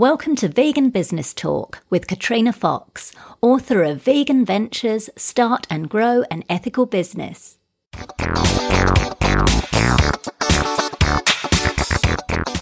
Welcome 0.00 0.34
to 0.36 0.48
Vegan 0.48 0.88
Business 0.88 1.34
Talk 1.34 1.82
with 1.90 2.06
Katrina 2.06 2.54
Fox, 2.54 3.12
author 3.42 3.82
of 3.82 4.00
Vegan 4.00 4.46
Ventures 4.46 5.10
Start 5.14 5.66
and 5.68 5.90
Grow 5.90 6.24
an 6.30 6.42
Ethical 6.48 6.86
Business. 6.86 7.58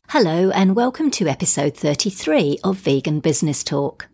Hello, 0.09 0.51
and 0.51 0.75
welcome 0.75 1.13
to 1.13 1.29
episode 1.29 1.77
33 1.77 2.59
of 2.65 2.77
Vegan 2.79 3.21
Business 3.21 3.63
Talk. 3.63 4.09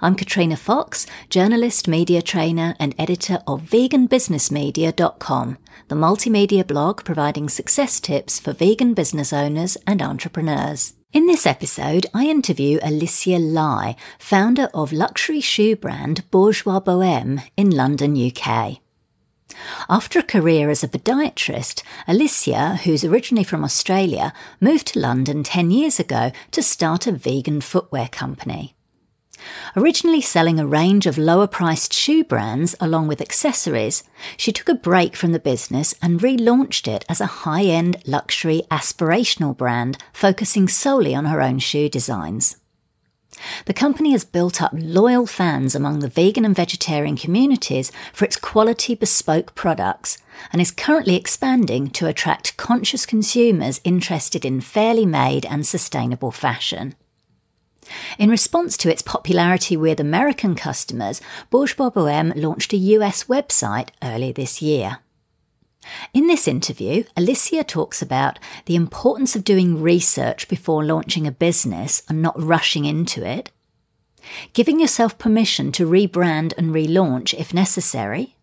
I'm 0.00 0.14
Katrina 0.14 0.56
Fox, 0.56 1.04
journalist, 1.30 1.88
media 1.88 2.22
trainer, 2.22 2.76
and 2.78 2.94
editor 2.96 3.40
of 3.48 3.62
veganbusinessmedia.com, 3.62 5.58
the 5.88 5.96
multimedia 5.96 6.64
blog 6.64 7.02
providing 7.02 7.48
success 7.48 7.98
tips 7.98 8.38
for 8.38 8.52
vegan 8.52 8.94
business 8.94 9.32
owners 9.32 9.76
and 9.84 10.00
entrepreneurs. 10.00 10.94
In 11.10 11.26
this 11.26 11.46
episode, 11.46 12.04
I 12.12 12.26
interview 12.26 12.78
Alicia 12.82 13.38
Lai, 13.38 13.96
founder 14.18 14.68
of 14.74 14.92
luxury 14.92 15.40
shoe 15.40 15.74
brand 15.74 16.30
Bourgeois 16.30 16.80
Boheme 16.80 17.40
in 17.56 17.70
London, 17.70 18.14
UK. 18.14 18.80
After 19.88 20.18
a 20.18 20.22
career 20.22 20.68
as 20.68 20.84
a 20.84 20.88
podiatrist, 20.88 21.82
Alicia, 22.06 22.80
who's 22.84 23.04
originally 23.04 23.42
from 23.42 23.64
Australia, 23.64 24.34
moved 24.60 24.88
to 24.88 24.98
London 24.98 25.42
10 25.42 25.70
years 25.70 25.98
ago 25.98 26.30
to 26.50 26.62
start 26.62 27.06
a 27.06 27.12
vegan 27.12 27.62
footwear 27.62 28.08
company. 28.08 28.76
Originally 29.76 30.20
selling 30.20 30.58
a 30.58 30.66
range 30.66 31.06
of 31.06 31.18
lower 31.18 31.46
priced 31.46 31.92
shoe 31.92 32.24
brands 32.24 32.74
along 32.80 33.08
with 33.08 33.20
accessories, 33.20 34.02
she 34.36 34.52
took 34.52 34.68
a 34.68 34.74
break 34.74 35.14
from 35.14 35.32
the 35.32 35.38
business 35.38 35.94
and 36.02 36.20
relaunched 36.20 36.86
it 36.86 37.04
as 37.08 37.20
a 37.20 37.26
high 37.26 37.64
end 37.64 38.02
luxury 38.06 38.62
aspirational 38.70 39.56
brand 39.56 39.98
focusing 40.12 40.68
solely 40.68 41.14
on 41.14 41.26
her 41.26 41.40
own 41.40 41.58
shoe 41.58 41.88
designs. 41.88 42.56
The 43.66 43.74
company 43.74 44.12
has 44.12 44.24
built 44.24 44.60
up 44.62 44.72
loyal 44.74 45.26
fans 45.26 45.74
among 45.74 46.00
the 46.00 46.08
vegan 46.08 46.44
and 46.44 46.56
vegetarian 46.56 47.16
communities 47.16 47.92
for 48.12 48.24
its 48.24 48.36
quality 48.36 48.94
bespoke 48.94 49.54
products 49.54 50.18
and 50.52 50.60
is 50.60 50.70
currently 50.70 51.16
expanding 51.16 51.90
to 51.90 52.06
attract 52.06 52.56
conscious 52.56 53.06
consumers 53.06 53.80
interested 53.84 54.44
in 54.44 54.60
fairly 54.60 55.06
made 55.06 55.46
and 55.46 55.66
sustainable 55.66 56.30
fashion. 56.30 56.94
In 58.18 58.30
response 58.30 58.76
to 58.78 58.90
its 58.90 59.02
popularity 59.02 59.76
with 59.76 60.00
American 60.00 60.54
customers, 60.54 61.20
Bourgeois 61.50 61.90
Boheme 61.90 62.32
launched 62.36 62.72
a 62.72 62.76
US 62.76 63.24
website 63.24 63.90
early 64.02 64.32
this 64.32 64.60
year. 64.62 64.98
In 66.12 66.26
this 66.26 66.48
interview, 66.48 67.04
Alicia 67.16 67.64
talks 67.64 68.02
about 68.02 68.38
the 68.66 68.76
importance 68.76 69.34
of 69.34 69.44
doing 69.44 69.80
research 69.80 70.48
before 70.48 70.84
launching 70.84 71.26
a 71.26 71.32
business 71.32 72.02
and 72.08 72.20
not 72.20 72.40
rushing 72.40 72.84
into 72.84 73.24
it, 73.24 73.50
giving 74.52 74.80
yourself 74.80 75.18
permission 75.18 75.72
to 75.72 75.88
rebrand 75.88 76.52
and 76.58 76.74
relaunch 76.74 77.32
if 77.32 77.54
necessary, 77.54 78.36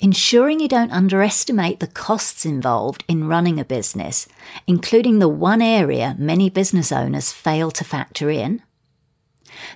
ensuring 0.00 0.60
you 0.60 0.68
don't 0.68 0.92
underestimate 0.92 1.80
the 1.80 1.86
costs 1.86 2.44
involved 2.44 3.04
in 3.08 3.28
running 3.28 3.58
a 3.58 3.64
business, 3.64 4.28
including 4.66 5.18
the 5.18 5.28
one 5.28 5.62
area 5.62 6.16
many 6.18 6.50
business 6.50 6.92
owners 6.92 7.32
fail 7.32 7.70
to 7.70 7.84
factor 7.84 8.30
in, 8.30 8.62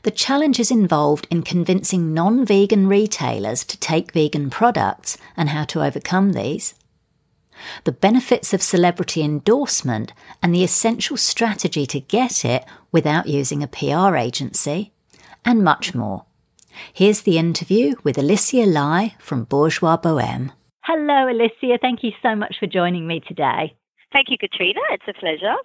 the 0.03 0.11
challenges 0.11 0.71
involved 0.71 1.27
in 1.31 1.43
convincing 1.43 2.15
non 2.15 2.45
vegan 2.45 2.87
retailers 2.87 3.65
to 3.65 3.79
take 3.79 4.13
vegan 4.13 4.51
products 4.51 5.19
and 5.37 5.51
how 5.51 5.65
to 5.65 5.83
overcome 5.83 6.33
these, 6.33 6.75
the 7.85 7.93
benefits 7.93 8.53
of 8.53 8.63
celebrity 8.63 9.23
endorsement 9.23 10.13
and 10.43 10.55
the 10.55 10.65
essential 10.65 11.17
strategy 11.17 11.87
to 11.87 12.01
get 12.01 12.45
it 12.45 12.65
without 12.93 13.29
using 13.29 13.63
a 13.63 13.67
PR 13.67 14.17
agency, 14.17 14.93
and 15.45 15.65
much 15.65 15.95
more. 15.95 16.26
Here's 16.93 17.23
the 17.23 17.39
interview 17.39 17.95
with 18.05 18.19
Alicia 18.19 18.67
Lai 18.67 19.15
from 19.19 19.45
Bourgeois 19.45 19.97
Boheme. 19.97 20.53
Hello, 20.85 21.29
Alicia. 21.29 21.79
Thank 21.81 22.03
you 22.03 22.13
so 22.23 22.35
much 22.35 22.57
for 22.61 22.67
joining 22.67 23.07
me 23.07 23.21
today. 23.27 23.77
Thank 24.13 24.29
you, 24.31 24.39
Katrina. 24.39 24.81
It's 24.91 25.09
a 25.09 25.19
pleasure. 25.19 25.57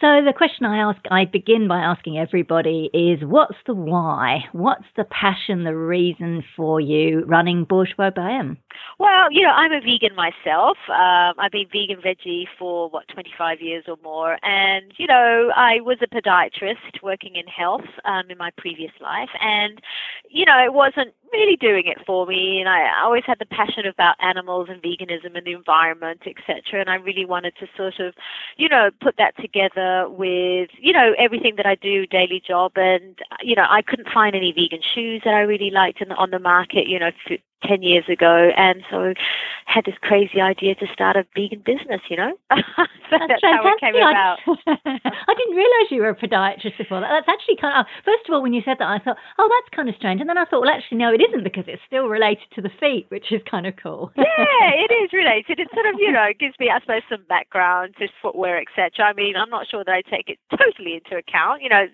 So 0.00 0.22
the 0.24 0.34
question 0.36 0.66
I 0.66 0.78
ask, 0.78 1.00
I 1.10 1.24
begin 1.24 1.66
by 1.66 1.78
asking 1.78 2.18
everybody 2.18 2.90
is, 2.92 3.24
what's 3.24 3.56
the 3.66 3.74
why? 3.74 4.44
What's 4.52 4.84
the 4.96 5.04
passion, 5.04 5.64
the 5.64 5.76
reason 5.76 6.44
for 6.56 6.80
you 6.80 7.24
running 7.26 7.64
Bourgeois 7.64 8.10
Boheme? 8.10 8.58
Well, 8.98 9.32
you 9.32 9.42
know, 9.42 9.50
I'm 9.50 9.72
a 9.72 9.80
vegan 9.80 10.14
myself. 10.14 10.76
Um, 10.88 11.34
I've 11.38 11.52
been 11.52 11.66
vegan 11.72 12.00
veggie 12.00 12.44
for 12.58 12.88
what 12.90 13.08
25 13.08 13.60
years 13.60 13.84
or 13.88 13.96
more, 14.02 14.38
and 14.42 14.92
you 14.96 15.06
know, 15.06 15.50
I 15.56 15.80
was 15.80 15.98
a 16.02 16.06
podiatrist 16.06 17.02
working 17.02 17.36
in 17.36 17.46
health 17.46 17.86
um, 18.04 18.30
in 18.30 18.38
my 18.38 18.50
previous 18.56 18.92
life, 19.00 19.30
and 19.40 19.80
you 20.28 20.44
know, 20.44 20.62
it 20.62 20.72
wasn't 20.72 21.14
really 21.32 21.56
doing 21.56 21.84
it 21.86 21.98
for 22.06 22.26
me. 22.26 22.60
And 22.60 22.68
I 22.68 23.02
always 23.02 23.24
had 23.26 23.38
the 23.38 23.46
passion 23.46 23.86
about 23.86 24.16
animals 24.20 24.68
and 24.70 24.82
veganism 24.82 25.36
and 25.36 25.46
the 25.46 25.52
environment, 25.52 26.22
etc. 26.26 26.80
And 26.80 26.90
I 26.90 26.96
really 26.96 27.24
wanted 27.24 27.54
to 27.60 27.66
sort 27.76 27.98
of, 28.00 28.14
you 28.56 28.68
know, 28.68 28.90
put 29.00 29.16
that 29.18 29.36
together 29.38 30.08
with 30.08 30.70
you 30.78 30.92
know 30.92 31.14
everything 31.18 31.56
that 31.56 31.66
I 31.66 31.74
do 31.74 32.06
daily 32.06 32.42
job, 32.46 32.72
and 32.76 33.18
you 33.42 33.56
know, 33.56 33.66
I 33.68 33.82
couldn't 33.82 34.08
find 34.12 34.36
any 34.36 34.52
vegan 34.52 34.82
shoes 34.94 35.22
that 35.24 35.34
I 35.34 35.40
really 35.40 35.70
liked 35.70 36.00
in, 36.00 36.12
on 36.12 36.30
the 36.30 36.38
market. 36.38 36.86
You 36.86 36.98
know, 36.98 37.10
10 37.66 37.82
years 37.82 38.04
ago 38.08 38.50
and 38.56 38.82
so 38.90 39.14
had 39.66 39.84
this 39.84 39.94
crazy 40.02 40.40
idea 40.40 40.74
to 40.74 40.86
start 40.92 41.16
a 41.16 41.24
vegan 41.34 41.62
business 41.64 42.00
you 42.10 42.16
know? 42.16 42.32
So 43.12 43.20
that's, 43.20 43.44
that's 43.44 43.60
how 43.60 43.68
it 43.68 43.76
came 43.76 43.92
about. 43.92 44.40
I 44.56 45.32
didn't 45.36 45.52
realize 45.52 45.92
you 45.92 46.00
were 46.00 46.08
a 46.08 46.16
podiatrist 46.16 46.80
before 46.80 47.04
that. 47.04 47.12
That's 47.12 47.28
actually 47.28 47.60
kind 47.60 47.76
of 47.76 47.84
first 48.08 48.24
of 48.24 48.32
all 48.32 48.40
when 48.40 48.56
you 48.56 48.64
said 48.64 48.80
that 48.80 48.88
I 48.88 48.96
thought 49.04 49.20
oh 49.36 49.48
that's 49.52 49.68
kind 49.76 49.84
of 49.92 49.94
strange. 50.00 50.24
And 50.24 50.30
then 50.32 50.40
I 50.40 50.48
thought 50.48 50.64
well 50.64 50.72
actually 50.72 50.96
no 50.96 51.12
it 51.12 51.20
isn't 51.20 51.44
because 51.44 51.68
it's 51.68 51.84
still 51.84 52.08
related 52.08 52.48
to 52.56 52.64
the 52.64 52.72
feet 52.80 53.04
which 53.12 53.28
is 53.28 53.44
kind 53.44 53.68
of 53.68 53.76
cool. 53.76 54.10
Yeah 54.16 54.24
it 54.80 54.88
is 54.88 55.12
related. 55.12 55.60
It 55.60 55.68
sort 55.76 55.92
of 55.92 56.00
you 56.00 56.08
know 56.08 56.32
gives 56.40 56.56
me 56.56 56.72
I 56.72 56.80
suppose 56.80 57.04
some 57.12 57.28
background 57.28 58.00
to 58.00 58.08
footwear 58.24 58.56
etc 58.56 59.04
I 59.04 59.12
mean 59.12 59.36
I'm 59.36 59.52
not 59.52 59.68
sure 59.68 59.84
that 59.84 59.92
I 59.92 60.00
take 60.08 60.32
it 60.32 60.40
totally 60.48 60.96
into 60.96 61.20
account 61.20 61.60
you 61.60 61.68
know 61.68 61.84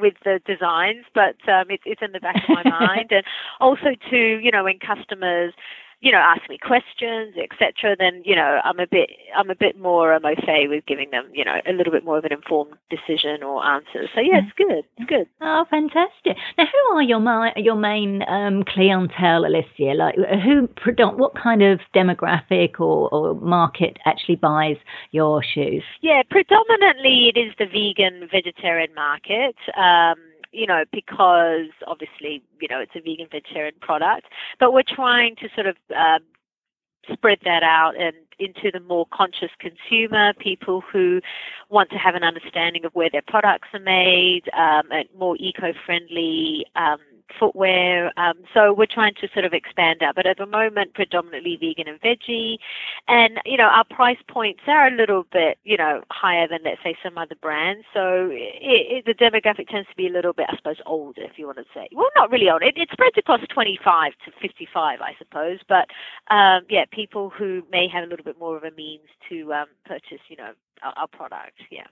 with 0.00 0.16
the 0.24 0.40
designs 0.48 1.04
but 1.12 1.36
um, 1.52 1.68
it, 1.68 1.84
it's 1.84 2.00
in 2.00 2.16
the 2.16 2.24
back 2.24 2.40
of 2.48 2.48
my 2.48 2.64
mind. 2.64 3.12
And 3.12 3.28
also 3.60 3.92
to 4.08 4.18
you 4.40 4.50
know 4.50 4.64
when 4.64 4.79
customers 4.80 5.52
you 6.00 6.10
know 6.10 6.18
ask 6.18 6.48
me 6.48 6.58
questions 6.58 7.34
etc 7.36 7.94
then 7.98 8.22
you 8.24 8.34
know 8.34 8.60
i'm 8.64 8.80
a 8.80 8.86
bit 8.86 9.10
i'm 9.36 9.50
a 9.50 9.54
bit 9.54 9.78
more 9.78 10.14
am 10.14 10.24
okay 10.24 10.66
with 10.66 10.84
giving 10.86 11.10
them 11.10 11.24
you 11.32 11.44
know 11.44 11.60
a 11.68 11.72
little 11.72 11.92
bit 11.92 12.04
more 12.04 12.18
of 12.18 12.24
an 12.24 12.32
informed 12.32 12.72
decision 12.88 13.42
or 13.42 13.64
answer. 13.64 14.08
So 14.14 14.20
yeah 14.20 14.40
it's 14.42 14.52
good 14.56 14.84
it's 14.96 15.08
good. 15.08 15.26
Oh 15.40 15.64
fantastic. 15.70 16.36
Now 16.56 16.64
who 16.64 16.96
are 16.96 17.02
your 17.02 17.20
my, 17.20 17.52
your 17.56 17.76
main 17.76 18.22
um, 18.28 18.64
clientele 18.64 19.44
alicia 19.44 19.94
like 19.94 20.16
who 20.16 20.68
what 21.16 21.34
kind 21.34 21.62
of 21.62 21.80
demographic 21.94 22.80
or, 22.80 23.08
or 23.12 23.34
market 23.34 23.98
actually 24.06 24.36
buys 24.36 24.76
your 25.12 25.42
shoes? 25.42 25.82
Yeah 26.00 26.22
predominantly 26.30 27.30
it 27.34 27.38
is 27.38 27.52
the 27.58 27.66
vegan 27.66 28.28
vegetarian 28.30 28.94
market. 28.94 29.56
Um, 29.76 30.16
you 30.52 30.66
know, 30.66 30.84
because 30.92 31.68
obviously, 31.86 32.42
you 32.60 32.68
know, 32.68 32.80
it's 32.80 32.92
a 32.94 33.00
vegan 33.00 33.28
vegetarian 33.30 33.74
product, 33.80 34.26
but 34.58 34.72
we're 34.72 34.82
trying 34.82 35.36
to 35.36 35.48
sort 35.54 35.66
of 35.66 35.76
um, 35.96 36.20
spread 37.12 37.38
that 37.44 37.62
out 37.62 37.94
and 37.98 38.14
into 38.38 38.70
the 38.72 38.80
more 38.80 39.06
conscious 39.12 39.50
consumer, 39.58 40.32
people 40.34 40.80
who 40.80 41.20
want 41.68 41.90
to 41.90 41.96
have 41.96 42.14
an 42.14 42.24
understanding 42.24 42.84
of 42.84 42.94
where 42.94 43.10
their 43.10 43.22
products 43.26 43.68
are 43.74 43.80
made, 43.80 44.42
um, 44.56 44.90
and 44.90 45.08
more 45.16 45.36
eco-friendly 45.38 46.64
um, 46.74 46.98
footwear. 47.38 48.12
Um, 48.18 48.34
so 48.54 48.72
we're 48.72 48.86
trying 48.86 49.14
to 49.20 49.28
sort 49.32 49.44
of 49.44 49.52
expand 49.52 50.02
out, 50.02 50.14
but 50.14 50.26
at 50.26 50.38
the 50.38 50.46
moment, 50.46 50.94
predominantly 50.94 51.56
vegan 51.60 51.88
and 51.88 52.00
veggie. 52.00 52.56
And, 53.08 53.40
you 53.44 53.56
know, 53.56 53.64
our 53.64 53.84
price 53.84 54.18
points 54.28 54.62
are 54.66 54.88
a 54.88 54.90
little 54.90 55.24
bit, 55.32 55.58
you 55.64 55.76
know, 55.76 56.02
higher 56.10 56.48
than, 56.48 56.60
let's 56.64 56.82
say, 56.82 56.96
some 57.02 57.18
other 57.18 57.34
brands. 57.40 57.84
So 57.92 58.28
it, 58.30 59.04
it, 59.04 59.04
the 59.06 59.14
demographic 59.14 59.68
tends 59.68 59.88
to 59.88 59.96
be 59.96 60.06
a 60.06 60.12
little 60.12 60.32
bit, 60.32 60.46
I 60.48 60.56
suppose, 60.56 60.80
older, 60.86 61.22
if 61.22 61.38
you 61.38 61.46
want 61.46 61.58
to 61.58 61.64
say. 61.74 61.88
Well, 61.92 62.10
not 62.16 62.30
really 62.30 62.50
old. 62.50 62.62
It, 62.62 62.76
it 62.76 62.88
spreads 62.92 63.16
across 63.18 63.40
25 63.52 64.12
to 64.24 64.32
55, 64.40 65.00
I 65.00 65.12
suppose. 65.18 65.58
But, 65.68 65.88
um, 66.34 66.62
yeah, 66.68 66.84
people 66.90 67.30
who 67.30 67.62
may 67.70 67.88
have 67.88 68.04
a 68.04 68.06
little 68.06 68.24
bit 68.24 68.38
more 68.38 68.56
of 68.56 68.64
a 68.64 68.70
means 68.72 69.08
to 69.28 69.52
um, 69.52 69.66
purchase, 69.84 70.20
you 70.28 70.36
know, 70.36 70.52
our, 70.82 70.92
our 70.96 71.08
product. 71.08 71.58
Yeah. 71.70 71.86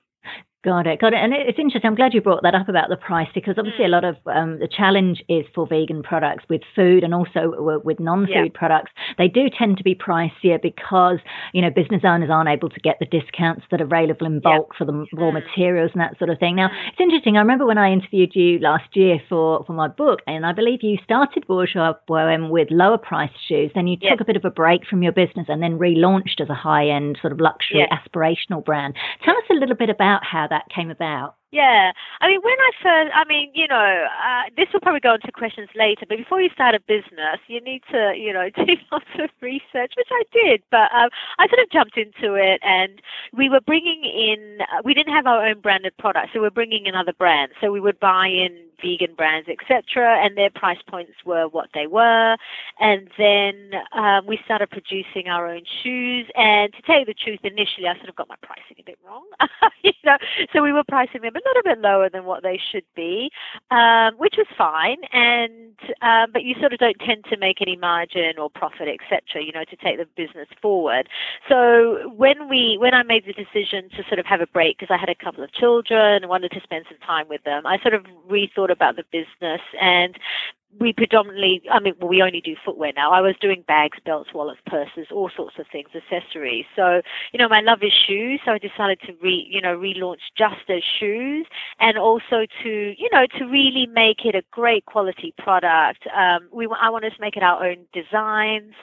Got 0.64 0.88
it, 0.88 1.00
got 1.00 1.12
it. 1.12 1.18
And 1.18 1.32
it's 1.32 1.58
interesting. 1.58 1.86
I'm 1.86 1.94
glad 1.94 2.14
you 2.14 2.20
brought 2.20 2.42
that 2.42 2.56
up 2.56 2.68
about 2.68 2.88
the 2.88 2.96
price 2.96 3.28
because 3.32 3.54
obviously 3.58 3.84
a 3.84 3.88
mm. 3.88 3.92
lot 3.92 4.02
of 4.04 4.16
um, 4.26 4.58
the 4.58 4.66
challenge 4.66 5.22
is 5.28 5.46
for 5.54 5.68
vegan 5.68 6.02
products 6.02 6.44
with 6.50 6.62
food 6.74 7.04
and 7.04 7.14
also 7.14 7.80
with 7.84 8.00
non-food 8.00 8.34
yeah. 8.34 8.58
products. 8.58 8.90
They 9.18 9.28
do 9.28 9.48
tend 9.56 9.78
to 9.78 9.84
be 9.84 9.94
pricier 9.94 10.60
because 10.60 11.18
you 11.54 11.62
know 11.62 11.70
business 11.70 12.02
owners 12.04 12.28
aren't 12.28 12.48
able 12.48 12.70
to 12.70 12.80
get 12.80 12.96
the 12.98 13.06
discounts 13.06 13.66
that 13.70 13.80
are 13.80 13.84
available 13.84 14.26
in 14.26 14.40
bulk 14.40 14.70
yeah. 14.72 14.78
for 14.78 14.84
the 14.84 15.06
raw 15.12 15.30
mm. 15.30 15.34
materials 15.34 15.92
and 15.94 16.02
that 16.02 16.18
sort 16.18 16.28
of 16.28 16.40
thing. 16.40 16.56
Now 16.56 16.70
mm. 16.70 16.88
it's 16.88 17.00
interesting. 17.00 17.36
I 17.36 17.40
remember 17.40 17.64
when 17.64 17.78
I 17.78 17.92
interviewed 17.92 18.34
you 18.34 18.58
last 18.58 18.96
year 18.96 19.22
for 19.28 19.62
for 19.64 19.74
my 19.74 19.86
book, 19.86 20.22
and 20.26 20.44
I 20.44 20.52
believe 20.52 20.80
you 20.82 20.98
started 21.04 21.46
Bourgeois 21.46 21.94
Boheme 22.08 22.50
with 22.50 22.66
lower 22.72 22.98
priced 22.98 23.38
shoes. 23.46 23.70
Then 23.76 23.86
you 23.86 23.96
yeah. 24.00 24.10
took 24.10 24.22
a 24.22 24.24
bit 24.24 24.36
of 24.36 24.44
a 24.44 24.50
break 24.50 24.86
from 24.90 25.04
your 25.04 25.12
business 25.12 25.46
and 25.48 25.62
then 25.62 25.78
relaunched 25.78 26.40
as 26.40 26.50
a 26.50 26.54
high 26.54 26.88
end 26.88 27.16
sort 27.22 27.32
of 27.32 27.38
luxury 27.38 27.86
aspirational 27.92 28.64
brand. 28.64 28.96
Tell 29.24 29.36
us 29.36 29.44
a 29.50 29.54
little 29.54 29.76
bit 29.76 29.88
about 29.88 30.07
how 30.22 30.46
that 30.48 30.68
came 30.74 30.90
about? 30.90 31.34
Yeah, 31.50 31.92
I 32.20 32.28
mean, 32.28 32.40
when 32.42 32.52
I 32.60 32.70
first, 32.82 33.16
I 33.16 33.24
mean, 33.24 33.50
you 33.54 33.66
know, 33.66 34.04
uh, 34.04 34.50
this 34.54 34.66
will 34.70 34.80
probably 34.80 35.00
go 35.00 35.14
into 35.14 35.32
questions 35.32 35.68
later, 35.74 36.04
but 36.06 36.18
before 36.18 36.42
you 36.42 36.50
start 36.52 36.74
a 36.74 36.80
business, 36.80 37.40
you 37.46 37.58
need 37.62 37.82
to, 37.90 38.12
you 38.14 38.34
know, 38.34 38.50
do 38.54 38.74
lots 38.92 39.08
of 39.18 39.30
research, 39.40 39.94
which 39.96 40.12
I 40.12 40.22
did, 40.30 40.62
but 40.70 40.92
um, 40.92 41.08
I 41.38 41.48
sort 41.48 41.60
of 41.60 41.70
jumped 41.72 41.96
into 41.96 42.34
it 42.34 42.60
and 42.62 43.00
we 43.32 43.48
were 43.48 43.62
bringing 43.62 44.04
in, 44.04 44.58
uh, 44.60 44.82
we 44.84 44.92
didn't 44.92 45.14
have 45.14 45.26
our 45.26 45.46
own 45.46 45.60
branded 45.60 45.96
products, 45.98 46.30
so 46.34 46.40
we 46.40 46.46
we're 46.46 46.50
bringing 46.50 46.84
in 46.84 46.94
other 46.94 47.14
brands. 47.14 47.54
So 47.62 47.72
we 47.72 47.80
would 47.80 47.98
buy 47.98 48.26
in 48.26 48.67
vegan 48.80 49.14
brands, 49.14 49.48
etc., 49.48 50.24
and 50.24 50.36
their 50.36 50.50
price 50.50 50.78
points 50.88 51.12
were 51.24 51.48
what 51.48 51.68
they 51.74 51.86
were. 51.86 52.36
And 52.80 53.08
then 53.18 53.72
um, 53.92 54.26
we 54.26 54.38
started 54.44 54.70
producing 54.70 55.28
our 55.28 55.46
own 55.48 55.62
shoes. 55.82 56.26
And 56.36 56.72
to 56.72 56.82
tell 56.82 56.98
you 56.98 57.04
the 57.04 57.14
truth, 57.14 57.40
initially 57.42 57.86
I 57.86 57.96
sort 57.96 58.08
of 58.08 58.16
got 58.16 58.28
my 58.28 58.36
pricing 58.42 58.76
a 58.78 58.82
bit 58.84 58.98
wrong, 59.06 59.24
you 59.82 59.92
know. 60.04 60.16
So 60.52 60.62
we 60.62 60.72
were 60.72 60.84
pricing 60.88 61.22
them 61.22 61.34
a 61.34 61.40
little 61.44 61.62
bit 61.64 61.80
lower 61.80 62.08
than 62.08 62.24
what 62.24 62.42
they 62.42 62.60
should 62.70 62.84
be, 62.94 63.30
um, 63.70 64.14
which 64.18 64.34
was 64.36 64.46
fine. 64.56 64.98
And 65.12 65.76
um, 66.02 66.30
but 66.32 66.44
you 66.44 66.54
sort 66.60 66.72
of 66.72 66.78
don't 66.78 66.98
tend 67.00 67.24
to 67.30 67.36
make 67.36 67.60
any 67.60 67.76
margin 67.76 68.38
or 68.38 68.50
profit, 68.50 68.88
etc. 68.88 69.44
You 69.44 69.52
know, 69.52 69.64
to 69.64 69.76
take 69.76 69.98
the 69.98 70.06
business 70.16 70.48
forward. 70.60 71.08
So 71.48 72.10
when 72.16 72.48
we 72.48 72.76
when 72.78 72.94
I 72.94 73.02
made 73.02 73.24
the 73.26 73.32
decision 73.32 73.88
to 73.96 74.02
sort 74.08 74.18
of 74.18 74.26
have 74.26 74.40
a 74.40 74.46
break 74.46 74.78
because 74.78 74.92
I 74.92 74.98
had 74.98 75.08
a 75.08 75.14
couple 75.14 75.42
of 75.42 75.52
children 75.52 76.22
and 76.22 76.28
wanted 76.28 76.50
to 76.52 76.60
spend 76.62 76.86
some 76.88 76.98
time 76.98 77.28
with 77.28 77.42
them, 77.44 77.66
I 77.66 77.78
sort 77.80 77.94
of 77.94 78.04
rethought 78.28 78.67
about 78.70 78.96
the 78.96 79.04
business 79.12 79.60
and 79.80 80.16
we 80.78 80.92
predominantly, 80.92 81.62
I 81.72 81.80
mean, 81.80 81.94
well, 81.98 82.08
we 82.08 82.22
only 82.22 82.42
do 82.42 82.54
footwear 82.62 82.92
now. 82.94 83.10
I 83.10 83.20
was 83.20 83.34
doing 83.40 83.64
bags, 83.66 83.98
belts, 84.04 84.34
wallets, 84.34 84.60
purses, 84.66 85.06
all 85.10 85.30
sorts 85.34 85.56
of 85.58 85.66
things, 85.72 85.88
accessories. 85.94 86.66
So, 86.76 87.00
you 87.32 87.38
know, 87.38 87.48
my 87.48 87.60
love 87.60 87.78
is 87.82 87.92
shoes. 87.92 88.40
So 88.44 88.52
I 88.52 88.58
decided 88.58 89.00
to 89.06 89.14
re, 89.22 89.46
you 89.50 89.62
know, 89.62 89.76
relaunch 89.76 90.18
just 90.36 90.68
as 90.68 90.82
shoes 91.00 91.46
and 91.80 91.96
also 91.96 92.46
to, 92.62 92.94
you 92.98 93.08
know, 93.12 93.26
to 93.38 93.44
really 93.46 93.86
make 93.86 94.26
it 94.26 94.34
a 94.34 94.42
great 94.50 94.84
quality 94.84 95.32
product. 95.38 96.06
Um, 96.14 96.48
we, 96.52 96.68
I 96.80 96.90
wanted 96.90 97.14
to 97.14 97.20
make 97.20 97.36
it 97.36 97.42
our 97.42 97.64
own 97.66 97.86
designs, 97.94 98.74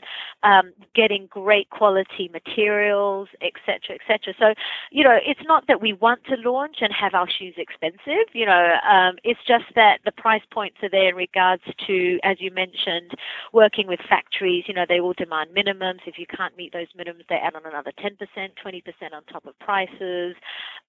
um, 0.42 0.74
getting 0.96 1.28
great 1.28 1.70
quality 1.70 2.30
materials, 2.34 3.30
etc., 3.42 3.98
etc. 4.02 4.34
So, 4.40 4.54
you 4.92 5.04
know, 5.04 5.18
it's 5.24 5.42
not 5.46 5.68
that 5.68 5.82
we 5.82 5.94
want 5.94 6.24
to 6.26 6.36
launch 6.38 6.78
and 6.82 6.92
have 6.94 7.14
our 7.14 7.28
shoes 7.30 7.54
expensive. 7.58 8.26
You 8.34 8.48
know, 8.48 8.76
um, 8.90 9.18
it's 9.24 9.40
just 9.48 9.66
that 9.76 10.00
the 10.04 10.12
price 10.12 10.44
points 10.52 10.78
are 10.82 10.90
there 10.90 11.10
in 11.10 11.16
regards 11.16 11.64
to, 11.88 12.20
as 12.24 12.38
you 12.40 12.52
mentioned, 12.52 13.12
working 13.54 13.88
with 13.88 14.00
factories. 14.08 14.66
You 14.68 14.74
know, 14.74 14.86
they 14.88 15.00
all 15.00 15.14
demand 15.14 15.52
minimums. 15.56 16.02
If 16.06 16.18
you 16.18 16.26
can't 16.26 16.56
meet 16.58 16.74
those 16.74 16.88
minimums, 16.98 17.28
they 17.30 17.36
add 17.36 17.56
on 17.56 17.66
another 17.66 17.92
10%, 18.00 18.18
20% 18.18 19.14
on 19.14 19.24
top 19.26 19.46
of 19.46 19.58
prices. 19.60 20.36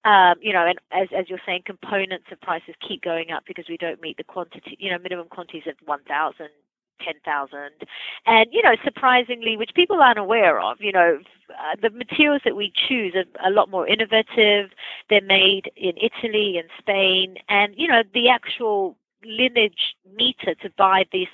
Um, 0.04 0.34
you 0.40 0.52
know, 0.52 0.66
and 0.66 0.78
as, 0.92 1.08
as 1.16 1.28
you're 1.28 1.40
saying, 1.46 1.62
components 1.66 2.26
of 2.30 2.40
prices 2.40 2.74
keep 2.86 3.02
going 3.02 3.30
up 3.30 3.44
because 3.46 3.66
we 3.68 3.76
don't 3.76 4.00
meet 4.00 4.16
the 4.16 4.24
quantity, 4.24 4.76
you 4.78 4.90
know, 4.90 4.98
minimum 4.98 5.28
quantities 5.28 5.64
of 5.66 5.74
1,000 5.84 6.48
10,000. 7.04 7.58
And, 8.26 8.46
you 8.52 8.62
know, 8.62 8.74
surprisingly, 8.84 9.56
which 9.56 9.72
people 9.74 10.00
aren't 10.00 10.18
aware 10.18 10.60
of, 10.60 10.80
you 10.80 10.92
know, 10.92 11.18
uh, 11.50 11.76
the 11.80 11.90
materials 11.90 12.42
that 12.44 12.56
we 12.56 12.72
choose 12.74 13.14
are 13.14 13.24
a 13.46 13.50
lot 13.50 13.70
more 13.70 13.86
innovative. 13.86 14.70
They're 15.08 15.20
made 15.20 15.70
in 15.76 15.92
Italy 15.96 16.58
and 16.58 16.68
Spain. 16.78 17.36
And, 17.48 17.74
you 17.76 17.88
know, 17.88 18.02
the 18.14 18.28
actual 18.28 18.96
lineage 19.26 19.96
meter 20.14 20.54
to 20.62 20.70
buy 20.76 21.04
these 21.12 21.28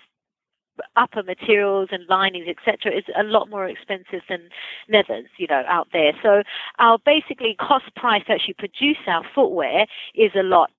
upper 0.96 1.22
materials 1.22 1.88
and 1.92 2.04
linings, 2.08 2.46
etc., 2.48 2.96
is 2.96 3.04
a 3.18 3.22
lot 3.22 3.50
more 3.50 3.68
expensive 3.68 4.22
than 4.28 4.48
leathers, 4.88 5.26
you 5.36 5.46
know, 5.46 5.62
out 5.68 5.88
there. 5.92 6.12
So 6.22 6.42
our 6.78 6.98
basically 7.04 7.56
cost 7.60 7.94
price 7.96 8.24
to 8.26 8.32
actually 8.32 8.54
produce 8.54 8.98
our 9.06 9.22
footwear 9.34 9.86
is 10.14 10.32
a 10.34 10.42
lot 10.42 10.70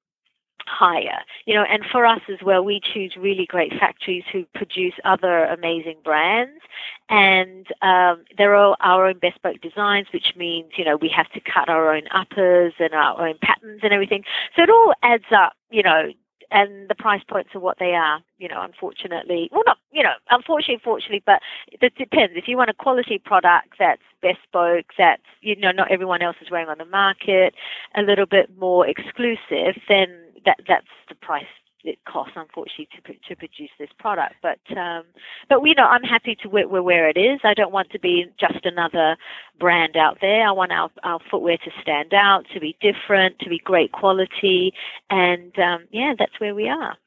higher 0.65 1.19
you 1.45 1.53
know 1.53 1.65
and 1.69 1.83
for 1.91 2.05
us 2.05 2.21
as 2.31 2.37
well 2.41 2.63
we 2.63 2.79
choose 2.93 3.15
really 3.17 3.45
great 3.45 3.71
factories 3.79 4.23
who 4.31 4.45
produce 4.55 4.93
other 5.03 5.45
amazing 5.45 5.97
brands 6.03 6.61
and 7.09 7.67
um, 7.81 8.23
they're 8.37 8.55
all 8.55 8.75
our 8.79 9.07
own 9.07 9.19
bespoke 9.19 9.59
designs 9.61 10.07
which 10.13 10.33
means 10.37 10.71
you 10.77 10.85
know 10.85 10.95
we 10.95 11.09
have 11.09 11.29
to 11.31 11.41
cut 11.41 11.69
our 11.69 11.93
own 11.93 12.03
uppers 12.13 12.73
and 12.79 12.93
our 12.93 13.27
own 13.27 13.35
patterns 13.41 13.81
and 13.83 13.91
everything 13.91 14.23
so 14.55 14.63
it 14.63 14.69
all 14.69 14.93
adds 15.03 15.25
up 15.35 15.53
you 15.69 15.83
know 15.83 16.11
and 16.53 16.87
the 16.87 16.95
price 16.95 17.23
points 17.27 17.49
are 17.55 17.59
what 17.59 17.79
they 17.79 17.93
are. 17.95 18.21
You 18.37 18.47
know, 18.47 18.61
unfortunately, 18.61 19.49
well, 19.51 19.63
not 19.65 19.77
you 19.91 20.03
know, 20.03 20.13
unfortunately, 20.29 20.81
fortunately, 20.83 21.23
but 21.25 21.41
it 21.67 21.93
depends. 21.97 22.33
If 22.35 22.47
you 22.47 22.55
want 22.55 22.69
a 22.69 22.73
quality 22.73 23.19
product 23.19 23.75
that's 23.79 24.01
bespoke, 24.21 24.85
that's 24.97 25.23
you 25.41 25.55
know, 25.55 25.71
not 25.71 25.91
everyone 25.91 26.21
else 26.21 26.37
is 26.41 26.51
wearing 26.51 26.69
on 26.69 26.77
the 26.77 26.85
market, 26.85 27.55
a 27.95 28.03
little 28.03 28.27
bit 28.27 28.49
more 28.57 28.87
exclusive, 28.87 29.81
then 29.89 30.07
that 30.45 30.59
that's 30.67 30.87
the 31.09 31.15
price 31.15 31.45
it 31.83 31.99
costs, 32.05 32.33
unfortunately, 32.35 32.87
to 32.95 33.13
to 33.13 33.35
produce 33.35 33.69
this 33.79 33.89
product. 33.99 34.35
But 34.41 34.59
um, 34.77 35.03
but 35.49 35.61
you 35.63 35.75
know, 35.75 35.85
I'm 35.85 36.03
happy 36.03 36.35
to 36.43 36.49
where, 36.49 36.67
where 36.67 37.09
it 37.09 37.17
is. 37.17 37.39
I 37.43 37.53
don't 37.53 37.71
want 37.71 37.89
to 37.91 37.99
be 37.99 38.25
just 38.39 38.65
another 38.65 39.17
brand 39.59 39.97
out 39.97 40.17
there. 40.21 40.47
I 40.47 40.51
want 40.51 40.71
our 40.71 40.89
our 41.03 41.19
footwear 41.29 41.57
to 41.57 41.71
stand 41.81 42.13
out, 42.13 42.45
to 42.53 42.59
be 42.59 42.77
different, 42.81 43.39
to 43.39 43.49
be 43.49 43.59
great 43.59 43.91
quality, 43.91 44.73
and 45.09 45.57
um, 45.59 45.85
yeah, 45.91 46.13
that's 46.17 46.39
where 46.39 46.55
we 46.55 46.69
are. 46.69 46.97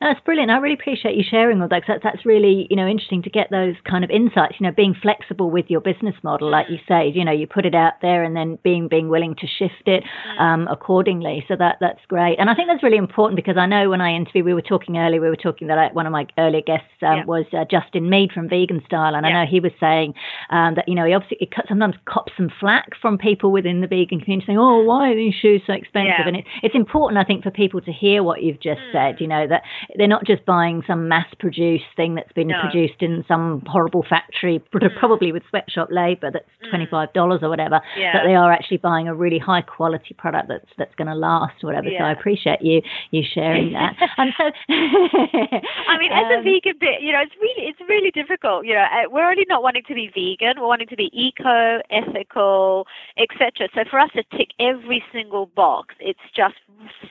That's 0.00 0.20
brilliant. 0.20 0.50
I 0.50 0.58
really 0.58 0.74
appreciate 0.74 1.16
you 1.16 1.24
sharing 1.28 1.60
all 1.60 1.68
that 1.68 1.82
because 1.82 2.00
that's, 2.02 2.16
that's 2.16 2.26
really, 2.26 2.66
you 2.70 2.76
know, 2.76 2.86
interesting 2.86 3.22
to 3.22 3.30
get 3.30 3.48
those 3.50 3.74
kind 3.88 4.04
of 4.04 4.10
insights, 4.10 4.54
you 4.58 4.66
know, 4.66 4.72
being 4.72 4.94
flexible 5.00 5.50
with 5.50 5.66
your 5.68 5.80
business 5.80 6.14
model, 6.22 6.50
like 6.50 6.66
you 6.68 6.78
say, 6.86 7.12
you 7.14 7.24
know, 7.24 7.32
you 7.32 7.46
put 7.46 7.66
it 7.66 7.74
out 7.74 7.94
there 8.02 8.24
and 8.24 8.36
then 8.36 8.58
being, 8.62 8.88
being 8.88 9.08
willing 9.08 9.34
to 9.36 9.46
shift 9.46 9.86
it 9.86 10.04
um, 10.38 10.68
accordingly. 10.70 11.44
So 11.48 11.56
that, 11.56 11.76
that's 11.80 12.00
great. 12.08 12.38
And 12.38 12.48
I 12.48 12.54
think 12.54 12.68
that's 12.68 12.82
really 12.82 12.96
important 12.96 13.36
because 13.36 13.56
I 13.56 13.66
know 13.66 13.90
when 13.90 14.00
I 14.00 14.14
interviewed, 14.14 14.44
we 14.44 14.54
were 14.54 14.62
talking 14.62 14.96
earlier, 14.98 15.20
we 15.20 15.28
were 15.28 15.36
talking 15.36 15.68
that 15.68 15.78
I, 15.78 15.88
one 15.92 16.06
of 16.06 16.12
my 16.12 16.26
earlier 16.38 16.62
guests 16.62 16.86
um, 17.02 17.18
yeah. 17.18 17.24
was 17.24 17.46
uh, 17.52 17.64
Justin 17.70 18.08
Mead 18.08 18.32
from 18.32 18.48
Vegan 18.48 18.82
Style. 18.86 19.14
And 19.14 19.26
yeah. 19.26 19.38
I 19.38 19.44
know 19.44 19.50
he 19.50 19.60
was 19.60 19.72
saying 19.80 20.14
um, 20.50 20.74
that, 20.74 20.88
you 20.88 20.94
know, 20.94 21.04
he 21.04 21.14
obviously 21.14 21.38
it 21.40 21.48
sometimes 21.68 21.94
cops 22.04 22.32
some 22.36 22.50
flack 22.60 22.90
from 23.00 23.18
people 23.18 23.52
within 23.52 23.80
the 23.80 23.86
vegan 23.86 24.20
community 24.20 24.46
saying, 24.46 24.58
oh, 24.58 24.82
why 24.82 25.10
are 25.10 25.14
these 25.14 25.34
shoes 25.34 25.62
so 25.66 25.72
expensive? 25.72 26.14
Yeah. 26.18 26.28
And 26.28 26.36
it, 26.36 26.44
it's 26.62 26.74
important, 26.74 27.18
I 27.18 27.24
think, 27.24 27.42
for 27.42 27.50
people 27.50 27.80
to 27.80 27.92
hear 27.92 28.22
what 28.22 28.42
you've 28.42 28.60
just 28.60 28.80
mm. 28.80 28.92
said, 28.92 29.20
you 29.20 29.26
know, 29.26 29.46
that 29.46 29.62
they're 29.96 30.08
not 30.08 30.24
just 30.24 30.44
buying 30.44 30.82
some 30.86 31.08
mass 31.08 31.26
produced 31.38 31.84
thing 31.96 32.14
that's 32.14 32.32
been 32.32 32.48
no. 32.48 32.60
produced 32.60 33.00
in 33.02 33.24
some 33.28 33.62
horrible 33.66 34.04
factory, 34.08 34.62
mm. 34.74 34.98
probably 34.98 35.32
with 35.32 35.42
sweatshop 35.50 35.88
labour 35.90 36.30
that's 36.30 36.48
mm. 36.72 36.88
$25 36.90 37.42
or 37.42 37.48
whatever, 37.48 37.80
yeah. 37.96 38.12
but 38.12 38.26
they 38.26 38.34
are 38.34 38.52
actually 38.52 38.78
buying 38.78 39.08
a 39.08 39.14
really 39.14 39.38
high 39.38 39.62
quality 39.62 40.14
product 40.14 40.48
that's 40.48 40.68
that's 40.76 40.94
going 40.94 41.08
to 41.08 41.14
last 41.14 41.54
or 41.62 41.68
whatever. 41.68 41.88
Yeah. 41.88 42.00
So 42.00 42.04
I 42.04 42.12
appreciate 42.12 42.62
you 42.62 42.82
you 43.10 43.22
sharing 43.34 43.72
that. 43.72 43.96
and 44.18 44.32
so 44.36 44.44
I 44.68 45.98
mean, 45.98 46.12
as 46.12 46.26
a 46.30 46.34
um, 46.38 46.44
vegan 46.44 46.74
bit, 46.80 47.00
you 47.00 47.12
know, 47.12 47.20
it's 47.20 47.34
really 47.40 47.68
it's 47.68 47.80
really 47.88 48.10
difficult. 48.10 48.66
You 48.66 48.74
know, 48.74 48.84
uh, 48.84 49.10
we're 49.10 49.28
only 49.28 49.46
not 49.48 49.62
wanting 49.62 49.82
to 49.88 49.94
be 49.94 50.10
vegan, 50.14 50.60
we're 50.60 50.68
wanting 50.68 50.88
to 50.88 50.96
be 50.96 51.10
eco, 51.12 51.80
ethical, 51.90 52.86
etc. 53.16 53.68
So 53.74 53.84
for 53.90 53.98
us 53.98 54.10
to 54.14 54.22
tick 54.36 54.48
every 54.60 55.02
single 55.12 55.46
box, 55.46 55.94
it's 56.00 56.20
just 56.34 56.56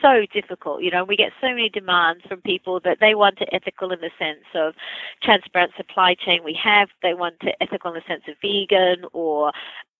so 0.01 0.25
difficult. 0.33 0.81
You 0.83 0.91
know, 0.91 1.03
we 1.03 1.15
get 1.15 1.31
so 1.41 1.49
many 1.49 1.69
demands 1.69 2.23
from 2.27 2.41
people 2.41 2.79
that 2.81 2.97
they 2.99 3.15
want 3.15 3.41
it 3.41 3.49
ethical 3.51 3.91
in 3.91 3.99
the 3.99 4.11
sense 4.17 4.45
of 4.55 4.73
transparent 5.21 5.73
supply 5.75 6.15
chain 6.15 6.43
we 6.43 6.57
have. 6.63 6.89
They 7.03 7.13
want 7.13 7.35
it 7.41 7.55
ethical 7.61 7.93
in 7.93 7.95
the 7.95 8.13
sense 8.13 8.23
of 8.27 8.35
vegan 8.41 9.05
or 9.13 9.51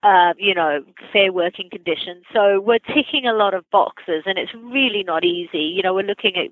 uh, 0.04 0.34
you 0.38 0.54
know, 0.54 0.84
fair 1.12 1.34
working 1.34 1.70
conditions. 1.70 2.24
So 2.32 2.62
we're 2.62 2.80
ticking 2.80 3.26
a 3.26 3.34
lot 3.34 3.54
of 3.54 3.70
boxes, 3.72 4.24
and 4.26 4.38
it's 4.38 4.54
really 4.54 5.04
not 5.04 5.26
easy. 5.26 5.60
You 5.60 5.82
know, 5.82 5.94
we're 5.94 6.06
looking 6.06 6.36
at 6.36 6.52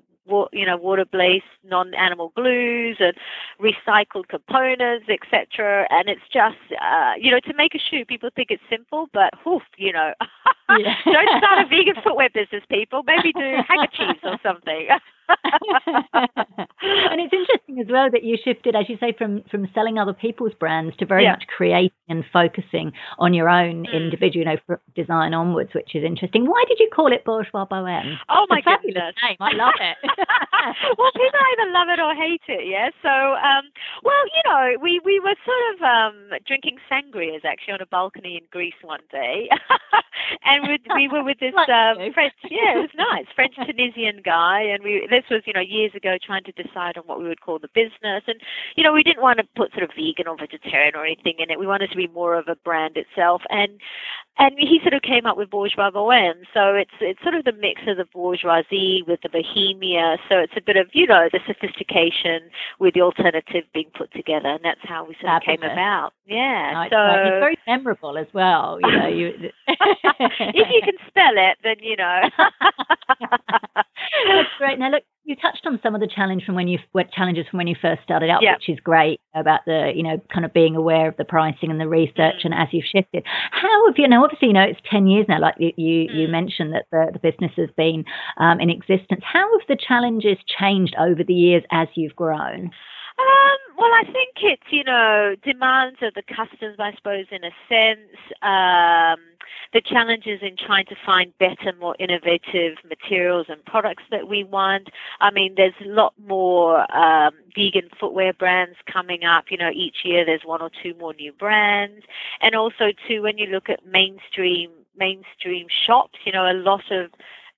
you 0.52 0.66
know 0.66 0.76
water-based 0.76 1.44
non-animal 1.64 2.32
glues 2.36 2.96
and 3.00 3.14
recycled 3.60 4.28
components, 4.28 5.06
etc. 5.08 5.86
And 5.90 6.08
it's 6.08 6.26
just 6.32 6.56
uh, 6.80 7.12
you 7.18 7.30
know 7.30 7.40
to 7.40 7.54
make 7.54 7.74
a 7.74 7.78
shoe, 7.78 8.04
people 8.04 8.30
think 8.34 8.50
it's 8.50 8.62
simple, 8.70 9.08
but 9.12 9.32
oof, 9.46 9.62
you 9.76 9.92
know, 9.92 10.12
yeah. 10.70 10.94
don't 11.04 11.38
start 11.38 11.64
a 11.64 11.68
vegan 11.68 12.02
footwear 12.02 12.28
business, 12.32 12.62
people. 12.68 13.02
Maybe 13.02 13.32
do 13.32 13.56
handkerchiefs 13.68 14.20
or 14.22 14.38
something. 14.42 14.88
and 16.82 17.20
it's 17.20 17.32
interesting 17.32 17.80
as 17.80 17.86
well 17.90 18.10
that 18.10 18.22
you 18.22 18.36
shifted, 18.42 18.76
as 18.76 18.88
you 18.88 18.96
say, 18.98 19.12
from 19.16 19.42
from 19.50 19.68
selling 19.74 19.98
other 19.98 20.12
people's 20.12 20.54
brands 20.58 20.96
to 20.96 21.06
very 21.06 21.24
yeah. 21.24 21.32
much 21.32 21.44
creating 21.54 21.90
and 22.08 22.24
focusing 22.32 22.92
on 23.18 23.34
your 23.34 23.48
own 23.48 23.86
mm. 23.86 23.92
individual, 23.92 24.46
you 24.46 24.56
know, 24.56 24.76
design 24.94 25.34
onwards, 25.34 25.70
which 25.74 25.94
is 25.94 26.04
interesting. 26.04 26.46
Why 26.46 26.64
did 26.68 26.78
you 26.78 26.88
call 26.94 27.12
it 27.12 27.24
Bourgeois 27.24 27.66
Bohème? 27.66 28.14
Oh 28.28 28.46
my 28.48 28.60
goodness, 28.60 29.14
name. 29.22 29.36
I 29.40 29.52
love 29.54 29.74
it. 29.80 29.96
well, 30.98 31.10
people 31.12 31.40
either 31.40 31.70
love 31.72 31.88
it 31.90 32.00
or 32.00 32.14
hate 32.14 32.46
it, 32.48 32.66
yeah. 32.66 32.90
So, 33.02 33.10
um, 33.10 33.64
well, 34.02 34.24
you 34.34 34.42
know, 34.46 34.82
we 34.82 35.00
we 35.04 35.20
were 35.20 35.34
sort 35.44 35.62
of 35.74 35.76
um, 35.82 36.38
drinking 36.46 36.78
sangrias 36.90 37.44
actually 37.44 37.74
on 37.74 37.80
a 37.80 37.86
balcony 37.86 38.36
in 38.36 38.46
Greece 38.50 38.78
one 38.82 39.02
day, 39.10 39.48
and 40.44 40.68
we, 40.68 40.78
we 40.94 41.08
were 41.08 41.24
with 41.24 41.38
this 41.40 41.54
um, 41.54 42.12
French, 42.14 42.34
yeah, 42.50 42.78
it 42.78 42.86
was 42.86 42.94
nice 42.96 43.26
French 43.34 43.54
Tunisian 43.56 44.22
guy, 44.24 44.62
and 44.62 44.82
we 44.82 45.06
this 45.16 45.24
was, 45.30 45.42
you 45.46 45.52
know, 45.52 45.64
years 45.64 45.92
ago 45.94 46.16
trying 46.20 46.44
to 46.44 46.52
decide 46.52 46.98
on 46.98 47.04
what 47.04 47.18
we 47.18 47.28
would 47.28 47.40
call 47.40 47.58
the 47.58 47.72
business. 47.74 48.22
And, 48.26 48.36
you 48.76 48.84
know, 48.84 48.92
we 48.92 49.02
didn't 49.02 49.22
want 49.22 49.38
to 49.38 49.44
put 49.56 49.72
sort 49.72 49.84
of 49.84 49.90
vegan 49.96 50.28
or 50.28 50.36
vegetarian 50.36 50.94
or 50.94 51.06
anything 51.06 51.36
in 51.38 51.50
it. 51.50 51.58
We 51.58 51.66
wanted 51.66 51.90
to 51.90 51.96
be 51.96 52.08
more 52.08 52.36
of 52.36 52.48
a 52.48 52.56
brand 52.56 52.96
itself. 52.96 53.40
And 53.48 53.80
and 54.38 54.54
he 54.58 54.80
sort 54.82 54.92
of 54.92 55.00
came 55.00 55.24
up 55.24 55.36
with 55.38 55.48
bourgeois 55.48 55.90
bohème. 55.90 56.44
So 56.52 56.74
it's 56.74 56.92
it's 57.00 57.22
sort 57.22 57.34
of 57.34 57.44
the 57.44 57.52
mix 57.52 57.80
of 57.86 57.96
the 57.96 58.04
bourgeoisie 58.12 59.02
with 59.06 59.20
the 59.22 59.30
bohemia. 59.30 60.18
So 60.28 60.36
it's 60.36 60.52
a 60.56 60.60
bit 60.60 60.76
of 60.76 60.88
you 60.92 61.06
know 61.06 61.28
the 61.32 61.40
sophistication 61.46 62.50
with 62.78 62.94
the 62.94 63.00
alternative 63.00 63.64
being 63.72 63.90
put 63.96 64.12
together, 64.12 64.48
and 64.48 64.60
that's 64.62 64.80
how 64.84 65.06
we 65.06 65.16
sort 65.20 65.36
of 65.36 65.42
came 65.42 65.62
about. 65.62 66.12
Yeah. 66.26 66.86
No, 66.90 66.96
so 66.96 67.28
it's 67.28 67.40
very 67.40 67.58
memorable 67.66 68.18
as 68.18 68.26
well. 68.34 68.78
You 68.82 68.98
know, 68.98 69.08
you 69.08 69.32
if 69.66 70.68
you 70.70 70.82
can 70.84 70.98
spell 71.08 71.34
it, 71.36 71.56
then 71.64 71.76
you 71.80 71.96
know. 71.96 72.20
that's 74.28 74.48
great. 74.58 74.78
Now 74.78 74.90
look, 74.90 75.02
you 75.24 75.34
touched 75.34 75.66
on 75.66 75.80
some 75.82 75.94
of 75.94 76.00
the 76.00 76.06
challenge 76.06 76.44
from 76.44 76.54
when 76.54 76.68
you 76.68 76.78
challenges 77.12 77.46
from 77.50 77.58
when 77.58 77.66
you 77.66 77.74
first 77.80 78.02
started 78.04 78.30
out, 78.30 78.42
which 78.42 78.68
is 78.68 78.78
great 78.80 79.20
about 79.34 79.60
the 79.66 79.92
you 79.94 80.02
know 80.02 80.20
kind 80.32 80.44
of 80.44 80.52
being 80.52 80.76
aware 80.76 81.08
of 81.08 81.16
the 81.16 81.24
pricing 81.24 81.70
and 81.70 81.80
the 81.80 81.88
research, 81.88 82.42
mm. 82.42 82.44
and 82.44 82.54
as 82.54 82.68
you've 82.70 82.84
shifted, 82.84 83.24
how 83.50 83.86
have 83.86 83.96
you 83.98 84.08
now? 84.08 84.24
Obviously, 84.24 84.48
you 84.48 84.54
know 84.54 84.62
it's 84.62 84.80
ten 84.90 85.06
years 85.06 85.26
now. 85.28 85.40
Like 85.40 85.56
you 85.58 85.72
you, 85.76 86.08
mm. 86.08 86.14
you 86.14 86.28
mentioned 86.28 86.72
that 86.74 86.86
the, 86.92 87.10
the 87.12 87.18
business 87.18 87.52
has 87.56 87.70
been 87.76 88.04
um, 88.38 88.60
in 88.60 88.70
existence. 88.70 89.22
How 89.24 89.46
have 89.58 89.66
the 89.68 89.76
challenges 89.76 90.38
changed 90.58 90.94
over 90.98 91.24
the 91.24 91.34
years 91.34 91.64
as 91.72 91.88
you've 91.94 92.16
grown? 92.16 92.70
Um, 93.18 93.76
well, 93.78 93.92
I 93.92 94.04
think 94.04 94.34
it's, 94.42 94.70
you 94.70 94.84
know, 94.84 95.34
demands 95.42 95.98
of 96.02 96.14
the 96.14 96.22
customers, 96.22 96.76
I 96.78 96.94
suppose, 96.94 97.26
in 97.30 97.44
a 97.44 97.50
sense. 97.68 98.16
Um, 98.42 99.20
the 99.72 99.80
challenges 99.80 100.40
in 100.42 100.56
trying 100.56 100.86
to 100.86 100.96
find 101.04 101.32
better, 101.38 101.72
more 101.78 101.96
innovative 101.98 102.76
materials 102.88 103.46
and 103.48 103.64
products 103.64 104.04
that 104.10 104.28
we 104.28 104.44
want. 104.44 104.88
I 105.20 105.30
mean, 105.30 105.54
there's 105.56 105.74
a 105.84 105.88
lot 105.88 106.14
more 106.26 106.80
um, 106.94 107.32
vegan 107.54 107.88
footwear 107.98 108.32
brands 108.32 108.76
coming 108.90 109.24
up. 109.24 109.46
You 109.50 109.58
know, 109.58 109.70
each 109.74 109.98
year 110.04 110.24
there's 110.24 110.44
one 110.44 110.60
or 110.60 110.70
two 110.82 110.94
more 110.98 111.14
new 111.14 111.32
brands. 111.32 112.04
And 112.42 112.54
also, 112.54 112.92
too, 113.08 113.22
when 113.22 113.38
you 113.38 113.46
look 113.46 113.68
at 113.68 113.86
mainstream 113.86 114.70
mainstream 114.98 115.66
shops, 115.68 116.18
you 116.24 116.32
know, 116.32 116.50
a 116.50 116.54
lot 116.54 116.90
of 116.90 117.10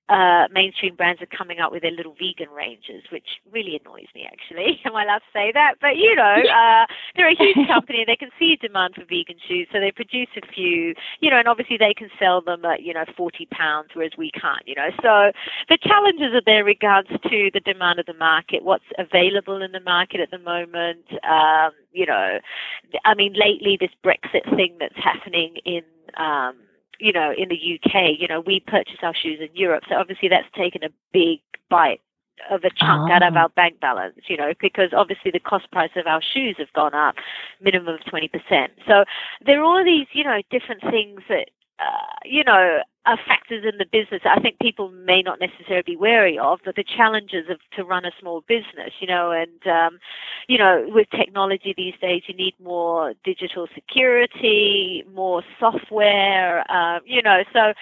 uh, 0.08 0.48
mainstream 0.52 0.94
brands 0.94 1.20
are 1.22 1.36
coming 1.36 1.60
up 1.60 1.72
with 1.72 1.82
their 1.82 1.92
little 1.92 2.14
vegan 2.14 2.52
ranges, 2.54 3.04
which 3.12 3.40
really 3.52 3.80
annoys 3.80 4.08
me 4.14 4.26
actually. 4.30 4.80
Am 4.84 4.96
I 4.96 5.04
allowed 5.04 5.18
to 5.18 5.32
say 5.32 5.52
that? 5.52 5.74
But 5.80 5.96
you 5.96 6.14
know, 6.14 6.42
uh, 6.48 6.86
they're 7.16 7.30
a 7.30 7.36
huge 7.36 7.66
company. 7.68 8.04
They 8.06 8.16
can 8.16 8.30
see 8.38 8.56
a 8.58 8.66
demand 8.66 8.94
for 8.94 9.02
vegan 9.02 9.36
shoes, 9.46 9.68
so 9.72 9.80
they 9.80 9.92
produce 9.92 10.28
a 10.36 10.46
few. 10.46 10.94
You 11.20 11.30
know, 11.30 11.38
and 11.38 11.48
obviously 11.48 11.76
they 11.76 11.94
can 11.94 12.08
sell 12.18 12.40
them 12.40 12.64
at 12.64 12.82
you 12.82 12.94
know 12.94 13.04
forty 13.16 13.46
pounds, 13.50 13.90
whereas 13.94 14.12
we 14.16 14.30
can't. 14.30 14.66
You 14.66 14.76
know, 14.76 14.90
so 15.02 15.32
the 15.68 15.78
challenges 15.82 16.34
are 16.34 16.44
there 16.44 16.64
regards 16.64 17.08
to 17.08 17.50
the 17.52 17.60
demand 17.60 17.98
of 17.98 18.06
the 18.06 18.14
market, 18.14 18.64
what's 18.64 18.88
available 18.98 19.62
in 19.62 19.72
the 19.72 19.80
market 19.80 20.20
at 20.20 20.30
the 20.30 20.38
moment. 20.38 21.04
Um, 21.28 21.72
you 21.92 22.06
know, 22.06 22.38
I 23.04 23.14
mean, 23.14 23.34
lately 23.34 23.76
this 23.78 23.90
Brexit 24.04 24.44
thing 24.56 24.76
that's 24.78 24.96
happening 24.96 25.56
in 25.64 25.82
um, 26.16 26.56
you 26.98 27.12
know, 27.12 27.32
in 27.36 27.48
the 27.48 27.54
UK, 27.56 28.18
you 28.18 28.28
know, 28.28 28.40
we 28.40 28.60
purchase 28.60 28.98
our 29.02 29.14
shoes 29.14 29.38
in 29.40 29.54
Europe. 29.54 29.84
So 29.88 29.96
obviously 29.96 30.28
that's 30.28 30.48
taken 30.56 30.82
a 30.82 30.90
big 31.12 31.40
bite 31.70 32.00
of 32.50 32.64
a 32.64 32.70
chunk 32.70 33.10
oh. 33.10 33.12
out 33.12 33.22
of 33.22 33.34
ah. 33.36 33.40
our 33.40 33.48
bank 33.50 33.80
balance, 33.80 34.16
you 34.28 34.36
know, 34.36 34.52
because 34.60 34.90
obviously 34.96 35.30
the 35.30 35.40
cost 35.40 35.70
price 35.70 35.90
of 35.96 36.06
our 36.06 36.22
shoes 36.22 36.56
have 36.58 36.72
gone 36.72 36.94
up 36.94 37.16
minimum 37.60 37.94
of 37.94 38.00
20%. 38.00 38.30
So 38.86 39.04
there 39.44 39.60
are 39.60 39.64
all 39.64 39.84
these, 39.84 40.06
you 40.12 40.24
know, 40.24 40.40
different 40.50 40.82
things 40.82 41.20
that 41.28 41.50
uh, 41.78 42.16
you 42.24 42.42
know, 42.44 42.80
are 43.06 43.18
factors 43.26 43.64
in 43.64 43.78
the 43.78 43.86
business 43.90 44.20
I 44.24 44.40
think 44.40 44.58
people 44.60 44.90
may 44.90 45.22
not 45.22 45.40
necessarily 45.40 45.84
be 45.86 45.96
wary 45.96 46.38
of, 46.38 46.60
but 46.64 46.76
the 46.76 46.84
challenges 46.84 47.48
of 47.48 47.58
to 47.76 47.84
run 47.84 48.04
a 48.04 48.10
small 48.20 48.42
business, 48.46 48.92
you 49.00 49.06
know, 49.06 49.30
and 49.30 49.66
um, 49.66 49.98
you 50.48 50.58
know, 50.58 50.84
with 50.88 51.08
technology 51.10 51.72
these 51.76 51.94
days, 52.00 52.22
you 52.26 52.34
need 52.34 52.54
more 52.62 53.14
digital 53.24 53.66
security, 53.74 55.04
more 55.14 55.42
software, 55.58 56.70
uh, 56.70 57.00
you 57.04 57.22
know, 57.22 57.42
so 57.52 57.72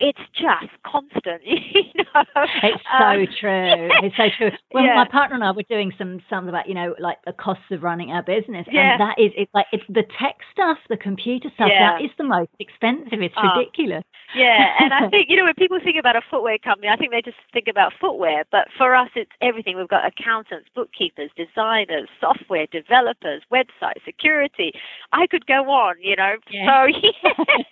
it's 0.00 0.18
just 0.34 0.72
constant. 0.86 1.42
You 1.98 2.04
know? 2.14 2.24
It's 2.62 2.82
so 2.98 3.04
um, 3.04 3.26
true. 3.40 3.88
It's 4.02 4.16
so 4.16 4.28
true. 4.36 4.50
Well, 4.72 4.84
yeah. 4.84 4.94
my 4.94 5.08
partner 5.08 5.34
and 5.34 5.44
I 5.44 5.50
were 5.50 5.64
doing 5.68 5.92
some 5.98 6.20
some 6.30 6.48
about 6.48 6.68
you 6.68 6.74
know 6.74 6.94
like 6.98 7.18
the 7.26 7.32
costs 7.32 7.64
of 7.70 7.82
running 7.82 8.10
our 8.10 8.22
business, 8.22 8.66
yeah. 8.70 8.92
and 8.92 9.00
that 9.00 9.18
is 9.18 9.32
it's 9.36 9.52
like 9.54 9.66
it's 9.72 9.84
the 9.88 10.04
tech 10.18 10.36
stuff, 10.52 10.78
the 10.88 10.96
computer 10.96 11.50
stuff 11.54 11.68
yeah. 11.70 11.98
that 11.98 12.04
is 12.04 12.10
the 12.18 12.24
most 12.24 12.50
expensive. 12.58 13.20
It's 13.20 13.34
oh. 13.36 13.58
ridiculous. 13.58 14.04
Yeah, 14.34 14.74
and 14.80 14.92
I 14.92 15.08
think 15.10 15.28
you 15.28 15.36
know 15.36 15.44
when 15.44 15.54
people 15.54 15.78
think 15.82 15.96
about 15.98 16.16
a 16.16 16.22
footwear 16.30 16.58
company, 16.58 16.88
I 16.88 16.96
think 16.96 17.12
they 17.12 17.22
just 17.22 17.38
think 17.52 17.68
about 17.68 17.92
footwear, 18.00 18.44
but 18.50 18.68
for 18.76 18.94
us, 18.94 19.10
it's 19.14 19.32
everything. 19.40 19.76
We've 19.76 19.88
got 19.88 20.06
accountants, 20.06 20.68
bookkeepers, 20.74 21.30
designers, 21.36 22.08
software 22.20 22.66
developers, 22.70 23.42
website 23.52 24.02
security. 24.04 24.72
I 25.12 25.26
could 25.26 25.46
go 25.46 25.70
on, 25.70 25.96
you 26.00 26.16
know. 26.16 26.36
Yeah. 26.50 26.66
So 26.68 26.86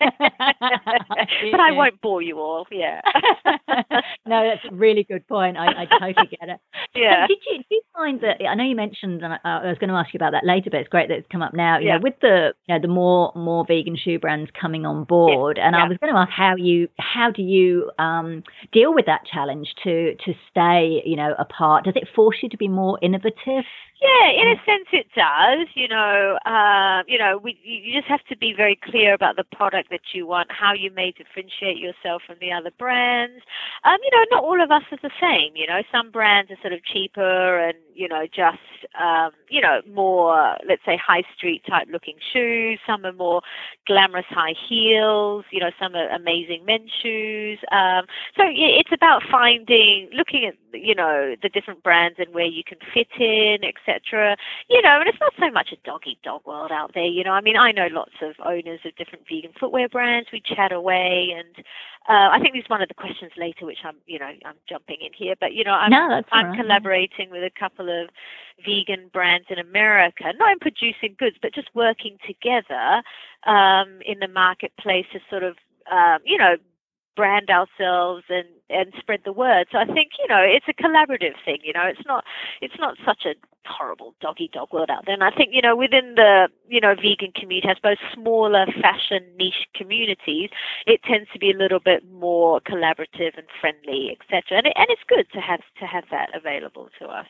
yeah, 0.00 1.50
but 1.50 1.60
I 1.60 1.72
won't 1.72 2.00
bore 2.00 2.15
you 2.22 2.38
all. 2.38 2.66
Yeah. 2.70 3.00
no, 4.26 4.48
that's 4.48 4.64
a 4.70 4.74
really 4.74 5.04
good 5.04 5.26
point. 5.26 5.56
I, 5.56 5.82
I 5.82 5.86
totally 5.86 6.28
get 6.28 6.48
it. 6.48 6.60
Yeah. 6.94 7.24
So 7.24 7.28
did 7.28 7.38
you 7.46 7.56
did 7.58 7.66
you 7.70 7.82
find 7.94 8.20
that? 8.22 8.36
I 8.48 8.54
know 8.54 8.64
you 8.64 8.74
mentioned, 8.74 9.22
and 9.22 9.34
I, 9.34 9.38
I, 9.44 9.66
was 9.66 9.76
going 9.78 9.90
to 9.90 9.96
ask 9.96 10.14
you 10.14 10.18
about 10.18 10.32
that 10.32 10.46
later, 10.46 10.70
but 10.70 10.80
it's 10.80 10.88
great 10.88 11.08
that 11.08 11.18
it's 11.18 11.26
come 11.30 11.42
up 11.42 11.52
now. 11.52 11.78
You 11.78 11.88
yeah. 11.88 11.96
know, 11.96 12.00
with 12.02 12.14
the 12.22 12.54
you 12.66 12.74
know 12.74 12.80
the 12.80 12.88
more 12.88 13.32
more 13.34 13.66
vegan 13.68 13.98
shoe 14.02 14.18
brands 14.18 14.50
coming 14.58 14.86
on 14.86 15.04
board, 15.04 15.58
yeah. 15.58 15.66
and 15.66 15.76
yeah. 15.76 15.84
I 15.84 15.88
was 15.88 15.98
going 15.98 16.14
to 16.14 16.18
ask 16.18 16.30
how 16.30 16.56
you 16.56 16.88
how 16.98 17.30
do 17.30 17.42
you 17.42 17.90
um, 17.98 18.42
deal 18.72 18.94
with 18.94 19.04
that 19.06 19.26
challenge 19.30 19.74
to 19.84 20.14
to 20.24 20.32
stay 20.50 21.02
you 21.04 21.16
know 21.16 21.34
apart? 21.38 21.84
Does 21.84 21.96
it 21.96 22.08
force 22.14 22.36
you 22.42 22.48
to 22.48 22.56
be 22.56 22.68
more 22.68 22.98
innovative? 23.02 23.64
Yeah, 24.02 24.28
in 24.30 24.48
a 24.48 24.56
sense 24.66 24.88
it 24.92 25.06
does. 25.16 25.68
You 25.74 25.88
know, 25.88 26.38
uh, 26.44 27.02
you 27.06 27.18
know, 27.18 27.38
we, 27.42 27.58
you 27.62 27.94
just 27.98 28.08
have 28.08 28.22
to 28.28 28.36
be 28.36 28.52
very 28.54 28.78
clear 28.84 29.14
about 29.14 29.36
the 29.36 29.44
product 29.56 29.88
that 29.90 30.12
you 30.12 30.26
want, 30.26 30.50
how 30.52 30.74
you 30.74 30.90
may 30.90 31.12
differentiate 31.12 31.78
yourself 31.78 32.20
from 32.26 32.36
the 32.38 32.52
other 32.52 32.70
brands. 32.78 33.42
Um, 33.84 33.96
you 34.04 34.10
know, 34.12 34.24
not 34.32 34.44
all 34.44 34.62
of 34.62 34.70
us 34.70 34.82
are 34.92 34.98
the 35.02 35.10
same. 35.18 35.56
You 35.56 35.66
know, 35.66 35.80
some 35.90 36.10
brands 36.10 36.50
are 36.50 36.58
sort 36.60 36.74
of 36.74 36.84
cheaper 36.84 37.58
and 37.58 37.74
you 37.94 38.06
know 38.06 38.26
just 38.26 38.60
um, 39.00 39.30
you 39.48 39.62
know 39.62 39.80
more, 39.90 40.56
let's 40.68 40.82
say, 40.84 40.98
high 40.98 41.22
street 41.34 41.62
type 41.66 41.88
looking 41.90 42.16
shoes. 42.34 42.78
Some 42.86 43.06
are 43.06 43.14
more 43.14 43.40
glamorous 43.86 44.26
high 44.28 44.54
heels. 44.68 45.46
You 45.50 45.60
know, 45.60 45.70
some 45.80 45.94
are 45.94 46.10
amazing 46.10 46.66
men's 46.66 46.90
shoes. 47.02 47.58
Um, 47.72 48.04
so 48.36 48.44
it's 48.46 48.92
about 48.92 49.22
finding, 49.30 50.10
looking 50.12 50.44
at 50.44 50.54
you 50.78 50.94
know 50.94 51.34
the 51.42 51.48
different 51.48 51.82
brands 51.82 52.16
and 52.18 52.34
where 52.34 52.44
you 52.44 52.62
can 52.62 52.76
fit 52.92 53.08
in, 53.18 53.64
etc 53.64 53.85
etc. 53.86 54.36
You 54.68 54.82
know, 54.82 55.00
and 55.00 55.08
it's 55.08 55.20
not 55.20 55.32
so 55.38 55.50
much 55.50 55.72
a 55.72 55.76
dog 55.84 56.02
eat 56.06 56.20
dog 56.22 56.42
world 56.46 56.72
out 56.72 56.92
there. 56.94 57.06
You 57.06 57.24
know, 57.24 57.32
I 57.32 57.40
mean, 57.40 57.56
I 57.56 57.72
know 57.72 57.88
lots 57.90 58.12
of 58.22 58.34
owners 58.44 58.80
of 58.84 58.96
different 58.96 59.24
vegan 59.28 59.52
footwear 59.58 59.88
brands. 59.88 60.28
We 60.32 60.40
chat 60.40 60.72
away, 60.72 61.34
and 61.36 61.64
uh, 62.08 62.30
I 62.32 62.38
think 62.40 62.54
this 62.54 62.64
is 62.64 62.70
one 62.70 62.82
of 62.82 62.88
the 62.88 62.94
questions 62.94 63.32
later, 63.36 63.66
which 63.66 63.78
I'm, 63.84 63.96
you 64.06 64.18
know, 64.18 64.30
I'm 64.44 64.56
jumping 64.68 64.98
in 65.00 65.12
here. 65.12 65.34
But 65.38 65.54
you 65.54 65.64
know, 65.64 65.72
I'm, 65.72 65.90
no, 65.90 66.22
I'm 66.32 66.46
right. 66.46 66.60
collaborating 66.60 67.30
with 67.30 67.42
a 67.42 67.50
couple 67.58 67.88
of 67.88 68.08
vegan 68.64 69.10
brands 69.12 69.46
in 69.50 69.58
America, 69.58 70.24
not 70.36 70.52
in 70.52 70.58
producing 70.58 71.16
goods, 71.18 71.36
but 71.40 71.54
just 71.54 71.68
working 71.74 72.18
together 72.26 73.02
um, 73.44 74.00
in 74.04 74.18
the 74.18 74.28
marketplace 74.28 75.06
to 75.12 75.20
sort 75.30 75.42
of, 75.42 75.56
um, 75.90 76.18
you 76.24 76.38
know, 76.38 76.56
brand 77.16 77.50
ourselves 77.50 78.24
and 78.28 78.46
and 78.68 78.92
spread 78.98 79.20
the 79.24 79.32
word. 79.32 79.66
So 79.72 79.78
I 79.78 79.86
think 79.86 80.12
you 80.18 80.28
know 80.28 80.40
it's 80.40 80.66
a 80.68 80.74
collaborative 80.74 81.34
thing. 81.44 81.58
You 81.64 81.72
know, 81.72 81.84
it's 81.84 82.06
not 82.06 82.24
it's 82.60 82.78
not 82.78 82.96
such 83.04 83.24
a 83.24 83.34
horrible 83.66 84.14
doggy 84.20 84.50
dog 84.52 84.72
world 84.72 84.90
out 84.90 85.06
there. 85.06 85.14
And 85.14 85.24
I 85.24 85.30
think 85.30 85.50
you 85.52 85.62
know 85.62 85.74
within 85.74 86.14
the 86.16 86.48
you 86.68 86.80
know 86.80 86.94
vegan 86.94 87.32
community, 87.32 87.68
I 87.68 87.74
suppose 87.74 87.96
smaller 88.12 88.66
fashion 88.80 89.24
niche 89.38 89.66
communities, 89.74 90.50
it 90.86 91.02
tends 91.02 91.28
to 91.32 91.38
be 91.38 91.50
a 91.50 91.56
little 91.56 91.80
bit 91.80 92.04
more 92.12 92.60
collaborative 92.60 93.36
and 93.36 93.46
friendly, 93.60 94.16
etc. 94.16 94.58
And 94.58 94.66
it, 94.66 94.74
and 94.76 94.86
it's 94.90 95.02
good 95.08 95.26
to 95.32 95.40
have 95.40 95.60
to 95.80 95.86
have 95.86 96.04
that 96.10 96.30
available 96.34 96.90
to 97.00 97.06
us. 97.06 97.26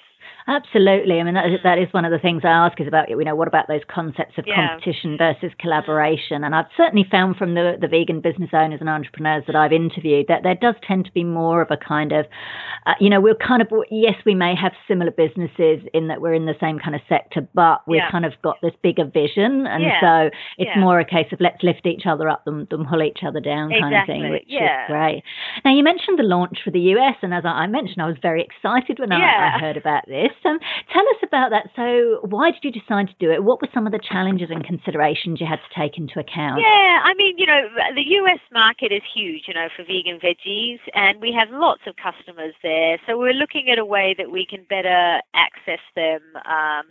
Absolutely. 0.48 1.18
I 1.18 1.24
mean, 1.24 1.34
that 1.34 1.46
is, 1.46 1.58
that 1.64 1.78
is 1.78 1.92
one 1.92 2.04
of 2.04 2.12
the 2.12 2.20
things 2.20 2.42
I 2.44 2.50
ask 2.50 2.80
is 2.80 2.86
about, 2.86 3.08
you 3.10 3.24
know, 3.24 3.34
what 3.34 3.48
about 3.48 3.66
those 3.66 3.80
concepts 3.88 4.38
of 4.38 4.46
yeah. 4.46 4.68
competition 4.68 5.18
versus 5.18 5.50
collaboration? 5.58 6.44
And 6.44 6.54
I've 6.54 6.70
certainly 6.76 7.04
found 7.10 7.36
from 7.36 7.54
the, 7.54 7.76
the 7.80 7.88
vegan 7.88 8.20
business 8.20 8.50
owners 8.52 8.78
and 8.80 8.88
entrepreneurs 8.88 9.42
that 9.48 9.56
I've 9.56 9.72
interviewed 9.72 10.26
that 10.28 10.44
there 10.44 10.54
does 10.54 10.76
tend 10.86 11.04
to 11.06 11.12
be 11.12 11.24
more 11.24 11.62
of 11.62 11.72
a 11.72 11.76
kind 11.76 12.12
of, 12.12 12.26
uh, 12.86 12.94
you 13.00 13.10
know, 13.10 13.20
we're 13.20 13.34
kind 13.34 13.60
of, 13.60 13.68
yes, 13.90 14.14
we 14.24 14.36
may 14.36 14.54
have 14.54 14.70
similar 14.86 15.10
businesses 15.10 15.82
in 15.92 16.06
that 16.06 16.20
we're 16.20 16.34
in 16.34 16.46
the 16.46 16.54
same 16.60 16.78
kind 16.78 16.94
of 16.94 17.00
sector, 17.08 17.46
but 17.52 17.82
we've 17.88 17.96
yeah. 17.96 18.10
kind 18.10 18.24
of 18.24 18.32
got 18.42 18.56
this 18.62 18.74
bigger 18.84 19.04
vision. 19.04 19.66
And 19.66 19.82
yeah. 19.82 20.00
so 20.00 20.30
it's 20.58 20.70
more 20.78 21.00
a 21.00 21.04
case 21.04 21.26
of 21.32 21.40
let's 21.40 21.60
lift 21.64 21.86
each 21.86 22.06
other 22.06 22.28
up 22.28 22.44
than, 22.44 22.68
than 22.70 22.86
pull 22.86 23.02
each 23.02 23.20
other 23.26 23.40
down 23.40 23.70
kind 23.70 23.92
exactly. 23.92 24.14
of 24.14 24.22
thing, 24.22 24.30
which 24.30 24.46
is 24.46 24.86
great. 24.86 25.22
Now, 25.64 25.74
you 25.74 25.82
mentioned 25.82 26.20
the 26.20 26.22
launch 26.22 26.58
for 26.64 26.70
the 26.70 26.94
US, 26.94 27.16
and 27.22 27.34
as 27.34 27.44
I 27.44 27.66
mentioned, 27.66 28.00
I 28.00 28.06
was 28.06 28.16
very 28.22 28.46
excited 28.46 29.00
when 29.00 29.10
I, 29.10 29.56
I 29.56 29.58
heard 29.58 29.76
about 29.76 30.06
this. 30.06 30.15
Um, 30.44 30.58
tell 30.92 31.04
us 31.12 31.20
about 31.22 31.50
that. 31.50 31.68
So, 31.74 32.24
why 32.24 32.50
did 32.50 32.62
you 32.62 32.72
decide 32.72 33.08
to 33.08 33.18
do 33.18 33.30
it? 33.30 33.44
What 33.44 33.60
were 33.60 33.68
some 33.74 33.86
of 33.86 33.92
the 33.92 34.00
challenges 34.00 34.48
and 34.50 34.64
considerations 34.64 35.40
you 35.40 35.46
had 35.46 35.58
to 35.58 35.70
take 35.74 35.98
into 35.98 36.18
account? 36.20 36.60
Yeah, 36.62 37.02
I 37.02 37.12
mean, 37.18 37.36
you 37.36 37.46
know, 37.46 37.66
the 37.94 38.06
US 38.22 38.40
market 38.52 38.92
is 38.92 39.02
huge, 39.12 39.44
you 39.48 39.54
know, 39.54 39.68
for 39.74 39.82
vegan 39.82 40.18
veggies, 40.22 40.78
and 40.94 41.20
we 41.20 41.34
have 41.36 41.48
lots 41.50 41.82
of 41.86 41.94
customers 41.96 42.54
there 42.62 42.76
there. 42.76 42.98
So 43.06 43.18
we're 43.18 43.32
looking 43.32 43.68
at 43.70 43.78
a 43.78 43.84
way 43.84 44.14
that 44.18 44.30
we 44.30 44.46
can 44.46 44.64
better 44.68 45.20
access 45.34 45.80
them. 45.94 46.20
Um, 46.44 46.84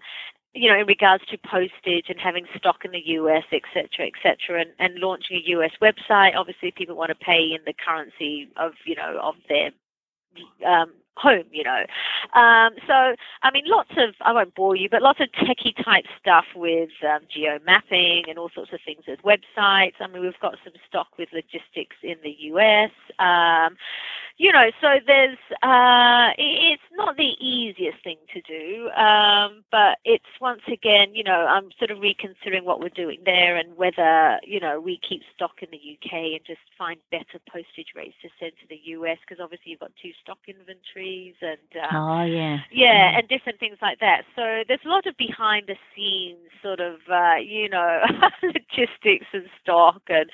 you 0.58 0.72
know, 0.72 0.80
in 0.80 0.88
regards 0.88 1.26
to 1.26 1.38
postage 1.38 2.06
and 2.08 2.18
having 2.18 2.46
stock 2.56 2.86
in 2.86 2.92
the 2.92 3.04
US, 3.20 3.44
et 3.52 3.64
cetera, 3.74 4.08
et 4.08 4.16
cetera, 4.24 4.62
and, 4.62 4.72
and 4.80 5.00
launching 5.00 5.36
a 5.36 5.50
US 5.50 5.72
website. 5.82 6.32
Obviously, 6.34 6.72
people 6.72 6.96
want 6.96 7.10
to 7.10 7.26
pay 7.26 7.52
in 7.52 7.60
the 7.66 7.74
currency 7.74 8.48
of, 8.56 8.72
you 8.86 8.96
know, 8.96 9.20
of 9.22 9.36
their 9.50 9.72
um, 10.66 10.94
home, 11.18 11.46
you 11.52 11.64
know. 11.64 11.86
Um, 12.40 12.74
so, 12.88 13.16
I 13.44 13.52
mean, 13.52 13.64
lots 13.66 13.92
of, 13.98 14.16
I 14.22 14.34
won't 14.34 14.56
bore 14.56 14.76
you, 14.76 14.90
but 14.90 15.02
lots 15.02 15.20
of 15.20 15.30
techie 15.32 15.76
type 15.84 16.06
stuff 16.20 16.46
with 16.56 16.90
um, 17.04 17.22
geo 17.34 17.60
mapping 17.66 18.24
and 18.28 18.38
all 18.38 18.50
sorts 18.54 18.74
of 18.74 18.80
things 18.86 19.04
with 19.08 19.20
websites. 19.24 19.94
I 20.00 20.08
mean, 20.08 20.22
we've 20.22 20.40
got 20.42 20.56
some 20.64 20.74
stock 20.88 21.08
with 21.18 21.30
logistics 21.34 21.96
in 22.04 22.16
the 22.24 22.36
US. 22.52 22.92
Um, 23.20 23.78
you 24.38 24.52
know, 24.52 24.70
so 24.82 25.00
there's, 25.08 25.38
uh, 25.64 26.36
it's 26.38 26.84
not 26.92 27.16
the 27.16 27.36
easiest 27.40 28.04
thing 28.04 28.18
to 28.34 28.42
do, 28.42 28.90
um, 28.90 29.64
but 29.72 30.00
it's 30.04 30.26
once 30.42 30.62
again, 30.68 31.16
you 31.16 31.24
know, 31.24 31.48
I'm 31.48 31.70
sort 31.80 31.90
of 31.90 32.02
reconsidering 32.02 32.66
what 32.66 32.82
we're 32.82 32.90
doing 32.90 33.20
there 33.24 33.56
and 33.56 33.78
whether, 33.78 34.40
you 34.44 34.60
know, 34.60 34.82
we 34.82 35.00
keep 35.08 35.22
stock 35.34 35.62
in 35.62 35.70
the 35.72 35.80
UK 35.80 36.36
and 36.36 36.42
just 36.46 36.60
find 36.78 37.00
better 37.12 37.40
postage 37.50 37.96
rates 37.96 38.16
to 38.24 38.30
send 38.38 38.52
to 38.60 38.68
the 38.68 38.80
US 39.00 39.20
because 39.26 39.42
obviously 39.42 39.72
you've 39.72 39.80
got 39.80 39.92
two 40.02 40.12
stock 40.22 40.40
inventories 40.48 41.36
and, 41.42 41.86
um, 41.88 41.96
oh, 41.96 42.26
yeah. 42.26 42.58
Yeah, 42.74 43.18
and 43.18 43.30
different 43.30 43.62
things 43.62 43.78
like 43.82 44.00
that. 44.00 44.24
So 44.36 44.64
there's 44.68 44.84
a 44.86 44.90
lot 44.90 45.08
of 45.08 45.16
behind 45.16 45.68
the 45.68 45.78
scenes 45.96 46.52
sort 46.62 46.82
of, 46.82 46.96
uh, 47.10 47.40
you 47.40 47.70
know, 47.70 48.02
logistics 48.44 49.28
and 49.32 49.48
stock 49.62 50.02
and 50.10 50.30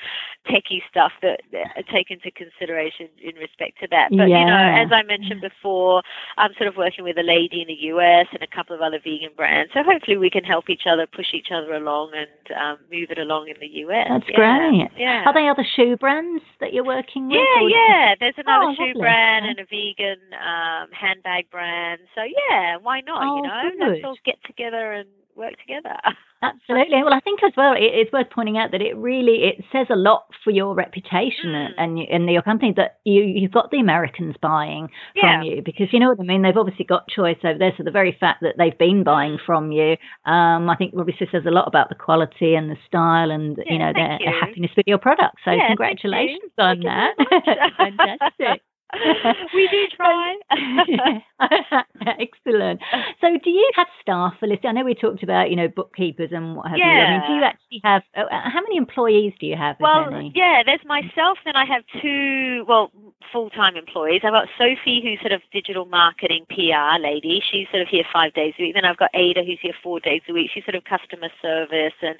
techie 0.49 0.81
stuff 0.89 1.11
that, 1.21 1.41
that 1.51 1.85
take 1.93 2.09
into 2.09 2.31
consideration 2.31 3.07
in 3.21 3.35
respect 3.35 3.77
to 3.81 3.90
that. 3.91 4.09
But 4.09 4.27
yeah. 4.27 4.39
you 4.39 4.45
know, 4.47 4.63
as 4.81 4.89
I 4.91 5.03
mentioned 5.03 5.41
before, 5.41 6.01
I'm 6.37 6.51
sort 6.57 6.67
of 6.67 6.75
working 6.75 7.03
with 7.03 7.17
a 7.17 7.23
lady 7.23 7.61
in 7.61 7.67
the 7.67 7.93
US 7.93 8.27
and 8.33 8.41
a 8.41 8.49
couple 8.49 8.75
of 8.75 8.81
other 8.81 8.97
vegan 8.97 9.31
brands. 9.35 9.71
So 9.73 9.83
hopefully 9.83 10.17
we 10.17 10.29
can 10.29 10.43
help 10.43 10.69
each 10.69 10.83
other, 10.89 11.05
push 11.05 11.33
each 11.33 11.53
other 11.53 11.73
along, 11.73 12.11
and 12.15 12.57
um, 12.57 12.77
move 12.91 13.11
it 13.11 13.19
along 13.19 13.47
in 13.47 13.55
the 13.59 13.71
US. 13.85 14.07
That's 14.09 14.29
yeah. 14.29 14.35
great. 14.35 14.89
Yeah. 14.97 15.23
Are 15.25 15.33
they 15.33 15.47
other 15.47 15.65
shoe 15.75 15.95
brands 15.97 16.43
that 16.59 16.73
you're 16.73 16.87
working 16.87 17.27
with? 17.27 17.37
Yeah, 17.37 17.67
yeah. 17.69 18.15
There's 18.19 18.37
another 18.37 18.71
Oh, 18.71 18.75
shoe 18.75 18.93
lovely. 18.95 19.01
brand 19.01 19.45
and 19.45 19.59
a 19.59 19.65
vegan 19.65 20.21
um, 20.35 20.89
handbag 20.91 21.49
brand. 21.51 22.01
So 22.15 22.21
yeah, 22.23 22.77
why 22.81 23.01
not? 23.01 23.23
Oh, 23.23 23.35
you 23.37 23.41
know, 23.43 23.61
good. 23.69 23.93
let's 23.93 24.05
all 24.05 24.17
get 24.25 24.37
together 24.45 24.93
and 24.93 25.07
work 25.35 25.53
together. 25.59 25.95
Absolutely. 26.43 27.03
Well, 27.03 27.13
I 27.13 27.19
think 27.19 27.41
as 27.43 27.51
well, 27.55 27.73
it, 27.73 27.83
it's 27.93 28.11
worth 28.11 28.31
pointing 28.33 28.57
out 28.57 28.71
that 28.71 28.81
it 28.81 28.97
really 28.97 29.43
it 29.43 29.63
says 29.71 29.85
a 29.91 29.95
lot 29.95 30.25
for 30.43 30.49
your 30.49 30.73
reputation 30.73 31.51
Mm. 31.51 31.69
and 31.77 31.99
and 31.99 32.29
your 32.31 32.41
company 32.41 32.73
that 32.77 32.97
you 33.05 33.21
you've 33.23 33.51
got 33.51 33.69
the 33.69 33.77
Americans 33.79 34.35
buying 34.41 34.89
Yeah. 35.15 35.37
from 35.39 35.43
you 35.45 35.61
because 35.63 35.87
you 35.93 35.99
know 35.99 36.09
what 36.09 36.19
I 36.19 36.23
mean. 36.23 36.41
They've 36.41 36.57
obviously 36.57 36.85
got 36.85 37.07
choice 37.09 37.37
over 37.43 37.59
there, 37.59 37.73
so 37.77 37.83
the 37.83 37.91
very 37.91 38.17
fact 38.19 38.41
that 38.41 38.55
they've 38.57 38.77
been 38.77 39.03
buying 39.03 39.37
Mm. 39.37 39.45
from 39.45 39.71
you, 39.71 39.97
um, 40.25 40.67
I 40.69 40.75
think 40.75 40.95
obviously 40.97 41.27
says 41.31 41.43
a 41.45 41.51
lot 41.51 41.67
about 41.67 41.89
the 41.89 41.95
quality 41.95 42.55
and 42.55 42.69
the 42.71 42.77
style 42.87 43.29
and 43.29 43.57
you 43.67 43.77
know 43.77 43.91
their 43.93 44.17
you. 44.19 44.31
happiness 44.39 44.71
with 44.75 44.87
your 44.87 44.97
product. 44.97 45.35
So 45.45 45.51
Yeah, 45.51 45.67
congratulations 45.67 46.51
on 46.57 46.79
that. 46.81 47.13
Fantastic. 47.77 48.61
we 49.53 49.67
do 49.71 49.87
try. 49.95 50.35
Excellent. 52.19 52.81
So, 53.21 53.27
do 53.43 53.49
you 53.49 53.69
have 53.75 53.87
staff 54.01 54.33
for 54.39 54.47
listing? 54.47 54.69
I 54.69 54.73
know 54.73 54.83
we 54.83 54.95
talked 54.95 55.23
about, 55.23 55.49
you 55.49 55.55
know, 55.55 55.67
bookkeepers 55.67 56.31
and 56.31 56.55
what 56.55 56.67
have 56.69 56.77
you. 56.77 56.83
I 56.83 57.11
mean, 57.11 57.21
do 57.27 57.33
you 57.33 57.43
actually 57.43 57.81
have? 57.83 58.03
Uh, 58.15 58.21
uh, 58.21 58.49
how 58.49 58.61
many 58.61 58.77
employees 58.77 59.33
do 59.39 59.45
you 59.45 59.55
have? 59.55 59.77
Well, 59.79 60.11
yeah, 60.33 60.63
there's 60.65 60.83
myself, 60.85 61.37
then 61.45 61.55
I 61.55 61.65
have 61.65 61.83
two, 62.01 62.65
well, 62.67 62.91
full-time 63.31 63.75
employees. 63.77 64.21
I've 64.23 64.33
got 64.33 64.47
Sophie, 64.57 65.01
who's 65.01 65.19
sort 65.21 65.31
of 65.31 65.41
digital 65.53 65.85
marketing 65.85 66.45
PR 66.49 66.99
lady. 66.99 67.41
She's 67.51 67.67
sort 67.71 67.81
of 67.81 67.87
here 67.87 68.03
five 68.11 68.33
days 68.33 68.53
a 68.59 68.63
week. 68.63 68.75
Then 68.75 68.85
I've 68.85 68.97
got 68.97 69.11
Ada, 69.13 69.43
who's 69.43 69.59
here 69.61 69.73
four 69.81 69.99
days 69.99 70.21
a 70.29 70.33
week. 70.33 70.51
She's 70.53 70.65
sort 70.65 70.75
of 70.75 70.83
customer 70.83 71.29
service 71.41 71.93
and 72.01 72.17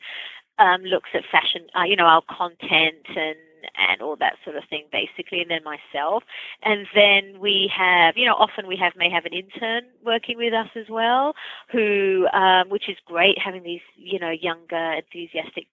um, 0.60 0.84
looks 0.84 1.10
at 1.14 1.24
fashion, 1.32 1.68
uh, 1.78 1.84
you 1.84 1.96
know, 1.96 2.06
our 2.06 2.22
content 2.30 3.06
and 3.16 3.36
and 3.78 4.02
all 4.02 4.16
that 4.18 4.36
sort 4.44 4.56
of 4.56 4.64
thing, 4.70 4.86
basically. 4.92 5.42
And 5.42 5.52
then 5.52 5.64
myself, 5.64 6.24
and 6.64 6.88
then 6.96 7.40
we 7.40 7.72
have, 7.76 8.18
you 8.18 8.26
know, 8.26 8.36
often 8.36 8.68
we 8.68 8.78
have 8.78 8.94
may 8.96 9.10
have 9.10 9.26
an 9.26 9.34
intern 9.34 9.84
working 10.06 10.38
with 10.38 10.54
us 10.54 10.70
as 10.76 10.90
well, 10.90 11.34
who, 11.72 12.28
um, 12.34 12.70
which 12.70 12.90
is 12.90 12.98
great, 13.06 13.38
having 13.38 13.64
these, 13.64 13.82
you 13.96 14.20
know, 14.20 14.32
younger, 14.32 14.94
enthusiastic 14.94 15.68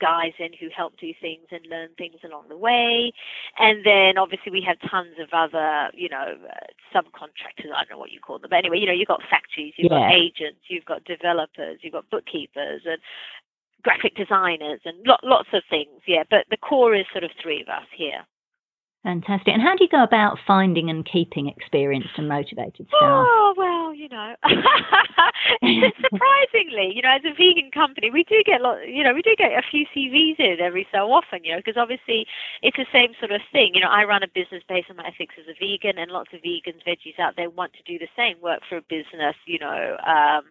guys 0.00 0.32
in 0.38 0.50
who 0.58 0.68
help 0.74 0.96
do 0.98 1.12
things 1.20 1.46
and 1.50 1.66
learn 1.66 1.88
things 1.98 2.16
along 2.24 2.44
the 2.48 2.56
way. 2.56 3.12
And 3.58 3.84
then 3.84 4.18
obviously 4.18 4.52
we 4.52 4.62
have 4.62 4.78
tons 4.90 5.14
of 5.20 5.28
other, 5.32 5.90
you 5.94 6.08
know, 6.08 6.36
uh, 6.48 6.66
subcontractors. 6.94 7.72
I 7.74 7.82
don't 7.82 7.90
know 7.90 7.98
what 7.98 8.12
you 8.12 8.20
call 8.20 8.38
them. 8.38 8.50
But 8.50 8.58
anyway, 8.58 8.78
you 8.78 8.86
know, 8.86 8.92
you've 8.92 9.08
got 9.08 9.22
factories, 9.28 9.74
you've 9.76 9.90
got 9.90 10.12
agents, 10.12 10.60
you've 10.68 10.84
got 10.84 11.04
developers, 11.04 11.80
you've 11.82 11.92
got 11.92 12.08
bookkeepers 12.10 12.82
and 12.84 12.98
graphic 13.82 14.14
designers 14.16 14.80
and 14.84 14.96
lo- 15.06 15.16
lots 15.22 15.48
of 15.52 15.62
things. 15.70 16.00
Yeah, 16.06 16.24
but 16.30 16.44
the 16.50 16.56
core 16.56 16.94
is 16.94 17.06
sort 17.12 17.24
of 17.24 17.30
three 17.42 17.62
of 17.62 17.68
us 17.68 17.86
here. 17.96 18.26
Fantastic. 19.04 19.54
And 19.54 19.62
how 19.62 19.76
do 19.76 19.84
you 19.84 19.88
go 19.88 20.02
about 20.02 20.38
finding 20.46 20.90
and 20.90 21.06
keeping 21.06 21.48
experienced 21.48 22.10
and 22.16 22.28
motivated 22.28 22.86
staff? 22.88 23.02
Oh 23.02 23.54
well, 23.56 23.67
you 23.98 24.08
know, 24.08 24.36
surprisingly, 26.00 26.92
you 26.94 27.02
know, 27.02 27.10
as 27.10 27.22
a 27.26 27.34
vegan 27.34 27.70
company, 27.72 28.10
we 28.10 28.22
do 28.22 28.42
get 28.46 28.60
lot, 28.60 28.86
you 28.86 29.02
know, 29.02 29.12
we 29.12 29.22
do 29.22 29.34
get 29.36 29.50
a 29.52 29.62
few 29.68 29.84
CVs 29.94 30.38
in 30.38 30.60
every 30.60 30.86
so 30.92 31.10
often, 31.10 31.42
you 31.42 31.50
know, 31.50 31.58
because 31.58 31.76
obviously 31.76 32.24
it's 32.62 32.76
the 32.76 32.86
same 32.92 33.10
sort 33.18 33.32
of 33.32 33.40
thing. 33.50 33.72
You 33.74 33.80
know, 33.80 33.90
I 33.90 34.04
run 34.04 34.22
a 34.22 34.28
business 34.28 34.62
based 34.68 34.88
on 34.88 34.96
my 34.96 35.08
ethics 35.08 35.34
as 35.38 35.46
a 35.50 35.58
vegan, 35.58 35.98
and 35.98 36.12
lots 36.12 36.30
of 36.32 36.40
vegans, 36.40 36.86
veggies 36.86 37.18
out 37.18 37.34
there 37.36 37.50
want 37.50 37.72
to 37.72 37.82
do 37.82 37.98
the 37.98 38.08
same, 38.14 38.40
work 38.40 38.60
for 38.68 38.76
a 38.76 38.82
business, 38.82 39.34
you 39.46 39.58
know, 39.58 39.96
um, 40.06 40.42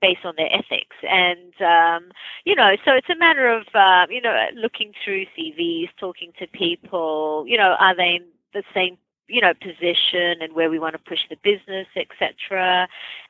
based 0.00 0.24
on 0.24 0.32
their 0.38 0.50
ethics, 0.50 0.96
and 1.02 1.52
um, 1.60 2.10
you 2.44 2.54
know, 2.54 2.72
so 2.86 2.92
it's 2.92 3.10
a 3.10 3.18
matter 3.18 3.52
of 3.52 3.66
um, 3.74 4.10
you 4.10 4.22
know 4.22 4.46
looking 4.56 4.92
through 5.04 5.26
CVs, 5.36 5.90
talking 6.00 6.32
to 6.38 6.46
people, 6.48 7.44
you 7.46 7.58
know, 7.58 7.76
are 7.78 7.94
they 7.94 8.20
the 8.54 8.62
same 8.72 8.96
you 9.28 9.40
know 9.40 9.52
position 9.54 10.42
and 10.42 10.52
where 10.54 10.70
we 10.70 10.78
want 10.78 10.94
to 10.94 10.98
push 10.98 11.20
the 11.30 11.36
business 11.42 11.86
etc 11.96 12.88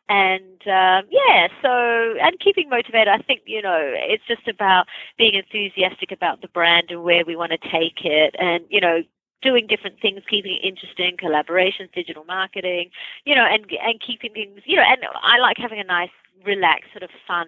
and 0.09 0.61
um, 0.67 1.07
yeah 1.11 1.49
so 1.63 2.15
and 2.21 2.39
keeping 2.41 2.69
motivated. 2.69 3.09
I 3.09 3.19
think 3.19 3.43
you 3.47 3.63
know 3.63 3.79
it's 3.81 4.25
just 4.27 4.47
about 4.49 4.87
being 5.17 5.35
enthusiastic 5.35 6.13
about 6.13 6.43
the 6.43 6.49
brand 6.49 6.87
and 6.91 7.03
where 7.03 7.25
we 7.25 7.37
want 7.37 7.53
to 7.53 7.59
take 7.59 8.05
it 8.05 8.35
and 8.39 8.65
you 8.69 8.81
know 8.81 9.03
doing 9.43 9.67
different 9.67 10.01
things 10.01 10.23
keeping 10.29 10.59
it 10.61 10.67
interesting 10.67 11.17
collaborations 11.17 11.93
digital 11.95 12.25
marketing 12.25 12.91
you 13.25 13.35
know 13.35 13.45
and 13.45 13.67
and 13.83 14.01
keeping 14.01 14.33
things 14.33 14.61
you 14.65 14.77
know 14.77 14.83
and 14.83 15.01
i 15.23 15.39
like 15.39 15.57
having 15.59 15.79
a 15.79 15.85
nice 15.85 16.11
relaxed 16.45 16.91
sort 16.93 17.03
of 17.03 17.11
fun 17.27 17.47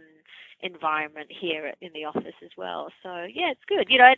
environment 0.61 1.29
here 1.29 1.73
in 1.81 1.91
the 1.93 2.05
office 2.05 2.35
as 2.43 2.51
well. 2.57 2.89
So 3.03 3.27
yeah, 3.33 3.51
it's 3.51 3.65
good. 3.69 3.87
You 3.89 3.99
know, 3.99 4.13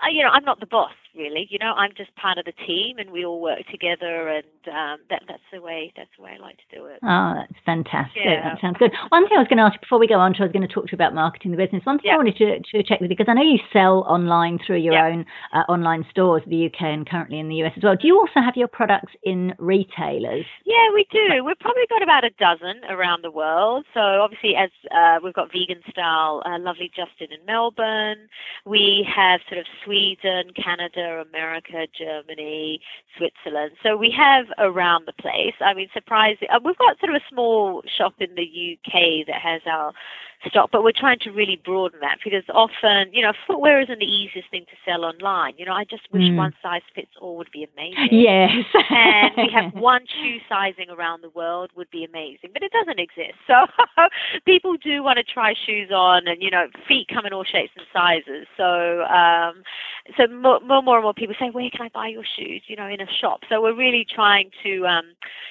I, 0.00 0.08
you 0.10 0.22
know, 0.22 0.30
I'm 0.30 0.44
not 0.44 0.60
the 0.60 0.66
boss 0.66 0.92
really. 1.14 1.46
You 1.50 1.58
know, 1.58 1.72
I'm 1.76 1.92
just 1.96 2.14
part 2.16 2.38
of 2.38 2.44
the 2.44 2.52
team, 2.66 2.98
and 2.98 3.10
we 3.10 3.24
all 3.24 3.40
work 3.40 3.60
together, 3.70 4.28
and 4.28 4.46
um, 4.68 5.04
that 5.10 5.22
that's 5.28 5.42
the 5.52 5.60
way 5.60 5.92
that's 5.96 6.10
the 6.16 6.24
way 6.24 6.36
I 6.38 6.42
like 6.42 6.56
to 6.56 6.76
do 6.76 6.86
it. 6.86 6.98
Oh, 7.02 7.34
that's 7.36 7.52
fantastic. 7.64 8.22
Yeah. 8.24 8.42
That 8.54 8.60
sounds 8.60 8.76
good. 8.78 8.92
One 9.10 9.28
thing 9.28 9.36
I 9.36 9.40
was 9.40 9.48
going 9.48 9.58
to 9.58 9.64
ask 9.64 9.74
you 9.74 9.80
before 9.80 9.98
we 9.98 10.06
go 10.08 10.18
on 10.18 10.32
to, 10.34 10.40
I 10.40 10.42
was 10.44 10.52
going 10.52 10.66
to 10.66 10.72
talk 10.72 10.86
to 10.86 10.92
you 10.92 10.96
about 10.96 11.14
marketing 11.14 11.50
the 11.50 11.56
business. 11.56 11.84
One 11.84 11.98
thing 11.98 12.10
I 12.12 12.16
wanted 12.16 12.36
to, 12.36 12.58
to 12.60 12.82
check 12.82 13.00
with 13.00 13.10
you, 13.10 13.16
because 13.16 13.28
I 13.28 13.34
know 13.34 13.42
you 13.42 13.58
sell 13.72 14.04
online 14.08 14.58
through 14.64 14.78
your 14.78 14.94
Yeah. 14.94 15.06
own 15.06 15.26
uh, 15.52 15.64
online 15.68 16.04
stores, 16.10 16.42
in 16.46 16.50
the 16.50 16.66
UK 16.66 16.82
and 16.82 17.08
currently 17.08 17.38
in 17.38 17.48
the 17.48 17.56
US 17.62 17.72
as 17.76 17.82
well. 17.82 17.96
Do 17.96 18.06
you 18.06 18.18
also 18.18 18.40
have 18.40 18.56
your 18.56 18.68
products 18.68 19.12
in 19.22 19.54
retailers? 19.58 20.46
Yeah, 20.64 20.88
we 20.94 21.06
do. 21.10 21.44
We've 21.44 21.58
probably 21.58 21.86
got 21.88 22.02
about 22.02 22.24
a 22.24 22.30
dozen 22.30 22.84
around 22.88 23.22
the 23.22 23.30
world. 23.30 23.84
So 23.94 24.00
obviously, 24.00 24.54
as 24.56 24.70
uh, 24.90 25.18
we've 25.22 25.34
got 25.34 25.52
vegan 25.52 25.81
style, 25.90 26.42
uh, 26.46 26.58
lovely 26.58 26.90
Justin 26.94 27.28
in 27.32 27.44
Melbourne. 27.46 28.28
We 28.64 29.06
have 29.14 29.40
sort 29.48 29.58
of 29.58 29.66
Sweden, 29.84 30.52
Canada, 30.54 31.24
America, 31.28 31.86
Germany, 31.96 32.80
Switzerland. 33.16 33.72
So 33.82 33.96
we 33.96 34.14
have 34.16 34.46
around 34.58 35.06
the 35.06 35.12
place. 35.12 35.54
I 35.60 35.74
mean, 35.74 35.88
surprising. 35.92 36.48
Uh, 36.52 36.60
we've 36.64 36.78
got 36.78 36.98
sort 37.00 37.14
of 37.14 37.22
a 37.22 37.24
small 37.30 37.82
shop 37.96 38.14
in 38.18 38.34
the 38.34 38.78
UK 38.78 39.26
that 39.26 39.40
has 39.40 39.62
our 39.66 39.92
stock, 40.48 40.70
but 40.72 40.82
we're 40.82 40.92
trying 40.92 41.18
to 41.20 41.30
really 41.30 41.60
broaden 41.64 42.00
that 42.00 42.18
because 42.24 42.44
often, 42.52 43.12
you 43.12 43.22
know, 43.22 43.32
footwear 43.46 43.80
isn't 43.80 43.98
the 43.98 44.06
easiest 44.06 44.50
thing 44.50 44.64
to 44.66 44.76
sell 44.84 45.04
online. 45.04 45.54
You 45.56 45.66
know, 45.66 45.72
I 45.72 45.84
just 45.84 46.02
wish 46.12 46.22
Mm. 46.22 46.36
one 46.36 46.54
size 46.62 46.82
fits 46.94 47.10
all 47.20 47.36
would 47.36 47.50
be 47.50 47.64
amazing 47.76 48.08
Yes. 48.10 48.64
and 48.90 49.32
we 49.36 49.50
have 49.52 49.72
one 49.74 50.04
shoe 50.06 50.38
sizing 50.48 50.88
around 50.90 51.22
the 51.22 51.30
world 51.30 51.70
would 51.76 51.90
be 51.90 52.04
amazing, 52.04 52.50
but 52.52 52.62
it 52.62 52.72
doesn't 52.72 52.98
exist. 52.98 53.38
So 53.46 53.66
people 54.44 54.76
do 54.76 55.02
want 55.02 55.18
to 55.18 55.24
try 55.24 55.54
shoes 55.66 55.90
on, 55.90 56.26
and 56.28 56.42
you 56.42 56.50
know, 56.50 56.66
feet 56.88 57.08
come 57.08 57.26
in 57.26 57.32
all 57.32 57.44
shapes 57.44 57.72
and 57.76 57.86
sizes. 57.92 58.46
So 58.56 59.02
um, 59.04 59.62
so 60.16 60.26
more, 60.26 60.60
more, 60.60 60.82
more 60.82 60.96
and 60.96 61.04
more 61.04 61.14
people 61.14 61.34
say, 61.38 61.50
where 61.50 61.70
can 61.70 61.82
I 61.82 61.88
buy 61.88 62.08
your 62.08 62.24
shoes? 62.36 62.62
You 62.66 62.76
know, 62.76 62.86
in 62.86 63.00
a 63.00 63.06
shop. 63.20 63.40
So 63.48 63.60
we're 63.62 63.74
really 63.76 64.04
trying 64.08 64.50
to, 64.64 64.86
um, 64.86 65.04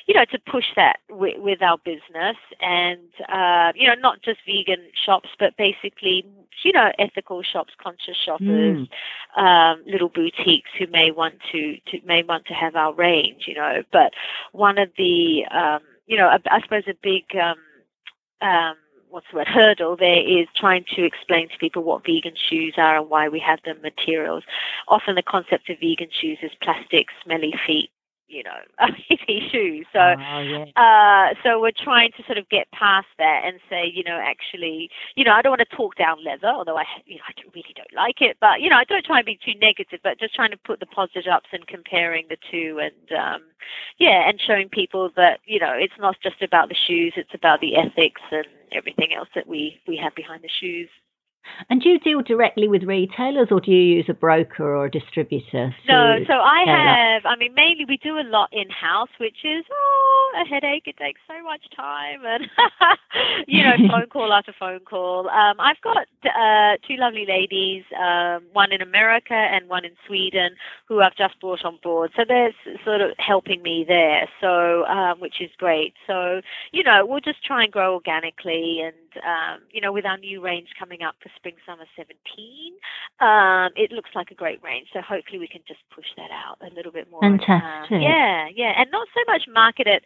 you 0.07 0.13
know, 0.13 0.25
to 0.25 0.39
push 0.39 0.65
that 0.75 0.97
with, 1.09 1.39
with 1.39 1.61
our 1.61 1.77
business, 1.77 2.37
and 2.59 2.99
uh, 3.29 3.71
you 3.75 3.87
know, 3.87 3.95
not 3.95 4.21
just 4.21 4.39
vegan 4.45 4.80
shops, 5.05 5.29
but 5.39 5.55
basically, 5.57 6.25
you 6.63 6.71
know, 6.71 6.91
ethical 6.99 7.41
shops, 7.43 7.73
conscious 7.81 8.17
shoppers, 8.23 8.87
mm. 8.87 9.41
um, 9.41 9.83
little 9.85 10.09
boutiques 10.09 10.69
who 10.77 10.87
may 10.87 11.11
want 11.11 11.35
to, 11.51 11.77
to 11.87 11.99
may 12.05 12.23
want 12.23 12.45
to 12.47 12.53
have 12.53 12.75
our 12.75 12.93
range. 12.93 13.43
You 13.47 13.55
know, 13.55 13.83
but 13.91 14.13
one 14.51 14.77
of 14.77 14.89
the, 14.97 15.45
um, 15.51 15.81
you 16.07 16.17
know, 16.17 16.27
I, 16.27 16.37
I 16.49 16.61
suppose 16.61 16.83
a 16.87 16.95
big 17.01 17.23
um, 17.35 17.57
um, 18.47 18.75
what's 19.11 19.27
the 19.31 19.37
word 19.37 19.47
hurdle 19.47 19.97
there 19.97 20.25
is 20.25 20.47
trying 20.55 20.85
to 20.95 21.03
explain 21.03 21.49
to 21.49 21.57
people 21.59 21.83
what 21.83 22.05
vegan 22.05 22.33
shoes 22.49 22.75
are 22.77 22.97
and 22.97 23.09
why 23.09 23.27
we 23.27 23.39
have 23.39 23.59
the 23.65 23.75
materials. 23.75 24.43
Often 24.87 25.15
the 25.15 25.21
concept 25.21 25.69
of 25.69 25.79
vegan 25.79 26.09
shoes 26.11 26.39
is 26.41 26.51
plastic, 26.61 27.07
smelly 27.23 27.53
feet, 27.67 27.91
you 28.31 28.43
know, 28.43 28.59
shoes. 29.51 29.85
So, 29.93 29.99
oh, 29.99 30.39
yeah. 30.39 30.65
uh, 30.75 31.35
so 31.43 31.61
we're 31.61 31.71
trying 31.75 32.11
to 32.17 32.23
sort 32.23 32.37
of 32.37 32.47
get 32.49 32.71
past 32.71 33.07
that 33.17 33.41
and 33.45 33.59
say, 33.69 33.91
you 33.93 34.03
know, 34.03 34.19
actually, 34.21 34.89
you 35.15 35.23
know, 35.23 35.33
I 35.33 35.41
don't 35.41 35.51
want 35.51 35.67
to 35.69 35.75
talk 35.75 35.95
down 35.97 36.23
leather, 36.23 36.47
although 36.47 36.77
I, 36.77 36.85
you 37.05 37.15
know, 37.15 37.23
I 37.27 37.33
really 37.53 37.73
don't 37.75 37.93
like 37.93 38.21
it. 38.21 38.37
But 38.39 38.61
you 38.61 38.69
know, 38.69 38.77
I 38.77 38.85
don't 38.85 39.05
try 39.05 39.19
and 39.19 39.25
be 39.25 39.39
too 39.43 39.57
negative, 39.59 39.99
but 40.03 40.19
just 40.19 40.33
trying 40.35 40.51
to 40.51 40.57
put 40.57 40.79
the 40.79 40.85
positive 40.85 41.31
ups 41.31 41.49
and 41.51 41.67
comparing 41.67 42.25
the 42.29 42.37
two, 42.49 42.79
and 42.81 43.19
um, 43.19 43.41
yeah, 43.97 44.27
and 44.27 44.39
showing 44.39 44.69
people 44.69 45.11
that 45.15 45.39
you 45.45 45.59
know, 45.59 45.73
it's 45.75 45.99
not 45.99 46.15
just 46.23 46.41
about 46.41 46.69
the 46.69 46.75
shoes; 46.87 47.13
it's 47.15 47.33
about 47.33 47.61
the 47.61 47.75
ethics 47.75 48.21
and 48.31 48.45
everything 48.71 49.13
else 49.13 49.29
that 49.35 49.47
we 49.47 49.79
we 49.87 49.97
have 49.97 50.15
behind 50.15 50.43
the 50.43 50.49
shoes. 50.59 50.89
And 51.69 51.81
do 51.81 51.89
you 51.89 51.99
deal 51.99 52.21
directly 52.21 52.67
with 52.67 52.83
retailers 52.83 53.47
or 53.51 53.59
do 53.59 53.71
you 53.71 53.97
use 53.97 54.05
a 54.09 54.13
broker 54.13 54.75
or 54.75 54.85
a 54.85 54.91
distributor? 54.91 55.73
No, 55.87 56.17
so 56.27 56.33
I 56.33 56.63
have, 56.67 57.25
I 57.25 57.35
mean, 57.37 57.53
mainly 57.53 57.85
we 57.85 57.97
do 57.97 58.17
a 58.17 58.25
lot 58.27 58.49
in 58.51 58.69
house, 58.69 59.09
which 59.19 59.37
is 59.43 59.63
oh, 59.71 60.31
a 60.41 60.47
headache. 60.47 60.83
It 60.87 60.97
takes 60.97 61.21
so 61.27 61.41
much 61.43 61.61
time 61.75 62.21
and, 62.25 62.45
you 63.47 63.63
know, 63.63 63.73
phone 63.89 64.07
call 64.07 64.33
after 64.37 64.53
phone 64.59 64.81
call. 64.81 65.29
Um, 65.29 65.59
I've 65.59 65.81
got 65.81 66.07
uh, 66.25 66.77
two 66.87 66.95
lovely 66.97 67.25
ladies, 67.27 67.83
um, 67.99 68.43
one 68.53 68.71
in 68.71 68.81
America 68.81 69.33
and 69.33 69.69
one 69.69 69.85
in 69.85 69.91
Sweden, 70.07 70.55
who 70.87 71.01
I've 71.01 71.15
just 71.15 71.39
brought 71.39 71.63
on 71.65 71.79
board. 71.83 72.11
So 72.15 72.23
they're 72.27 72.53
sort 72.85 73.01
of 73.01 73.11
helping 73.17 73.61
me 73.61 73.85
there, 73.87 74.27
so 74.39 74.85
um, 74.85 75.19
which 75.19 75.41
is 75.41 75.49
great. 75.57 75.93
So, 76.07 76.41
you 76.71 76.83
know, 76.83 77.05
we'll 77.05 77.19
just 77.19 77.43
try 77.43 77.63
and 77.63 77.71
grow 77.71 77.93
organically 77.93 78.81
and, 78.81 78.95
um, 79.25 79.61
you 79.71 79.81
know, 79.81 79.91
with 79.91 80.05
our 80.05 80.17
new 80.17 80.41
range 80.41 80.69
coming 80.77 81.01
up 81.01 81.15
for 81.21 81.29
spring 81.35 81.55
summer 81.65 81.85
17. 81.95 82.15
Um, 83.19 83.71
it 83.75 83.91
looks 83.91 84.09
like 84.15 84.31
a 84.31 84.35
great 84.35 84.61
range, 84.63 84.87
so 84.93 85.01
hopefully 85.01 85.39
we 85.39 85.47
can 85.47 85.61
just 85.67 85.81
push 85.93 86.07
that 86.17 86.31
out 86.31 86.57
a 86.61 86.73
little 86.73 86.91
bit 86.91 87.09
more. 87.09 87.21
Fantastic. 87.21 87.95
Um, 87.95 88.01
yeah, 88.01 88.47
yeah, 88.53 88.73
and 88.77 88.89
not 88.91 89.07
so 89.13 89.21
much 89.27 89.43
market 89.51 89.87
it 89.87 90.03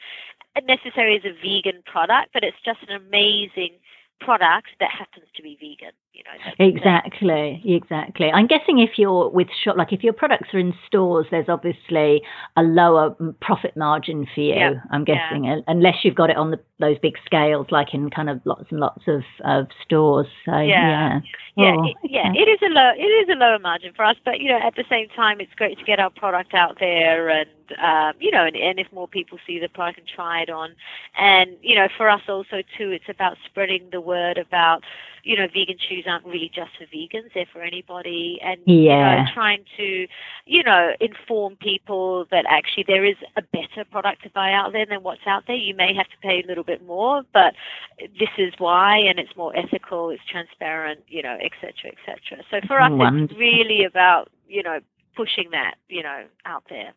necessarily 0.64 1.18
as 1.18 1.26
a 1.26 1.34
vegan 1.42 1.84
product, 1.86 2.30
but 2.34 2.44
it's 2.44 2.58
just 2.64 2.80
an 2.88 2.96
amazing 2.96 3.74
product 4.20 4.70
that 4.80 4.90
happens 4.92 5.26
to 5.36 5.44
be 5.44 5.58
vegan. 5.60 5.94
You 6.16 6.24
know, 6.24 6.66
exactly, 6.66 7.62
exactly. 7.66 8.32
I'm 8.32 8.48
guessing 8.48 8.80
if 8.80 8.92
you're 8.98 9.28
with 9.30 9.50
shop, 9.64 9.76
like 9.76 9.92
if 9.92 10.02
your 10.02 10.14
products 10.14 10.54
are 10.54 10.60
in 10.60 10.74
stores, 10.88 11.26
there's 11.30 11.50
obviously 11.50 12.22
a 12.56 12.64
lower 12.64 13.14
profit 13.42 13.76
margin 13.76 14.26
for 14.34 14.40
you. 14.40 14.56
Yeah. 14.56 14.74
I'm 14.92 15.04
guessing, 15.04 15.44
yeah. 15.44 15.60
unless 15.68 15.96
you've 16.06 16.16
got 16.16 16.30
it 16.30 16.38
on 16.38 16.52
the, 16.52 16.60
those 16.80 16.98
big 17.00 17.16
scales, 17.26 17.68
like 17.70 17.94
in 17.94 18.10
kind 18.10 18.30
of 18.30 18.40
lots 18.46 18.64
and 18.70 18.80
lots 18.80 19.04
of, 19.08 19.24
of 19.44 19.68
stores. 19.84 20.28
So 20.46 20.58
yeah, 20.58 21.20
yeah, 21.58 21.66
yeah, 21.66 21.76
oh, 21.78 21.86
it, 21.86 21.98
yeah. 22.10 22.32
It 22.34 22.48
is 22.48 22.60
a 22.62 22.72
low, 22.72 22.92
it 22.96 23.02
is 23.02 23.30
a 23.30 23.38
lower 23.38 23.60
margin 23.60 23.92
for 23.94 24.06
us, 24.06 24.16
but 24.24 24.40
you 24.40 24.48
know, 24.48 24.60
at 24.66 24.76
the 24.76 24.86
same 24.90 25.10
time, 25.10 25.42
it's 25.42 25.54
great 25.56 25.78
to 25.80 25.84
get 25.84 26.00
our 26.00 26.12
product 26.12 26.54
out 26.54 26.78
there 26.80 27.28
and 27.28 27.50
um, 27.84 28.14
you 28.20 28.32
know, 28.32 28.46
and, 28.46 28.56
and 28.56 28.80
if 28.80 28.88
more 28.94 29.08
people 29.08 29.38
see 29.46 29.60
the 29.60 29.68
product 29.68 30.00
and 30.00 30.08
try 30.08 30.42
it 30.42 30.50
on, 30.50 30.76
and 31.18 31.58
you 31.62 31.76
know, 31.76 31.88
for 31.98 32.10
us 32.10 32.22
also 32.30 32.62
too, 32.78 32.92
it's 32.92 33.10
about 33.10 33.38
spreading 33.46 33.90
the 33.92 34.00
word 34.00 34.38
about 34.38 34.84
you 35.26 35.36
know, 35.36 35.48
vegan 35.48 35.78
shoes 35.90 36.06
aren't 36.08 36.26
really 36.26 36.52
just 36.54 36.70
for 36.78 36.86
vegans; 36.86 37.34
they're 37.34 37.48
for 37.52 37.64
anybody, 37.64 38.40
and 38.44 38.62
yeah. 38.66 38.74
you 38.76 39.24
know, 39.24 39.32
trying 39.34 39.66
to, 39.76 40.08
you 40.46 40.64
know, 40.64 40.92
inform 41.02 41.56
people 41.56 42.26
that 42.30 42.46
actually 42.48 42.86
there 42.88 43.04
is 43.04 43.16
a 43.36 43.42
better 43.42 43.84
product 43.90 44.24
to 44.24 44.30
buy 44.30 44.54
out 44.54 44.72
there 44.72 44.86
than 44.86 45.02
what's 45.02 45.26
out 45.26 45.44
there. 45.48 45.56
You 45.56 45.76
may 45.76 45.94
have 45.96 46.08
to 46.08 46.18
pay 46.22 46.44
a 46.44 46.48
little 46.48 46.64
bit 46.64 46.86
more, 46.86 47.24
but 47.34 47.56
this 48.00 48.30
is 48.38 48.54
why, 48.60 48.98
and 48.98 49.18
it's 49.18 49.36
more 49.36 49.52
ethical, 49.58 50.12
it's 50.12 50.24
transparent, 50.30 51.02
you 51.08 51.24
know, 51.24 51.38
etc., 51.44 51.92
etc. 51.92 52.44
So 52.52 52.66
for 52.68 52.80
us, 52.80 52.92
Wonderful. 52.92 53.26
it's 53.26 53.40
really 53.40 53.84
about 53.84 54.30
you 54.48 54.62
know 54.62 54.80
pushing 55.16 55.50
that 55.52 55.76
you 55.90 56.04
know 56.04 56.26
out 56.46 56.64
there. 56.70 56.94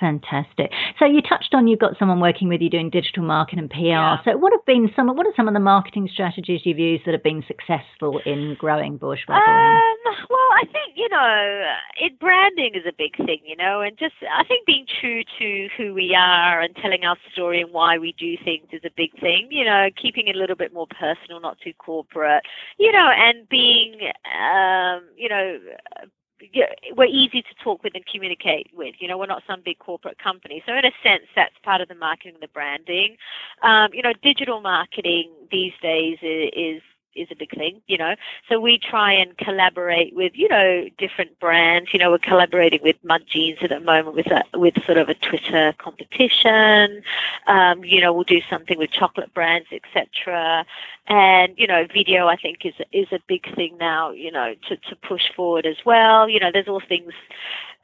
Fantastic. 0.00 0.72
So 0.98 1.04
you 1.04 1.22
touched 1.22 1.54
on 1.54 1.68
you've 1.68 1.78
got 1.78 1.96
someone 1.96 2.18
working 2.18 2.48
with 2.48 2.60
you 2.60 2.68
doing 2.68 2.90
digital 2.90 3.22
marketing 3.22 3.60
and 3.60 3.70
PR. 3.70 3.86
Yeah. 3.86 4.16
So 4.24 4.36
what 4.36 4.52
have 4.52 4.64
been 4.66 4.90
some 4.96 5.06
what 5.08 5.26
are 5.26 5.32
some 5.36 5.46
of 5.46 5.54
the 5.54 5.60
marketing 5.60 6.08
strategies 6.12 6.62
you've 6.64 6.78
used 6.78 7.04
that 7.06 7.12
have 7.12 7.22
been 7.22 7.44
successful 7.46 8.20
in 8.26 8.56
growing 8.58 8.96
Bourgeois? 8.96 9.36
Um, 9.36 10.14
well, 10.28 10.50
I 10.58 10.64
think 10.72 10.96
you 10.96 11.08
know, 11.08 11.64
it 12.00 12.18
branding 12.18 12.72
is 12.74 12.82
a 12.88 12.92
big 12.96 13.16
thing, 13.16 13.40
you 13.44 13.54
know, 13.54 13.80
and 13.80 13.96
just 13.96 14.14
I 14.22 14.42
think 14.44 14.66
being 14.66 14.86
true 15.00 15.22
to 15.38 15.68
who 15.76 15.94
we 15.94 16.16
are 16.18 16.60
and 16.60 16.74
telling 16.76 17.04
our 17.04 17.16
story 17.32 17.60
and 17.60 17.72
why 17.72 17.98
we 17.98 18.12
do 18.18 18.36
things 18.44 18.66
is 18.72 18.82
a 18.84 18.90
big 18.96 19.12
thing. 19.20 19.48
You 19.50 19.64
know, 19.64 19.88
keeping 20.00 20.26
it 20.26 20.34
a 20.34 20.38
little 20.38 20.56
bit 20.56 20.72
more 20.72 20.88
personal, 20.88 21.40
not 21.40 21.58
too 21.62 21.74
corporate. 21.78 22.42
You 22.78 22.90
know, 22.90 23.08
and 23.14 23.48
being, 23.48 24.00
um, 24.26 25.02
you 25.16 25.28
know 25.28 25.58
we're 26.96 27.06
easy 27.06 27.42
to 27.42 27.54
talk 27.62 27.82
with 27.82 27.94
and 27.94 28.04
communicate 28.06 28.68
with. 28.74 28.94
You 28.98 29.08
know, 29.08 29.18
we're 29.18 29.26
not 29.26 29.42
some 29.46 29.62
big 29.64 29.78
corporate 29.78 30.18
company. 30.18 30.62
So 30.66 30.72
in 30.72 30.84
a 30.84 30.92
sense, 31.02 31.24
that's 31.34 31.54
part 31.62 31.80
of 31.80 31.88
the 31.88 31.94
marketing, 31.94 32.36
the 32.40 32.48
branding. 32.48 33.16
Um, 33.62 33.90
you 33.92 34.02
know, 34.02 34.12
digital 34.22 34.60
marketing 34.60 35.30
these 35.50 35.72
days 35.82 36.18
is, 36.22 36.50
is 36.54 36.82
is 37.14 37.28
a 37.30 37.34
big 37.34 37.50
thing, 37.56 37.80
you 37.86 37.98
know. 37.98 38.14
So 38.48 38.60
we 38.60 38.78
try 38.78 39.12
and 39.12 39.36
collaborate 39.36 40.14
with, 40.14 40.32
you 40.34 40.48
know, 40.48 40.88
different 40.98 41.38
brands. 41.40 41.92
You 41.92 41.98
know, 41.98 42.10
we're 42.10 42.18
collaborating 42.18 42.80
with 42.82 42.96
Mud 43.04 43.22
Jeans 43.26 43.58
at 43.62 43.70
the 43.70 43.80
moment 43.80 44.16
with 44.16 44.28
a 44.28 44.42
with 44.58 44.74
sort 44.84 44.98
of 44.98 45.08
a 45.08 45.14
Twitter 45.14 45.74
competition. 45.78 47.02
Um, 47.46 47.84
you 47.84 48.00
know, 48.00 48.12
we'll 48.12 48.24
do 48.24 48.40
something 48.48 48.78
with 48.78 48.90
chocolate 48.90 49.32
brands, 49.34 49.68
etc. 49.72 50.64
And 51.08 51.54
you 51.56 51.66
know, 51.66 51.84
video 51.92 52.28
I 52.28 52.36
think 52.36 52.58
is 52.64 52.74
is 52.92 53.08
a 53.12 53.18
big 53.28 53.42
thing 53.54 53.76
now. 53.78 54.12
You 54.12 54.30
know, 54.30 54.54
to 54.68 54.76
to 54.76 54.96
push 54.96 55.22
forward 55.34 55.66
as 55.66 55.76
well. 55.84 56.28
You 56.28 56.40
know, 56.40 56.50
there's 56.52 56.68
all 56.68 56.82
things 56.88 57.12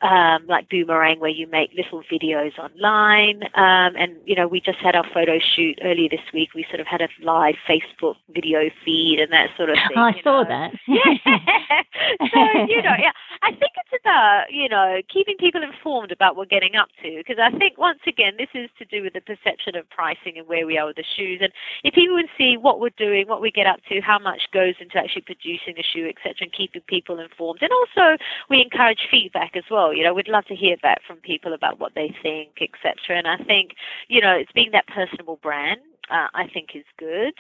um, 0.01 0.47
like 0.47 0.69
Boomerang, 0.69 1.19
where 1.19 1.31
you 1.31 1.47
make 1.47 1.71
little 1.77 2.03
videos 2.11 2.57
online. 2.59 3.43
Um, 3.55 3.97
and, 3.99 4.17
you 4.25 4.37
know, 4.37 4.47
we 4.47 4.61
just 4.61 4.79
had 4.79 4.95
our 4.95 5.05
photo 5.13 5.39
shoot 5.57 5.79
earlier 5.83 6.09
this 6.09 6.23
week. 6.33 6.51
We 6.55 6.65
sort 6.69 6.81
of 6.81 6.87
had 6.87 7.01
a 7.01 7.09
live 7.23 7.57
Facebook 7.69 8.15
video 8.33 8.71
feed 8.85 9.19
and 9.21 9.33
that 9.33 9.49
sort 9.57 9.71
of 9.71 9.77
thing. 9.89 9.99
I 9.99 10.13
saw 10.23 10.43
know. 10.43 10.49
that. 10.49 10.71
yeah. 10.89 11.83
so, 12.33 12.41
you 12.69 12.83
know, 12.83 12.95
yeah, 12.99 13.13
I 13.43 13.51
think 13.51 13.73
it's 13.75 14.01
about, 14.01 14.45
you 14.51 14.69
know, 14.69 15.01
keeping 15.13 15.37
people 15.39 15.63
informed 15.63 16.13
about 16.13 16.37
what 16.37 16.47
we're 16.47 16.61
getting 16.61 16.77
up 16.77 16.89
to. 17.03 17.17
Because 17.17 17.39
I 17.43 17.51
think, 17.59 17.77
once 17.77 18.01
again, 18.07 18.35
this 18.39 18.49
is 18.55 18.71
to 18.79 18.85
do 18.85 19.03
with 19.03 19.15
the 19.15 19.21
perception 19.21 19.75
of 19.75 19.89
pricing 19.91 20.39
and 20.39 20.47
where 20.47 20.67
we 20.67 20.79
are 20.79 20.87
with 20.87 20.97
the 20.97 21.05
shoes. 21.17 21.41
And 21.43 21.53
if 21.83 21.95
people 21.95 22.15
would 22.15 22.31
see 22.39 22.57
what 22.57 22.79
we're 22.79 22.91
doing, 22.97 23.08
what 23.27 23.41
we 23.41 23.51
get 23.51 23.67
up 23.67 23.81
to, 23.89 24.01
how 24.01 24.19
much 24.19 24.43
goes 24.53 24.75
into 24.81 24.99
actually 24.99 25.23
producing 25.23 25.75
a 25.79 25.83
shoe, 25.83 26.09
etc., 26.09 26.35
and 26.41 26.53
keeping 26.53 26.83
people 26.83 27.19
informed. 27.19 27.63
And 27.63 27.71
also, 27.73 28.23
we 28.49 28.63
encourage 28.63 29.09
feedback 29.11 29.57
as 29.57 29.65
well. 29.71 29.93
You 29.93 30.05
know, 30.05 30.15
we'd 30.15 30.29
love 30.29 30.47
to 30.47 30.55
hear 30.55 30.77
back 30.83 31.03
from 31.07 31.17
people 31.19 31.53
about 31.53 31.79
what 31.81 31.95
they 31.95 32.15
think, 32.23 32.61
etc. 32.61 33.19
And 33.19 33.27
I 33.27 33.39
think, 33.45 33.73
you 34.09 34.21
know, 34.21 34.33
it's 34.33 34.53
being 34.53 34.71
that 34.73 34.87
personable 34.87 35.39
brand 35.43 35.81
uh, 36.11 36.29
I 36.35 36.47
think 36.53 36.71
is 36.75 36.85
good. 36.99 37.35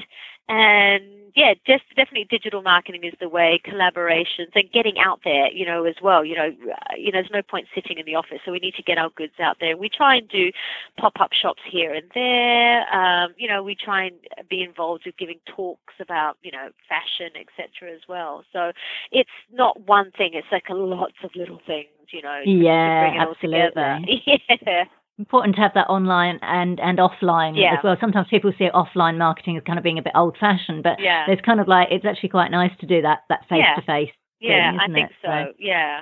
And 0.48 1.04
yeah, 1.36 1.52
just 1.66 1.84
definitely 1.94 2.26
digital 2.30 2.62
marketing 2.62 3.04
is 3.04 3.12
the 3.20 3.28
way. 3.28 3.60
Collaborations 3.66 4.48
and 4.54 4.70
getting 4.72 4.98
out 4.98 5.20
there, 5.22 5.52
you 5.52 5.66
know, 5.66 5.84
as 5.84 5.96
well. 6.02 6.24
You 6.24 6.36
know, 6.36 6.48
uh, 6.48 6.94
you 6.96 7.12
know, 7.12 7.20
there's 7.20 7.30
no 7.30 7.42
point 7.42 7.66
sitting 7.74 7.98
in 7.98 8.06
the 8.06 8.14
office, 8.14 8.38
so 8.44 8.52
we 8.52 8.58
need 8.58 8.74
to 8.74 8.82
get 8.82 8.96
our 8.96 9.10
goods 9.10 9.34
out 9.40 9.58
there. 9.60 9.76
We 9.76 9.90
try 9.90 10.16
and 10.16 10.28
do 10.28 10.50
pop-up 10.98 11.32
shops 11.34 11.60
here 11.70 11.92
and 11.92 12.10
there. 12.14 12.94
Um, 12.94 13.34
you 13.36 13.46
know, 13.46 13.62
we 13.62 13.74
try 13.74 14.04
and 14.04 14.16
be 14.48 14.62
involved 14.62 15.02
with 15.04 15.18
giving 15.18 15.38
talks 15.44 15.94
about, 16.00 16.38
you 16.42 16.50
know, 16.50 16.70
fashion, 16.88 17.32
etc. 17.36 17.94
as 17.94 18.00
well. 18.08 18.44
So 18.52 18.72
it's 19.12 19.28
not 19.52 19.86
one 19.86 20.12
thing; 20.12 20.30
it's 20.32 20.48
like 20.50 20.64
a 20.70 20.74
lots 20.74 21.16
of 21.22 21.30
little 21.36 21.60
things. 21.66 21.88
You 22.10 22.22
know, 22.22 22.40
yeah, 22.46 23.26
absolutely. 23.28 24.22
yeah 24.26 24.84
important 25.18 25.56
to 25.56 25.62
have 25.62 25.74
that 25.74 25.88
online 25.88 26.38
and 26.42 26.80
and 26.80 26.98
offline 26.98 27.56
yeah. 27.56 27.74
as 27.74 27.78
well. 27.84 27.96
Sometimes 28.00 28.28
people 28.28 28.52
see 28.58 28.68
offline 28.72 29.18
marketing 29.18 29.56
as 29.56 29.62
kind 29.64 29.78
of 29.78 29.82
being 29.82 29.98
a 29.98 30.02
bit 30.02 30.12
old 30.14 30.36
fashioned, 30.38 30.82
but 30.82 31.00
yeah. 31.00 31.24
there's 31.26 31.40
kind 31.40 31.60
of 31.60 31.68
like 31.68 31.88
it's 31.90 32.04
actually 32.04 32.28
quite 32.30 32.50
nice 32.50 32.72
to 32.80 32.86
do 32.86 33.02
that 33.02 33.20
that 33.28 33.40
face 33.48 33.64
to 33.76 33.82
face. 33.82 34.10
Yeah, 34.40 34.76
I 34.80 34.92
think 34.92 35.10
so. 35.22 35.28
so. 35.28 35.52
Yeah. 35.58 36.00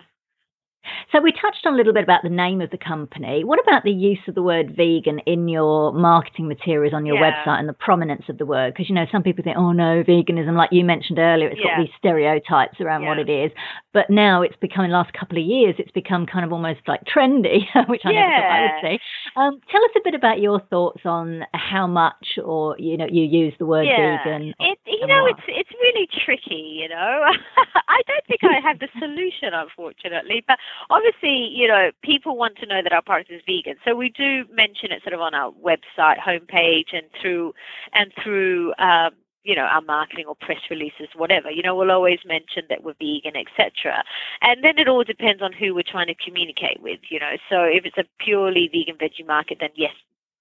So 1.13 1.21
we 1.21 1.33
touched 1.33 1.67
on 1.67 1.75
a 1.75 1.77
little 1.77 1.93
bit 1.93 2.05
about 2.05 2.23
the 2.23 2.31
name 2.31 2.61
of 2.61 2.71
the 2.71 2.79
company. 2.79 3.45
What 3.45 3.61
about 3.61 3.85
the 3.85 3.93
use 3.93 4.19
of 4.29 4.35
the 4.35 4.43
word 4.43 4.75
vegan 4.77 5.21
in 5.27 5.49
your 5.49 5.93
marketing 5.93 6.49
materials 6.49 6.95
on 6.95 7.07
your 7.07 7.17
yeah. 7.17 7.33
website 7.33 7.59
and 7.61 7.69
the 7.69 7.75
prominence 7.75 8.25
of 8.29 8.39
the 8.39 8.47
word? 8.47 8.75
Because 8.75 8.89
you 8.89 8.95
know 8.95 9.07
some 9.11 9.23
people 9.23 9.45
think, 9.45 9.57
oh 9.57 9.73
no, 9.73 10.03
veganism, 10.03 10.57
like 10.57 10.71
you 10.73 10.85
mentioned 10.85 11.19
earlier, 11.19 11.49
it's 11.49 11.61
yeah. 11.63 11.77
got 11.77 11.83
these 11.83 11.95
stereotypes 11.99 12.81
around 12.81 13.03
yeah. 13.03 13.09
what 13.09 13.19
it 13.19 13.29
is. 13.29 13.51
But 13.93 14.11
now 14.11 14.43
it's 14.43 14.57
become 14.61 14.85
in 14.85 14.91
the 14.91 14.97
last 14.97 15.13
couple 15.13 15.39
of 15.39 15.45
years, 15.45 15.75
it's 15.79 15.91
become 15.93 16.27
kind 16.27 16.45
of 16.45 16.53
almost 16.53 16.81
like 16.87 17.01
trendy, 17.05 17.65
which 17.89 18.03
I 18.05 18.13
never 18.13 18.33
thought 18.33 18.53
I 18.53 18.61
would 18.63 18.83
say. 18.83 18.99
Um, 19.37 19.61
tell 19.71 19.83
us 19.85 19.91
a 19.97 20.01
bit 20.05 20.15
about 20.15 20.41
your 20.41 20.61
thoughts 20.71 21.01
on 21.05 21.43
how 21.55 21.87
much 21.87 22.39
or 22.45 22.77
you 22.79 22.97
know 22.97 23.07
you 23.11 23.25
use 23.25 23.55
the 23.59 23.67
word 23.67 23.87
vegan. 23.87 24.55
It, 24.61 24.79
you 24.87 25.07
know, 25.07 25.23
what. 25.23 25.33
it's 25.33 25.43
it's 25.49 25.71
really 25.81 26.09
tricky. 26.25 26.81
You 26.83 26.89
know, 26.89 26.95
I 27.89 28.01
don't 28.07 28.27
think 28.27 28.41
I 28.45 28.61
have 28.67 28.79
the 28.79 28.89
solution, 28.99 29.53
unfortunately, 29.53 30.45
but 30.47 30.59
obviously, 30.91 31.49
you 31.53 31.69
know, 31.69 31.91
people 32.03 32.37
want 32.37 32.57
to 32.59 32.67
know 32.67 32.81
that 32.83 32.93
our 32.93 33.03
product 33.03 33.31
is 33.31 33.43
vegan. 33.47 33.77
So 33.85 33.95
we 33.95 34.11
do 34.11 34.45
mention 34.53 34.93
it 34.93 35.03
sort 35.03 35.15
of 35.15 35.21
on 35.21 35.35
our 35.35 35.53
website 35.53 36.19
homepage 36.19 36.93
and 36.93 37.07
through 37.21 37.55
and 37.93 38.13
through 38.23 38.75
um, 38.79 39.13
you 39.45 39.55
know 39.55 39.63
our 39.63 39.81
marketing 39.81 40.27
or 40.27 40.35
press 40.35 40.59
releases 40.71 41.09
whatever. 41.15 41.51
You 41.51 41.63
know 41.63 41.75
we'll 41.75 41.93
always 41.93 42.19
mention 42.27 42.65
that 42.69 42.83
we're 42.83 42.95
vegan 42.99 43.37
etc 43.37 44.03
and 44.43 44.63
then 44.65 44.79
it 44.79 44.89
all 44.89 45.05
depends 45.05 45.41
on 45.41 45.53
who 45.53 45.75
we're 45.75 45.85
trying 45.87 46.09
to 46.09 46.15
communicate 46.15 46.83
with 46.83 47.01
you 47.11 47.21
know. 47.21 47.37
So 47.49 47.63
if 47.63 47.85
it's 47.85 47.99
a 47.99 48.05
purely 48.19 48.69
vegan 48.73 48.97
veggie 48.97 49.27
market 49.27 49.59
then 49.61 49.71
yes 49.77 49.95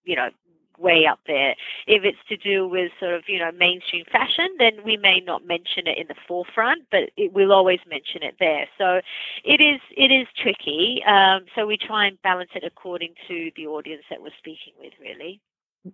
you 0.03 0.15
know 0.15 0.29
way 0.79 1.05
up 1.09 1.19
there. 1.27 1.51
If 1.87 2.03
it's 2.03 2.17
to 2.29 2.37
do 2.37 2.67
with 2.67 2.91
sort 2.99 3.13
of, 3.13 3.23
you 3.27 3.39
know, 3.39 3.51
mainstream 3.51 4.05
fashion, 4.11 4.55
then 4.59 4.83
we 4.83 4.97
may 4.97 5.21
not 5.25 5.45
mention 5.45 5.87
it 5.87 5.97
in 5.97 6.07
the 6.07 6.15
forefront, 6.27 6.83
but 6.91 7.11
it, 7.17 7.33
we'll 7.33 7.53
always 7.53 7.79
mention 7.89 8.23
it 8.23 8.35
there. 8.39 8.67
So 8.77 9.01
it 9.43 9.61
is 9.61 9.81
it 9.95 10.11
is 10.11 10.27
tricky. 10.41 11.01
Um, 11.07 11.45
so 11.55 11.65
we 11.65 11.77
try 11.77 12.07
and 12.07 12.21
balance 12.21 12.51
it 12.55 12.63
according 12.65 13.13
to 13.27 13.51
the 13.55 13.67
audience 13.67 14.03
that 14.09 14.21
we're 14.21 14.37
speaking 14.39 14.73
with, 14.79 14.93
really. 14.99 15.41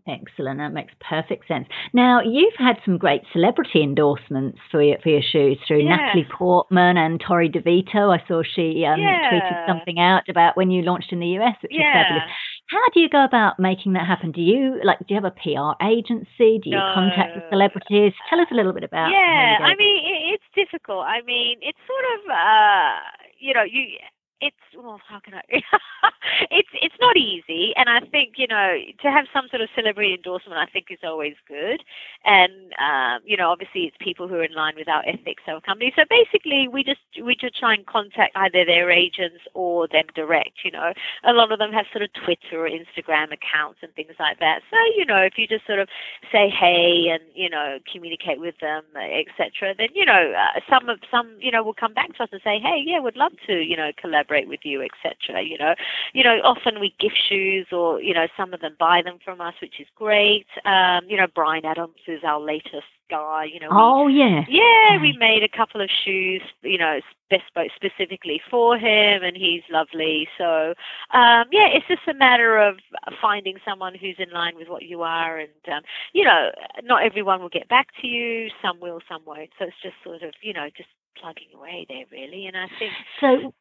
Excellent. 0.07 0.59
That 0.59 0.73
makes 0.73 0.93
perfect 1.01 1.47
sense. 1.47 1.67
Now, 1.93 2.21
you've 2.21 2.53
had 2.57 2.77
some 2.85 2.97
great 2.97 3.21
celebrity 3.33 3.83
endorsements 3.83 4.57
for 4.71 4.81
your, 4.81 4.97
for 5.03 5.09
your 5.09 5.21
shoes 5.21 5.57
through 5.67 5.83
yeah. 5.83 5.97
Natalie 5.97 6.27
Portman 6.31 6.97
and 6.97 7.19
Torrey 7.19 7.49
DeVito. 7.49 8.17
I 8.17 8.25
saw 8.27 8.41
she 8.41 8.85
um, 8.85 9.01
yeah. 9.01 9.31
tweeted 9.31 9.67
something 9.67 9.99
out 9.99 10.23
about 10.29 10.55
when 10.55 10.71
you 10.71 10.83
launched 10.83 11.11
in 11.11 11.19
the 11.19 11.27
US, 11.39 11.55
which 11.61 11.73
yeah. 11.75 12.01
is 12.01 12.05
fabulous. 12.07 12.31
How 12.71 12.87
do 12.93 13.01
you 13.01 13.09
go 13.09 13.23
about 13.25 13.59
making 13.59 13.93
that 13.93 14.07
happen? 14.07 14.31
Do 14.31 14.39
you 14.39 14.79
like? 14.83 14.99
Do 14.99 15.13
you 15.13 15.19
have 15.19 15.27
a 15.27 15.35
PR 15.35 15.75
agency? 15.83 16.55
Do 16.63 16.71
you 16.71 16.79
no. 16.79 16.91
contact 16.95 17.35
the 17.35 17.43
celebrities? 17.51 18.13
Tell 18.29 18.39
us 18.39 18.47
a 18.49 18.55
little 18.55 18.71
bit 18.71 18.85
about. 18.85 19.11
Yeah, 19.11 19.59
I 19.59 19.75
mean, 19.75 19.99
it's 20.31 20.47
difficult. 20.55 21.03
I 21.03 21.19
mean, 21.27 21.59
it's 21.61 21.77
sort 21.83 22.05
of, 22.15 22.31
uh, 22.31 22.95
you 23.39 23.53
know, 23.53 23.63
you 23.67 23.99
it's 24.41 24.57
well, 24.75 24.99
how 25.07 25.19
can 25.19 25.35
I? 25.35 25.41
it's 26.51 26.69
it's 26.73 26.95
not 26.99 27.15
easy, 27.15 27.73
and 27.77 27.87
I 27.87 27.99
think 28.09 28.33
you 28.37 28.47
know 28.47 28.77
to 29.01 29.11
have 29.11 29.25
some 29.31 29.45
sort 29.49 29.61
of 29.61 29.69
celebrity 29.75 30.13
endorsement, 30.13 30.57
I 30.57 30.65
think 30.65 30.87
is 30.89 31.05
always 31.05 31.35
good, 31.47 31.83
and 32.25 32.73
um, 32.81 33.21
you 33.23 33.37
know 33.37 33.49
obviously 33.49 33.85
it's 33.85 33.95
people 34.01 34.27
who 34.27 34.35
are 34.35 34.43
in 34.43 34.53
line 34.53 34.73
with 34.75 34.89
our 34.89 35.03
ethics 35.05 35.43
of 35.47 35.61
company. 35.61 35.93
So 35.95 36.03
basically, 36.09 36.67
we 36.67 36.83
just 36.83 37.05
we 37.23 37.35
just 37.35 37.57
try 37.59 37.75
and 37.75 37.85
contact 37.85 38.35
either 38.35 38.65
their 38.65 38.89
agents 38.89 39.45
or 39.53 39.87
them 39.87 40.09
direct. 40.15 40.65
You 40.65 40.71
know, 40.71 40.91
a 41.23 41.33
lot 41.33 41.51
of 41.51 41.59
them 41.59 41.71
have 41.71 41.85
sort 41.93 42.01
of 42.01 42.09
Twitter 42.25 42.65
or 42.65 42.69
Instagram 42.69 43.29
accounts 43.29 43.79
and 43.85 43.93
things 43.93 44.17
like 44.19 44.39
that. 44.39 44.61
So 44.71 44.77
you 44.97 45.05
know, 45.05 45.21
if 45.21 45.37
you 45.37 45.45
just 45.45 45.67
sort 45.67 45.79
of 45.79 45.87
say 46.31 46.49
hey 46.49 47.13
and 47.13 47.21
you 47.35 47.49
know 47.49 47.77
communicate 47.91 48.41
with 48.41 48.55
them, 48.59 48.83
etc., 48.97 49.77
then 49.77 49.93
you 49.93 50.05
know 50.05 50.33
uh, 50.33 50.59
some 50.65 50.89
of 50.89 50.97
some 51.11 51.37
you 51.39 51.51
know 51.51 51.61
will 51.61 51.77
come 51.77 51.93
back 51.93 52.17
to 52.17 52.23
us 52.23 52.29
and 52.31 52.41
say 52.43 52.57
hey 52.57 52.81
yeah, 52.83 52.99
we'd 52.99 53.15
love 53.15 53.33
to 53.45 53.61
you 53.61 53.77
know 53.77 53.91
collaborate 54.01 54.30
collaborate 54.31 54.47
with 54.47 54.61
you, 54.63 54.81
etc. 54.81 55.43
You 55.43 55.57
know, 55.57 55.75
you 56.13 56.23
know, 56.23 56.37
often 56.43 56.79
we 56.79 56.93
gift 56.99 57.17
shoes, 57.29 57.67
or 57.71 58.01
you 58.01 58.13
know, 58.13 58.27
some 58.37 58.53
of 58.53 58.61
them 58.61 58.75
buy 58.79 59.01
them 59.03 59.17
from 59.23 59.41
us, 59.41 59.53
which 59.61 59.79
is 59.79 59.87
great. 59.95 60.47
Um, 60.65 61.01
you 61.07 61.17
know, 61.17 61.27
Bryan 61.33 61.65
Adams 61.65 61.95
is 62.07 62.21
our 62.23 62.39
latest 62.39 62.87
guy. 63.09 63.45
You 63.51 63.59
know, 63.59 63.69
oh 63.71 64.07
yeah, 64.07 64.41
yeah, 64.49 65.01
we 65.01 65.15
made 65.17 65.43
a 65.43 65.57
couple 65.57 65.81
of 65.81 65.89
shoes. 66.03 66.41
You 66.61 66.77
know, 66.77 66.99
bespoke 67.29 67.71
specifically 67.75 68.41
for 68.49 68.77
him, 68.77 69.23
and 69.23 69.35
he's 69.35 69.63
lovely. 69.69 70.27
So, 70.37 70.73
um, 71.13 71.45
yeah, 71.51 71.67
it's 71.73 71.87
just 71.87 72.07
a 72.07 72.13
matter 72.13 72.57
of 72.57 72.77
finding 73.21 73.57
someone 73.67 73.95
who's 73.95 74.17
in 74.19 74.31
line 74.31 74.55
with 74.55 74.67
what 74.67 74.83
you 74.83 75.01
are, 75.01 75.39
and 75.39 75.49
um, 75.71 75.81
you 76.13 76.23
know, 76.23 76.51
not 76.83 77.03
everyone 77.03 77.41
will 77.41 77.49
get 77.49 77.69
back 77.69 77.87
to 78.01 78.07
you. 78.07 78.49
Some 78.61 78.79
will, 78.79 78.99
some 79.09 79.21
won't. 79.25 79.49
So 79.59 79.65
it's 79.65 79.81
just 79.81 79.95
sort 80.03 80.23
of, 80.23 80.33
you 80.41 80.53
know, 80.53 80.67
just 80.75 80.89
plugging 81.19 81.49
away 81.55 81.85
there 81.89 82.05
really 82.11 82.47
and 82.47 82.57
i 82.57 82.67
think 82.79 82.91
so 83.19 83.53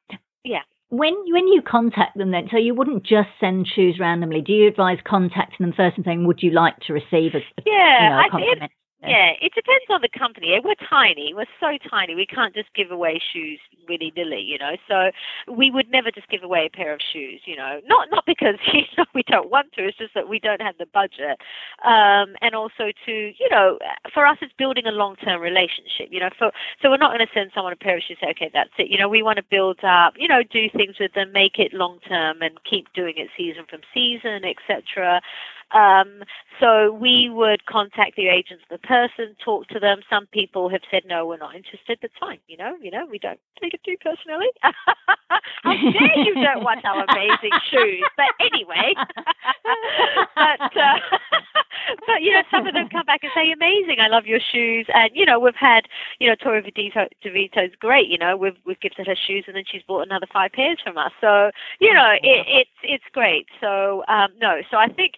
yeah. 0.44 0.62
When 0.88 1.14
when 1.32 1.46
you 1.46 1.62
contact 1.62 2.18
them 2.18 2.32
then, 2.32 2.48
so 2.50 2.56
you 2.56 2.74
wouldn't 2.74 3.04
just 3.04 3.28
send 3.38 3.68
shoes 3.68 3.98
randomly. 4.00 4.40
Do 4.40 4.52
you 4.52 4.66
advise 4.66 4.98
contacting 5.06 5.64
them 5.64 5.72
first 5.76 5.96
and 5.96 6.04
saying, 6.04 6.26
"Would 6.26 6.42
you 6.42 6.50
like 6.50 6.78
to 6.86 6.92
receive 6.92 7.34
a, 7.34 7.40
yeah, 7.64 8.02
you 8.02 8.10
know, 8.10 8.20
a 8.26 8.30
compliment?" 8.30 8.72
Yeah, 9.02 9.32
it 9.40 9.52
depends 9.54 9.88
on 9.88 10.02
the 10.02 10.10
company. 10.10 10.60
We're 10.62 10.74
tiny. 10.88 11.32
We're 11.34 11.48
so 11.58 11.78
tiny. 11.88 12.14
We 12.14 12.26
can't 12.26 12.54
just 12.54 12.68
give 12.74 12.90
away 12.90 13.20
shoes 13.32 13.58
willy 13.88 14.12
nilly, 14.14 14.40
you 14.40 14.58
know. 14.58 14.76
So 14.86 15.10
we 15.52 15.70
would 15.70 15.90
never 15.90 16.10
just 16.10 16.28
give 16.28 16.42
away 16.42 16.66
a 16.66 16.76
pair 16.76 16.92
of 16.92 17.00
shoes, 17.12 17.40
you 17.46 17.56
know. 17.56 17.80
Not 17.86 18.08
not 18.10 18.24
because 18.26 18.56
you 18.72 18.82
know 18.98 19.04
we 19.14 19.22
don't 19.26 19.50
want 19.50 19.72
to. 19.74 19.84
It's 19.88 19.96
just 19.96 20.14
that 20.14 20.28
we 20.28 20.38
don't 20.38 20.60
have 20.60 20.76
the 20.78 20.86
budget. 20.86 21.40
Um, 21.84 22.36
and 22.42 22.54
also 22.54 22.92
to 23.06 23.12
you 23.12 23.48
know, 23.50 23.78
for 24.12 24.26
us, 24.26 24.36
it's 24.42 24.52
building 24.58 24.86
a 24.86 24.92
long 24.92 25.16
term 25.16 25.40
relationship. 25.40 26.08
You 26.10 26.20
know, 26.20 26.30
for 26.38 26.52
so 26.82 26.90
we're 26.90 26.98
not 26.98 27.16
going 27.16 27.26
to 27.26 27.32
send 27.34 27.50
someone 27.54 27.72
a 27.72 27.76
pair 27.76 27.96
of 27.96 28.02
shoes. 28.06 28.18
Say, 28.20 28.30
okay, 28.30 28.50
that's 28.52 28.70
it. 28.78 28.90
You 28.90 28.98
know, 28.98 29.08
we 29.08 29.22
want 29.22 29.38
to 29.38 29.44
build 29.50 29.80
up. 29.82 30.14
You 30.18 30.28
know, 30.28 30.42
do 30.42 30.68
things 30.76 30.96
with 31.00 31.14
them, 31.14 31.32
make 31.32 31.58
it 31.58 31.72
long 31.72 32.00
term, 32.08 32.42
and 32.42 32.52
keep 32.68 32.92
doing 32.92 33.14
it 33.16 33.28
season 33.36 33.64
from 33.68 33.80
season, 33.94 34.44
etc. 34.44 35.20
Um, 35.72 36.22
so 36.58 36.92
we 36.92 37.30
would 37.30 37.64
contact 37.66 38.16
the 38.16 38.28
agents 38.28 38.64
the 38.70 38.78
person, 38.78 39.36
talk 39.42 39.68
to 39.68 39.80
them. 39.80 40.00
Some 40.10 40.26
people 40.26 40.68
have 40.68 40.82
said, 40.90 41.02
no, 41.06 41.26
we're 41.26 41.38
not 41.38 41.54
interested. 41.54 41.98
That's 42.02 42.14
fine. 42.18 42.38
You 42.48 42.56
know, 42.56 42.76
you 42.80 42.90
know, 42.90 43.06
we 43.10 43.18
don't 43.18 43.40
take 43.60 43.74
it 43.74 43.80
too 43.84 43.96
personally. 44.02 44.48
How 45.62 45.72
dare 45.72 46.18
you 46.18 46.34
don't 46.34 46.64
want 46.64 46.84
our 46.84 47.04
amazing 47.08 47.56
shoes? 47.70 48.04
But 48.16 48.34
anyway, 48.40 48.94
but, 50.36 50.76
uh, 50.76 50.98
but, 52.06 52.22
you 52.22 52.32
know, 52.32 52.42
some 52.50 52.66
of 52.66 52.74
them 52.74 52.88
come 52.88 53.06
back 53.06 53.22
and 53.22 53.32
say, 53.34 53.50
amazing, 53.52 54.00
I 54.00 54.08
love 54.08 54.26
your 54.26 54.40
shoes. 54.40 54.86
And, 54.92 55.10
you 55.14 55.24
know, 55.24 55.38
we've 55.38 55.54
had, 55.54 55.86
you 56.18 56.28
know, 56.28 56.34
Torrey 56.34 56.62
DeVito, 56.62 57.08
DeVito's 57.24 57.74
great. 57.78 58.08
You 58.08 58.18
know, 58.18 58.36
we've, 58.36 58.56
we've 58.66 58.80
gifted 58.80 59.06
her 59.06 59.16
shoes 59.16 59.44
and 59.46 59.56
then 59.56 59.64
she's 59.70 59.82
bought 59.82 60.06
another 60.06 60.26
five 60.32 60.52
pairs 60.52 60.78
from 60.82 60.98
us. 60.98 61.12
So, 61.20 61.50
you 61.80 61.94
know, 61.94 62.12
it, 62.22 62.46
it's, 62.48 62.78
it's 62.82 63.04
great. 63.12 63.46
So, 63.60 64.04
um, 64.08 64.28
no, 64.40 64.60
so 64.70 64.76
I 64.76 64.88
think 64.88 65.14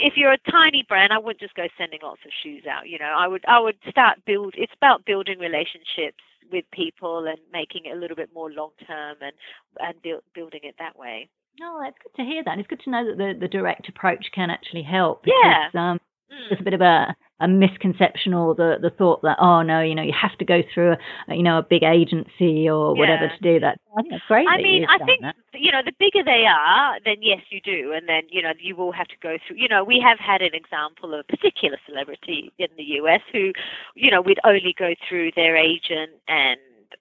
if 0.00 0.14
you're 0.16 0.32
a 0.32 0.50
tiny 0.50 0.84
brand, 0.88 1.12
I 1.12 1.18
wouldn't 1.18 1.40
just 1.40 1.54
go 1.54 1.66
sending 1.78 2.00
lots 2.02 2.20
of 2.24 2.32
shoes 2.42 2.64
out. 2.70 2.88
You 2.88 2.98
know, 2.98 3.14
I 3.16 3.26
would 3.28 3.44
I 3.46 3.60
would 3.60 3.76
start 3.88 4.18
build. 4.26 4.54
It's 4.56 4.72
about 4.76 5.04
building 5.04 5.38
relationships 5.38 6.22
with 6.50 6.64
people 6.72 7.26
and 7.26 7.38
making 7.52 7.86
it 7.86 7.96
a 7.96 7.98
little 7.98 8.16
bit 8.16 8.30
more 8.34 8.50
long 8.50 8.70
term 8.86 9.16
and 9.20 9.32
and 9.80 10.00
build, 10.02 10.22
building 10.34 10.60
it 10.62 10.74
that 10.78 10.98
way. 10.98 11.28
Oh, 11.62 11.80
that's 11.82 11.96
good 12.02 12.22
to 12.22 12.28
hear 12.28 12.42
that. 12.44 12.58
It's 12.58 12.68
good 12.68 12.80
to 12.84 12.90
know 12.90 13.06
that 13.06 13.18
the, 13.18 13.38
the 13.38 13.48
direct 13.48 13.88
approach 13.88 14.26
can 14.34 14.50
actually 14.50 14.82
help. 14.82 15.24
Because, 15.24 15.36
yeah. 15.44 15.68
Um, 15.74 16.00
mm. 16.32 16.48
There's 16.48 16.60
a 16.60 16.64
bit 16.64 16.74
of 16.74 16.80
a, 16.80 17.14
a 17.42 17.48
misconception 17.48 18.32
or 18.32 18.54
the, 18.54 18.76
the 18.80 18.90
thought 18.90 19.20
that 19.22 19.36
oh 19.40 19.62
no 19.62 19.80
you 19.80 19.94
know 19.94 20.02
you 20.02 20.12
have 20.12 20.36
to 20.38 20.44
go 20.44 20.62
through 20.72 20.92
a 21.28 21.34
you 21.34 21.42
know 21.42 21.58
a 21.58 21.62
big 21.62 21.82
agency 21.82 22.68
or 22.68 22.94
whatever 22.94 23.28
to 23.28 23.42
do 23.42 23.60
that 23.60 23.78
i 23.98 24.02
think 24.02 24.14
it's 24.14 24.24
great 24.28 24.46
i 24.48 24.56
mean 24.58 24.86
i 24.88 24.98
think 25.04 25.20
that. 25.20 25.34
you 25.52 25.70
know 25.72 25.82
the 25.84 25.92
bigger 25.98 26.22
they 26.24 26.46
are 26.48 26.98
then 27.04 27.16
yes 27.20 27.40
you 27.50 27.60
do 27.60 27.92
and 27.92 28.08
then 28.08 28.22
you 28.30 28.40
know 28.40 28.52
you 28.60 28.76
will 28.76 28.92
have 28.92 29.08
to 29.08 29.16
go 29.22 29.36
through 29.46 29.56
you 29.56 29.68
know 29.68 29.82
we 29.82 30.00
have 30.00 30.18
had 30.18 30.40
an 30.40 30.54
example 30.54 31.12
of 31.12 31.20
a 31.20 31.24
particular 31.24 31.76
celebrity 31.86 32.52
in 32.58 32.68
the 32.76 32.84
us 32.84 33.20
who 33.32 33.52
you 33.94 34.10
know 34.10 34.20
we'd 34.20 34.40
only 34.44 34.74
go 34.78 34.94
through 35.08 35.30
their 35.34 35.56
agent 35.56 36.12
and 36.28 36.58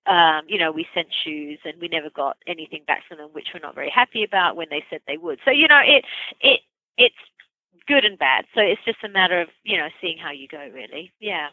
um, 0.08 0.42
you 0.48 0.58
know, 0.58 0.72
we 0.72 0.88
sent 0.96 1.08
shoes 1.24 1.60
and 1.64 1.80
we 1.80 1.88
never 1.88 2.10
got 2.10 2.38
anything 2.48 2.84
back 2.88 3.04
from 3.08 3.18
them, 3.18 3.30
which 3.34 3.50
we're 3.54 3.60
not 3.60 3.76
very 3.76 3.92
happy 3.94 4.24
about 4.24 4.56
when 4.56 4.68
they 4.70 4.84
said 4.90 5.02
they 5.06 5.18
would. 5.18 5.40
So, 5.46 5.52
you 5.52 5.68
know, 5.68 5.80
it, 5.84 6.06
it, 6.40 6.62
it's 6.98 7.16
good 7.88 8.06
and 8.06 8.18
bad. 8.18 8.46
So 8.56 8.62
it's 8.62 8.84
just 8.86 9.04
a 9.04 9.10
matter 9.10 9.42
of 9.42 9.50
you 9.64 9.78
know 9.78 9.88
seeing 10.02 10.18
how 10.18 10.32
you 10.32 10.48
go, 10.48 10.68
really. 10.74 11.12
Yeah. 11.20 11.50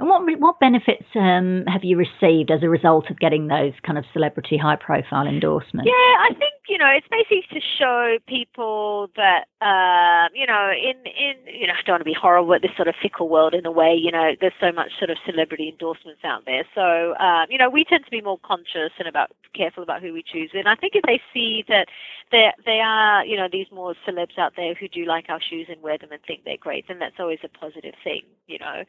And 0.00 0.08
what 0.08 0.22
what 0.40 0.58
benefits 0.58 1.04
um, 1.14 1.64
have 1.66 1.84
you 1.84 1.98
received 1.98 2.50
as 2.50 2.62
a 2.62 2.70
result 2.70 3.10
of 3.10 3.18
getting 3.18 3.48
those 3.48 3.74
kind 3.84 3.98
of 3.98 4.04
celebrity 4.14 4.56
high 4.56 4.76
profile 4.76 5.26
endorsements? 5.26 5.86
Yeah, 5.86 6.14
I 6.24 6.30
think 6.38 6.54
you 6.70 6.78
know 6.78 6.88
it's 6.88 7.06
basically 7.10 7.44
to 7.52 7.60
show 7.78 8.16
people 8.26 9.10
that 9.16 9.44
uh, 9.60 10.32
you 10.32 10.46
know 10.46 10.72
in 10.72 10.96
in 11.04 11.54
you 11.54 11.66
know 11.66 11.74
I 11.74 11.82
don't 11.84 11.94
want 11.94 12.00
to 12.00 12.04
be 12.06 12.16
horrible 12.18 12.48
but 12.48 12.62
this 12.62 12.74
sort 12.76 12.88
of 12.88 12.94
fickle 13.02 13.28
world 13.28 13.52
in 13.52 13.66
a 13.66 13.70
way. 13.70 13.94
You 13.94 14.10
know, 14.10 14.32
there's 14.40 14.56
so 14.58 14.72
much 14.72 14.92
sort 14.98 15.10
of 15.10 15.18
celebrity 15.26 15.68
endorsements 15.68 16.24
out 16.24 16.46
there. 16.46 16.64
So 16.74 17.14
um, 17.20 17.46
you 17.50 17.58
know 17.58 17.68
we 17.68 17.84
tend 17.84 18.06
to 18.06 18.10
be 18.10 18.22
more 18.22 18.38
conscious 18.38 18.96
and 18.98 19.06
about 19.06 19.32
careful 19.52 19.82
about 19.82 20.00
who 20.00 20.14
we 20.14 20.22
choose. 20.22 20.50
And 20.54 20.66
I 20.66 20.76
think 20.76 20.94
if 20.94 21.02
they 21.04 21.20
see 21.34 21.62
that 21.68 21.88
there 22.32 22.54
they 22.64 22.80
are 22.80 23.22
you 23.26 23.36
know 23.36 23.48
these 23.52 23.66
more 23.70 23.94
celebs 24.08 24.38
out 24.38 24.54
there 24.56 24.72
who 24.72 24.88
do 24.88 25.04
like 25.04 25.26
our 25.28 25.42
shoes 25.42 25.66
and 25.68 25.82
wear 25.82 25.98
them 25.98 26.10
and 26.10 26.22
think 26.22 26.44
they're 26.46 26.56
great, 26.56 26.88
then 26.88 27.00
that's 27.00 27.20
always 27.20 27.40
a 27.44 27.48
positive 27.48 27.94
thing. 28.02 28.22
You 28.46 28.60
know. 28.60 28.84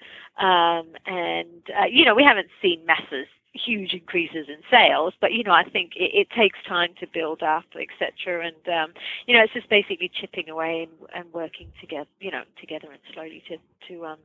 Um, 0.48 0.88
and 1.06 1.64
uh, 1.70 1.86
you 1.90 2.06
know 2.06 2.16
we 2.16 2.24
haven't 2.24 2.50
seen 2.62 2.86
masses 2.86 3.28
huge 3.54 3.94
increases 3.94 4.48
in 4.48 4.58
sales, 4.70 5.14
but 5.20 5.34
you 5.34 5.44
know, 5.44 5.52
I 5.52 5.64
think 5.64 5.92
it, 5.96 6.12
it 6.14 6.28
takes 6.32 6.58
time 6.68 6.94
to 7.00 7.08
build 7.08 7.44
up, 7.44 7.66
etc. 7.76 8.48
And 8.48 8.74
um, 8.74 8.94
you 9.28 9.36
know, 9.36 9.44
it's 9.44 9.54
just 9.54 9.70
basically 9.70 10.10
chipping 10.14 10.50
away 10.50 10.88
and, 10.88 11.10
and 11.14 11.34
working 11.34 11.72
together, 11.80 12.10
you 12.20 12.32
know, 12.32 12.44
together 12.60 12.88
and 12.92 13.00
slowly 13.14 13.44
to 13.50 13.58
to 13.88 14.06
um, 14.06 14.18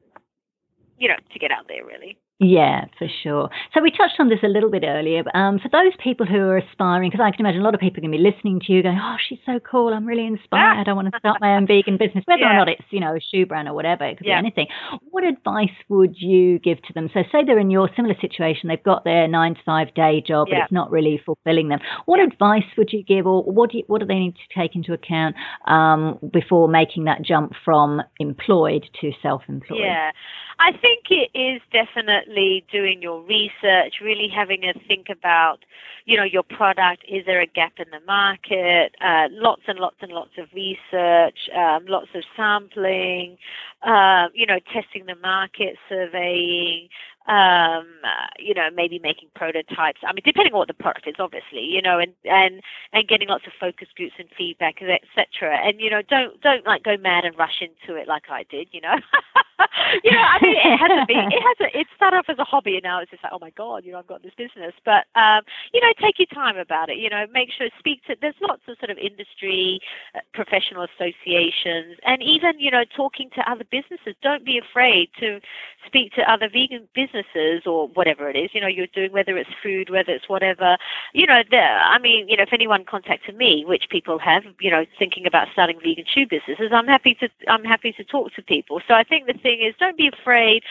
you 0.98 1.08
know, 1.08 1.16
to 1.32 1.38
get 1.38 1.50
out 1.50 1.68
there 1.68 1.84
really. 1.84 2.18
Yeah, 2.38 2.84
for 2.98 3.08
sure. 3.22 3.48
So 3.72 3.80
we 3.80 3.90
touched 3.90 4.16
on 4.18 4.28
this 4.28 4.40
a 4.42 4.48
little 4.48 4.70
bit 4.70 4.84
earlier. 4.86 5.24
But, 5.24 5.34
um, 5.34 5.58
for 5.58 5.70
those 5.70 5.92
people 5.98 6.26
who 6.26 6.36
are 6.36 6.58
aspiring, 6.58 7.10
because 7.10 7.24
I 7.24 7.30
can 7.30 7.40
imagine 7.46 7.62
a 7.62 7.64
lot 7.64 7.74
of 7.74 7.80
people 7.80 7.98
are 7.98 8.02
going 8.02 8.12
to 8.12 8.18
be 8.18 8.22
listening 8.22 8.60
to 8.66 8.72
you, 8.72 8.82
going, 8.82 9.00
"Oh, 9.02 9.16
she's 9.26 9.38
so 9.46 9.58
cool! 9.58 9.94
I'm 9.94 10.04
really 10.04 10.26
inspired. 10.26 10.86
I 10.86 10.92
want 10.92 11.10
to 11.10 11.18
start 11.18 11.40
my 11.40 11.56
own 11.56 11.66
vegan 11.68 11.96
business, 11.96 12.24
whether 12.26 12.42
yeah. 12.42 12.52
or 12.52 12.56
not 12.56 12.68
it's 12.68 12.84
you 12.90 13.00
know 13.00 13.16
a 13.16 13.20
shoe 13.20 13.46
brand 13.46 13.68
or 13.68 13.74
whatever. 13.74 14.04
It 14.04 14.18
could 14.18 14.26
yeah. 14.26 14.40
be 14.42 14.48
anything." 14.48 14.66
What 15.10 15.24
advice 15.24 15.72
would 15.88 16.16
you 16.18 16.58
give 16.58 16.82
to 16.82 16.92
them? 16.92 17.08
So, 17.14 17.22
say 17.32 17.42
they're 17.42 17.58
in 17.58 17.70
your 17.70 17.88
similar 17.96 18.16
situation. 18.20 18.68
They've 18.68 18.82
got 18.82 19.04
their 19.04 19.26
nine 19.26 19.54
to 19.54 19.60
five 19.64 19.94
day 19.94 20.20
job, 20.20 20.48
but 20.50 20.56
yeah. 20.56 20.64
it's 20.64 20.72
not 20.72 20.90
really 20.90 21.18
fulfilling 21.24 21.70
them. 21.70 21.78
What 22.04 22.20
advice 22.20 22.68
would 22.76 22.92
you 22.92 23.02
give, 23.02 23.26
or 23.26 23.44
what 23.44 23.70
do 23.70 23.78
you, 23.78 23.84
what 23.86 24.00
do 24.00 24.06
they 24.06 24.18
need 24.18 24.34
to 24.34 24.60
take 24.60 24.76
into 24.76 24.92
account 24.92 25.36
um, 25.66 26.18
before 26.34 26.68
making 26.68 27.04
that 27.04 27.22
jump 27.22 27.52
from 27.64 28.02
employed 28.20 28.84
to 29.00 29.12
self-employed? 29.22 29.80
Yeah, 29.80 30.10
I 30.58 30.72
think 30.72 31.04
it 31.08 31.30
is 31.38 31.62
definitely 31.72 32.25
doing 32.70 33.02
your 33.02 33.20
research, 33.22 33.94
really 34.02 34.28
having 34.28 34.64
a 34.64 34.72
think 34.86 35.08
about, 35.10 35.58
you 36.04 36.16
know, 36.16 36.24
your 36.24 36.42
product. 36.42 37.04
Is 37.08 37.24
there 37.26 37.40
a 37.40 37.46
gap 37.46 37.74
in 37.78 37.86
the 37.90 38.04
market? 38.06 38.94
Uh, 39.00 39.28
lots 39.30 39.62
and 39.66 39.78
lots 39.78 39.96
and 40.00 40.12
lots 40.12 40.32
of 40.38 40.48
research, 40.54 41.38
um, 41.54 41.86
lots 41.86 42.08
of 42.14 42.22
sampling, 42.36 43.38
uh, 43.86 44.28
you 44.34 44.46
know, 44.46 44.58
testing 44.74 45.06
the 45.06 45.14
market, 45.22 45.76
surveying, 45.88 46.88
um, 47.28 47.86
uh, 48.06 48.30
you 48.38 48.54
know, 48.54 48.68
maybe 48.74 49.00
making 49.00 49.28
prototypes. 49.34 50.00
I 50.06 50.12
mean, 50.12 50.22
depending 50.24 50.52
on 50.52 50.58
what 50.58 50.68
the 50.68 50.74
product 50.74 51.08
is, 51.08 51.16
obviously, 51.18 51.62
you 51.62 51.82
know, 51.82 51.98
and 51.98 52.12
and 52.24 52.60
and 52.92 53.08
getting 53.08 53.28
lots 53.28 53.46
of 53.46 53.52
focus 53.58 53.88
groups 53.96 54.14
and 54.18 54.28
feedback, 54.36 54.76
etc. 54.80 55.58
And 55.58 55.80
you 55.80 55.90
know, 55.90 56.02
don't 56.02 56.40
don't 56.40 56.64
like 56.66 56.84
go 56.84 56.96
mad 56.96 57.24
and 57.24 57.36
rush 57.36 57.62
into 57.62 57.98
it 57.98 58.06
like 58.06 58.24
I 58.30 58.44
did. 58.48 58.68
You 58.70 58.80
know, 58.80 58.94
you 60.04 60.12
know, 60.12 60.22
I 60.22 60.38
mean, 60.40 60.54
it 60.54 60.78
has 60.78 60.90
to 61.00 61.06
be. 61.06 61.14
It 61.14 61.42
has 61.42 61.58
a. 61.66 61.78
It 61.80 61.86
started 61.96 62.18
off 62.18 62.26
as 62.28 62.38
a 62.38 62.44
hobby, 62.44 62.74
and 62.74 62.84
now 62.84 63.00
it's 63.00 63.10
just 63.10 63.24
like, 63.24 63.32
oh 63.34 63.40
my 63.40 63.50
god, 63.50 63.84
you 63.84 63.90
know, 63.90 63.98
I've 63.98 64.06
got 64.06 64.22
this 64.22 64.34
business. 64.38 64.74
But 64.84 65.10
um, 65.18 65.42
you 65.74 65.80
know, 65.80 65.90
take 66.00 66.18
your 66.18 66.30
time 66.30 66.56
about 66.56 66.90
it. 66.90 66.98
You 66.98 67.10
know, 67.10 67.26
make 67.32 67.50
sure 67.50 67.66
speak 67.78 68.04
to. 68.06 68.14
There's 68.20 68.38
lots 68.40 68.62
of 68.68 68.78
sort 68.78 68.90
of 68.90 68.98
industry, 68.98 69.80
uh, 70.14 70.20
professional 70.32 70.86
associations, 70.86 71.98
and 72.06 72.22
even 72.22 72.58
you 72.58 72.70
know, 72.70 72.84
talking 72.96 73.30
to 73.34 73.50
other 73.50 73.64
businesses. 73.76 74.14
Don't 74.22 74.44
be 74.44 74.58
afraid 74.58 75.08
to 75.20 75.40
speak 75.86 76.12
to 76.14 76.30
other 76.30 76.48
vegan 76.48 76.88
businesses 76.94 77.62
or 77.66 77.88
whatever 77.88 78.28
it 78.28 78.36
is, 78.36 78.50
you 78.54 78.60
know, 78.60 78.66
you're 78.76 78.94
doing, 78.94 79.12
whether 79.12 79.36
it's 79.36 79.50
food, 79.62 79.90
whether 79.90 80.12
it's 80.12 80.28
whatever, 80.28 80.76
you 81.12 81.26
know, 81.26 81.42
there, 81.50 81.78
I 81.78 81.98
mean, 81.98 82.28
you 82.28 82.36
know, 82.36 82.42
if 82.42 82.52
anyone 82.52 82.84
contacted 82.84 83.36
me, 83.36 83.64
which 83.66 83.84
people 83.90 84.18
have, 84.18 84.42
you 84.60 84.70
know, 84.70 84.84
thinking 84.98 85.26
about 85.26 85.48
starting 85.52 85.78
vegan 85.82 86.04
shoe 86.12 86.26
businesses, 86.26 86.70
I'm 86.72 86.86
happy 86.86 87.16
to, 87.20 87.28
I'm 87.48 87.64
happy 87.64 87.92
to 87.92 88.04
talk 88.04 88.34
to 88.34 88.42
people. 88.42 88.80
So 88.88 88.94
I 88.94 89.04
think 89.04 89.26
the 89.26 89.34
thing 89.34 89.60
is, 89.66 89.74
don't 89.78 89.96
be 89.96 90.08
afraid 90.08 90.62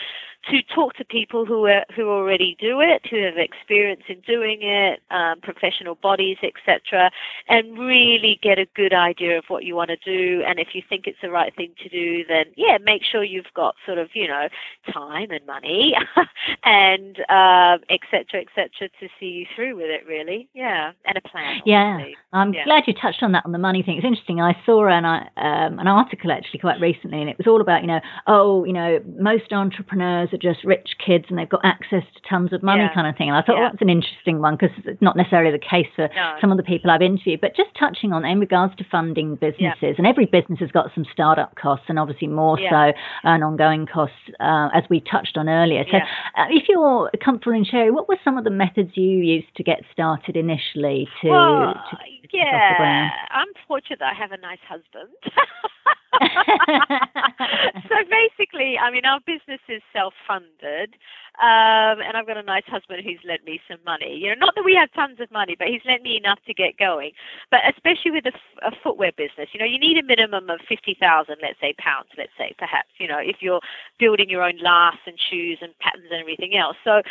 to 0.50 0.62
talk 0.74 0.94
to 0.94 1.04
people 1.04 1.44
who 1.44 1.66
are, 1.66 1.84
who 1.94 2.08
already 2.08 2.56
do 2.60 2.80
it, 2.80 3.04
who 3.10 3.22
have 3.22 3.36
experience 3.36 4.02
in 4.08 4.20
doing 4.20 4.60
it, 4.62 5.00
um, 5.10 5.40
professional 5.40 5.96
bodies, 5.96 6.36
etc., 6.42 7.10
and 7.48 7.78
really 7.78 8.38
get 8.42 8.58
a 8.58 8.66
good 8.74 8.92
idea 8.92 9.38
of 9.38 9.44
what 9.48 9.64
you 9.64 9.74
want 9.74 9.90
to 9.90 9.96
do. 9.96 10.42
And 10.46 10.58
if 10.58 10.68
you 10.74 10.82
think 10.88 11.06
it's 11.06 11.18
the 11.22 11.30
right 11.30 11.54
thing 11.56 11.72
to 11.82 11.88
do, 11.88 12.24
then 12.28 12.46
yeah, 12.56 12.78
make 12.82 13.02
sure 13.02 13.24
you've 13.24 13.52
got 13.54 13.74
sort 13.84 13.98
of 13.98 14.08
you 14.14 14.28
know 14.28 14.48
time 14.92 15.30
and 15.30 15.44
money 15.46 15.94
and 16.64 17.18
etc. 17.18 17.76
Um, 17.76 18.46
etc. 18.46 18.88
to 19.00 19.08
see 19.18 19.26
you 19.26 19.46
through 19.54 19.76
with 19.76 19.90
it. 19.90 20.06
Really, 20.06 20.48
yeah, 20.54 20.92
and 21.04 21.16
a 21.16 21.28
plan. 21.28 21.60
Yeah, 21.64 22.04
I'm 22.32 22.54
yeah. 22.54 22.64
glad 22.64 22.84
you 22.86 22.94
touched 22.94 23.22
on 23.22 23.32
that 23.32 23.44
on 23.44 23.52
the 23.52 23.58
money 23.58 23.82
thing. 23.82 23.96
It's 23.96 24.06
interesting. 24.06 24.40
I 24.40 24.56
saw 24.64 24.86
an 24.86 25.04
um, 25.04 25.78
an 25.78 25.88
article 25.88 26.30
actually 26.30 26.60
quite 26.60 26.80
recently, 26.80 27.20
and 27.20 27.28
it 27.28 27.36
was 27.36 27.46
all 27.46 27.60
about 27.60 27.82
you 27.82 27.88
know 27.88 28.00
oh 28.26 28.64
you 28.64 28.72
know 28.72 29.00
most 29.18 29.52
entrepreneurs 29.52 30.28
are 30.36 30.52
just 30.52 30.64
rich 30.64 30.90
kids 31.04 31.24
and 31.28 31.38
they've 31.38 31.48
got 31.48 31.64
access 31.64 32.04
to 32.14 32.20
tons 32.28 32.52
of 32.52 32.62
money 32.62 32.82
yeah. 32.82 32.94
kind 32.94 33.06
of 33.06 33.16
thing. 33.16 33.28
And 33.28 33.36
I 33.36 33.42
thought, 33.42 33.56
yeah. 33.56 33.62
well, 33.62 33.70
that's 33.72 33.82
an 33.82 33.88
interesting 33.88 34.40
one 34.40 34.56
because 34.56 34.76
it's 34.84 35.00
not 35.02 35.16
necessarily 35.16 35.50
the 35.50 35.62
case 35.62 35.88
for 35.96 36.08
no. 36.14 36.36
some 36.40 36.52
of 36.52 36.56
the 36.56 36.62
people 36.62 36.90
I've 36.90 37.02
interviewed. 37.02 37.40
But 37.40 37.56
just 37.56 37.70
touching 37.78 38.12
on 38.12 38.24
in 38.24 38.38
regards 38.38 38.76
to 38.76 38.84
funding 38.90 39.36
businesses, 39.36 39.76
yeah. 39.82 39.94
and 39.98 40.06
every 40.06 40.26
business 40.26 40.60
has 40.60 40.70
got 40.70 40.90
some 40.94 41.04
startup 41.12 41.56
costs 41.56 41.86
and 41.88 41.98
obviously 41.98 42.28
more 42.28 42.58
so 42.58 42.92
an 43.24 43.42
ongoing 43.42 43.86
costs, 43.86 44.16
uh, 44.40 44.68
as 44.74 44.84
we 44.90 45.00
touched 45.00 45.36
on 45.36 45.48
earlier. 45.48 45.84
So 45.90 45.98
uh, 45.98 46.46
if 46.50 46.64
you're 46.68 47.10
comfortable 47.24 47.56
in 47.56 47.64
sharing, 47.64 47.94
what 47.94 48.08
were 48.08 48.18
some 48.22 48.38
of 48.38 48.44
the 48.44 48.50
methods 48.50 48.90
you 48.94 49.18
used 49.18 49.54
to 49.56 49.62
get 49.62 49.80
started 49.92 50.36
initially 50.36 51.08
to, 51.22 51.30
well, 51.30 51.74
to 51.90 51.96
yeah, 52.32 53.08
I'm 53.30 53.48
fortunate 53.66 53.98
that 54.00 54.12
I 54.12 54.18
have 54.18 54.32
a 54.32 54.38
nice 54.38 54.58
husband. 54.68 55.12
so 57.88 57.96
basically, 58.10 58.78
I 58.78 58.90
mean, 58.90 59.04
our 59.04 59.20
business 59.20 59.60
is 59.68 59.82
self-funded, 59.92 60.94
um, 61.38 62.00
and 62.00 62.16
I've 62.16 62.26
got 62.26 62.36
a 62.36 62.42
nice 62.42 62.64
husband 62.66 63.04
who's 63.04 63.20
lent 63.24 63.44
me 63.44 63.60
some 63.68 63.78
money. 63.84 64.16
You 64.16 64.30
know, 64.30 64.40
not 64.40 64.54
that 64.54 64.64
we 64.64 64.74
have 64.74 64.92
tons 64.92 65.20
of 65.20 65.30
money, 65.30 65.56
but 65.58 65.68
he's 65.68 65.82
lent 65.84 66.02
me 66.02 66.16
enough 66.16 66.38
to 66.46 66.54
get 66.54 66.78
going. 66.78 67.12
But 67.50 67.60
especially 67.68 68.10
with 68.12 68.26
a, 68.26 68.32
a 68.66 68.72
footwear 68.82 69.12
business, 69.16 69.48
you 69.52 69.60
know, 69.60 69.66
you 69.66 69.78
need 69.78 69.98
a 69.98 70.02
minimum 70.02 70.48
of 70.50 70.60
fifty 70.68 70.96
thousand, 70.98 71.36
let's 71.42 71.60
say, 71.60 71.74
pounds. 71.78 72.08
Let's 72.16 72.32
say, 72.38 72.54
perhaps, 72.58 72.88
you 72.98 73.08
know, 73.08 73.18
if 73.18 73.36
you're 73.40 73.60
building 73.98 74.30
your 74.30 74.42
own 74.42 74.58
lasts 74.62 75.02
and 75.06 75.18
shoes 75.30 75.58
and 75.60 75.76
patterns 75.78 76.08
and 76.10 76.20
everything 76.20 76.56
else. 76.56 76.76
So, 76.84 77.02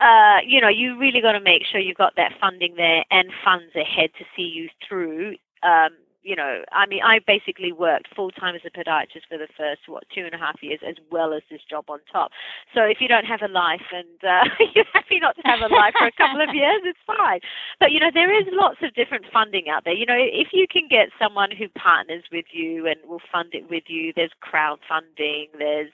uh, 0.00 0.38
you 0.46 0.60
know, 0.60 0.68
you 0.68 0.98
really 0.98 1.20
got 1.20 1.32
to 1.32 1.40
make 1.40 1.62
sure 1.70 1.80
you've 1.80 1.96
got 1.96 2.16
that 2.16 2.32
funding 2.40 2.74
there 2.76 3.04
and 3.10 3.30
funds 3.44 3.74
ahead 3.74 4.10
to 4.18 4.24
see 4.36 4.42
you 4.42 4.68
through 4.86 5.36
um, 5.62 5.90
you 6.24 6.34
know, 6.34 6.64
I 6.72 6.86
mean, 6.86 7.02
I 7.04 7.20
basically 7.20 7.70
worked 7.70 8.08
full 8.16 8.30
time 8.30 8.56
as 8.56 8.62
a 8.64 8.72
podiatrist 8.72 9.28
for 9.28 9.36
the 9.36 9.48
first 9.56 9.82
what 9.86 10.04
two 10.12 10.24
and 10.24 10.34
a 10.34 10.38
half 10.38 10.56
years, 10.62 10.80
as 10.86 10.96
well 11.10 11.34
as 11.34 11.42
this 11.50 11.60
job 11.68 11.84
on 11.88 12.00
top. 12.10 12.32
So 12.74 12.80
if 12.82 12.98
you 13.00 13.08
don't 13.08 13.26
have 13.26 13.42
a 13.42 13.52
life 13.52 13.84
and 13.92 14.18
uh, 14.24 14.48
you're 14.74 14.88
happy 14.92 15.20
not 15.20 15.36
to 15.36 15.42
have 15.44 15.60
a 15.60 15.72
life 15.72 15.92
for 15.98 16.06
a 16.06 16.16
couple 16.16 16.40
of 16.40 16.54
years, 16.54 16.80
it's 16.84 16.98
fine. 17.06 17.40
But 17.78 17.92
you 17.92 18.00
know, 18.00 18.10
there 18.12 18.32
is 18.32 18.48
lots 18.52 18.78
of 18.82 18.94
different 18.94 19.26
funding 19.32 19.68
out 19.68 19.84
there. 19.84 19.94
You 19.94 20.06
know, 20.06 20.18
if 20.18 20.48
you 20.52 20.66
can 20.66 20.88
get 20.88 21.10
someone 21.20 21.50
who 21.50 21.68
partners 21.76 22.24
with 22.32 22.46
you 22.52 22.86
and 22.86 22.96
will 23.06 23.22
fund 23.30 23.50
it 23.52 23.68
with 23.68 23.84
you, 23.88 24.12
there's 24.16 24.32
crowdfunding, 24.40 25.52
there's 25.58 25.92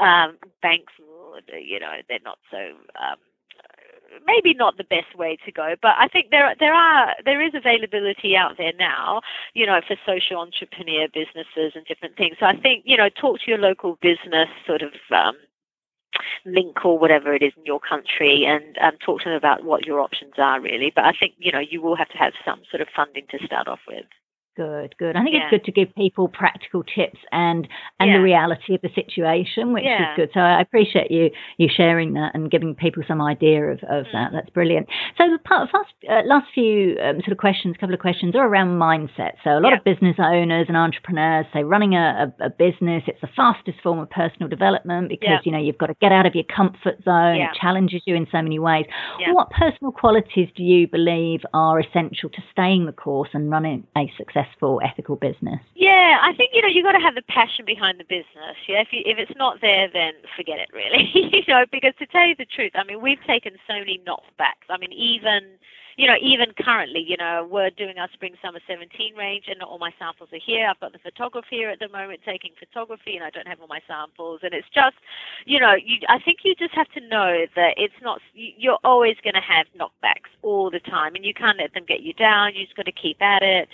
um, 0.00 0.38
banks. 0.62 0.92
You 1.52 1.80
know, 1.80 1.98
they're 2.08 2.22
not 2.24 2.38
so. 2.50 2.78
Um, 2.94 3.18
maybe 4.26 4.54
not 4.54 4.76
the 4.76 4.84
best 4.84 5.16
way 5.16 5.36
to 5.44 5.52
go, 5.52 5.74
but 5.80 5.92
I 5.98 6.08
think 6.08 6.30
there 6.30 6.54
there 6.58 6.74
are 6.74 7.14
there 7.24 7.42
is 7.42 7.54
availability 7.54 8.36
out 8.36 8.56
there 8.58 8.72
now, 8.78 9.22
you 9.54 9.66
know, 9.66 9.80
for 9.86 9.96
social 10.06 10.38
entrepreneur 10.38 11.08
businesses 11.12 11.72
and 11.74 11.84
different 11.86 12.16
things. 12.16 12.36
So 12.40 12.46
I 12.46 12.56
think 12.56 12.84
you 12.86 12.96
know, 12.96 13.08
talk 13.08 13.40
to 13.40 13.50
your 13.50 13.58
local 13.58 13.98
business 14.02 14.48
sort 14.66 14.82
of. 14.82 14.92
Um, 15.10 15.34
link 16.44 16.84
or 16.84 16.98
whatever 16.98 17.34
it 17.34 17.42
is 17.42 17.54
in 17.56 17.64
your 17.64 17.80
country 17.80 18.44
and 18.44 18.76
um, 18.82 18.92
talk 18.98 19.20
to 19.22 19.30
them 19.30 19.34
about 19.34 19.64
what 19.64 19.86
your 19.86 19.98
options 19.98 20.34
are 20.36 20.60
really 20.60 20.92
but 20.94 21.04
i 21.04 21.12
think 21.18 21.32
you 21.38 21.50
know 21.50 21.58
you 21.58 21.80
will 21.80 21.96
have 21.96 22.08
to 22.10 22.18
have 22.18 22.34
some 22.44 22.60
sort 22.70 22.82
of 22.82 22.88
funding 22.94 23.24
to 23.30 23.38
start 23.46 23.66
off 23.66 23.78
with 23.88 24.04
Good, 24.54 24.94
good. 24.98 25.16
I 25.16 25.22
think 25.22 25.34
yeah. 25.34 25.44
it's 25.44 25.50
good 25.50 25.64
to 25.64 25.72
give 25.72 25.94
people 25.94 26.28
practical 26.28 26.82
tips 26.82 27.18
and 27.32 27.66
and 27.98 28.10
yeah. 28.10 28.18
the 28.18 28.22
reality 28.22 28.74
of 28.74 28.82
the 28.82 28.90
situation, 28.94 29.72
which 29.72 29.84
yeah. 29.84 30.12
is 30.12 30.16
good. 30.16 30.30
So 30.34 30.40
I 30.40 30.60
appreciate 30.60 31.10
you 31.10 31.30
you 31.56 31.68
sharing 31.74 32.12
that 32.14 32.32
and 32.34 32.50
giving 32.50 32.74
people 32.74 33.02
some 33.08 33.22
idea 33.22 33.64
of, 33.64 33.78
of 33.84 34.04
mm. 34.04 34.12
that. 34.12 34.32
That's 34.34 34.50
brilliant. 34.50 34.88
So 35.16 35.24
the 35.32 35.38
part, 35.38 35.70
last, 35.72 35.94
uh, 36.06 36.20
last 36.26 36.48
few 36.52 36.98
um, 37.02 37.20
sort 37.20 37.32
of 37.32 37.38
questions, 37.38 37.76
a 37.78 37.80
couple 37.80 37.94
of 37.94 38.00
questions, 38.00 38.36
are 38.36 38.46
around 38.46 38.78
mindset. 38.78 39.40
So 39.42 39.56
a 39.56 39.60
lot 39.60 39.72
of 39.72 39.84
business 39.84 40.16
owners 40.18 40.66
and 40.68 40.76
entrepreneurs 40.76 41.46
say 41.54 41.64
running 41.64 41.94
a, 41.94 42.34
a, 42.38 42.46
a, 42.46 42.50
business 42.50 43.04
it's 43.06 43.22
the 43.22 43.30
fastest 43.34 43.78
form 43.82 44.00
of 44.00 44.10
personal 44.10 44.50
development 44.50 45.08
because 45.08 45.40
you 45.44 45.52
know 45.52 45.58
you've 45.58 45.78
got 45.78 45.86
to 45.86 45.94
get 45.94 46.12
out 46.12 46.26
of 46.26 46.34
your 46.34 46.44
comfort 46.54 47.02
zone. 47.06 47.40
It 47.40 47.56
challenges 47.58 48.02
you 48.04 48.16
in 48.16 48.26
so 48.30 48.42
many 48.42 48.58
ways. 48.58 48.84
What 49.28 49.48
personal 49.48 49.92
qualities 49.92 50.50
do 50.54 50.62
you 50.62 50.86
believe 50.88 51.40
are 51.54 51.80
essential 51.80 52.28
to 52.28 52.42
staying 52.52 52.84
the 52.84 52.92
course 52.92 53.30
and 53.32 53.50
running 53.50 53.86
a 53.96 54.12
successful 54.18 54.41
successful 54.42 54.80
ethical 54.84 55.16
business? 55.16 55.60
Yeah, 55.74 56.18
I 56.22 56.32
think 56.36 56.50
you 56.52 56.62
know 56.62 56.68
you've 56.68 56.84
got 56.84 56.92
to 56.92 57.04
have 57.04 57.14
the 57.14 57.22
passion 57.22 57.64
behind 57.64 57.98
the 58.00 58.04
business. 58.04 58.56
Yeah, 58.68 58.80
if 58.80 58.88
you, 58.92 59.02
if 59.04 59.18
it's 59.18 59.36
not 59.36 59.60
there, 59.60 59.88
then 59.92 60.12
forget 60.36 60.58
it 60.58 60.68
really. 60.72 61.10
you 61.14 61.42
know, 61.48 61.64
because 61.70 61.92
to 61.98 62.06
tell 62.06 62.26
you 62.26 62.34
the 62.36 62.46
truth, 62.46 62.72
I 62.74 62.84
mean, 62.84 63.00
we've 63.00 63.22
taken 63.26 63.52
so 63.66 63.74
many 63.74 64.00
knockbacks. 64.06 64.66
I 64.70 64.78
mean, 64.78 64.92
even 64.92 65.58
you 65.96 66.06
know, 66.06 66.16
even 66.20 66.52
currently, 66.58 67.04
you 67.06 67.16
know, 67.16 67.46
we're 67.50 67.70
doing 67.70 67.98
our 67.98 68.08
spring 68.12 68.34
summer 68.42 68.60
17 68.66 69.14
range, 69.16 69.44
and 69.48 69.58
not 69.58 69.68
all 69.68 69.78
my 69.78 69.92
samples 69.98 70.30
are 70.32 70.40
here. 70.44 70.68
I've 70.68 70.80
got 70.80 70.92
the 70.92 70.98
photographer 70.98 71.46
here 71.50 71.70
at 71.70 71.78
the 71.78 71.88
moment 71.88 72.20
taking 72.24 72.52
photography, 72.58 73.16
and 73.16 73.24
I 73.24 73.30
don't 73.30 73.46
have 73.46 73.60
all 73.60 73.68
my 73.68 73.80
samples. 73.86 74.40
And 74.42 74.54
it's 74.54 74.68
just, 74.74 74.96
you 75.44 75.60
know, 75.60 75.74
you, 75.74 75.98
I 76.08 76.18
think 76.18 76.38
you 76.44 76.54
just 76.54 76.74
have 76.74 76.88
to 76.92 77.00
know 77.00 77.46
that 77.56 77.74
it's 77.76 77.94
not. 78.02 78.20
You're 78.34 78.78
always 78.84 79.16
going 79.22 79.34
to 79.34 79.40
have 79.40 79.66
knockbacks 79.78 80.30
all 80.42 80.70
the 80.70 80.80
time, 80.80 81.14
and 81.14 81.24
you 81.24 81.34
can't 81.34 81.58
let 81.58 81.74
them 81.74 81.84
get 81.86 82.02
you 82.02 82.12
down. 82.14 82.54
You 82.54 82.64
just 82.64 82.76
got 82.76 82.86
to 82.86 82.92
keep 82.92 83.20
at 83.20 83.42
it, 83.42 83.68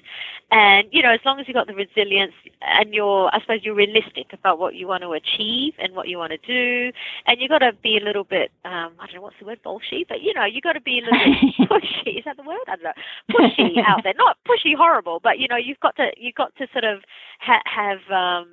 and 0.50 0.88
you 0.90 1.02
know, 1.02 1.12
as 1.12 1.20
long 1.24 1.38
as 1.40 1.46
you've 1.46 1.54
got 1.54 1.66
the 1.66 1.74
resilience 1.74 2.34
and 2.62 2.92
you're, 2.94 3.30
I 3.32 3.40
suppose, 3.40 3.60
you're 3.62 3.74
realistic 3.74 4.32
about 4.32 4.58
what 4.58 4.74
you 4.74 4.86
want 4.88 5.02
to 5.02 5.12
achieve 5.12 5.74
and 5.78 5.94
what 5.94 6.08
you 6.08 6.18
want 6.18 6.32
to 6.32 6.38
do, 6.38 6.92
and 7.26 7.40
you've 7.40 7.50
got 7.50 7.58
to 7.58 7.72
be 7.82 7.98
a 8.00 8.04
little 8.04 8.24
bit, 8.24 8.50
um, 8.64 8.92
I 8.98 9.06
don't 9.06 9.16
know 9.16 9.22
what's 9.22 9.36
the 9.38 9.46
word, 9.46 9.60
bolshy, 9.64 10.06
but 10.08 10.22
you 10.22 10.34
know, 10.34 10.44
you've 10.44 10.64
got 10.64 10.72
to 10.72 10.80
be 10.80 11.00
a 11.00 11.02
little 11.02 11.18
bit 11.18 11.68
pushy. 11.68 12.07
Is 12.10 12.24
that 12.24 12.36
the 12.36 12.42
word? 12.42 12.58
I 12.66 12.76
don't 12.76 12.84
know. 12.84 12.92
Pushy 13.30 13.78
out 13.86 14.02
there, 14.04 14.14
not 14.16 14.38
pushy 14.46 14.74
horrible, 14.76 15.20
but 15.22 15.38
you 15.38 15.48
know, 15.48 15.56
you've 15.56 15.80
got 15.80 15.96
to 15.96 16.10
you've 16.16 16.34
got 16.34 16.54
to 16.56 16.66
sort 16.72 16.84
of 16.84 17.02
ha- 17.40 17.62
have. 17.66 17.98
um 18.10 18.48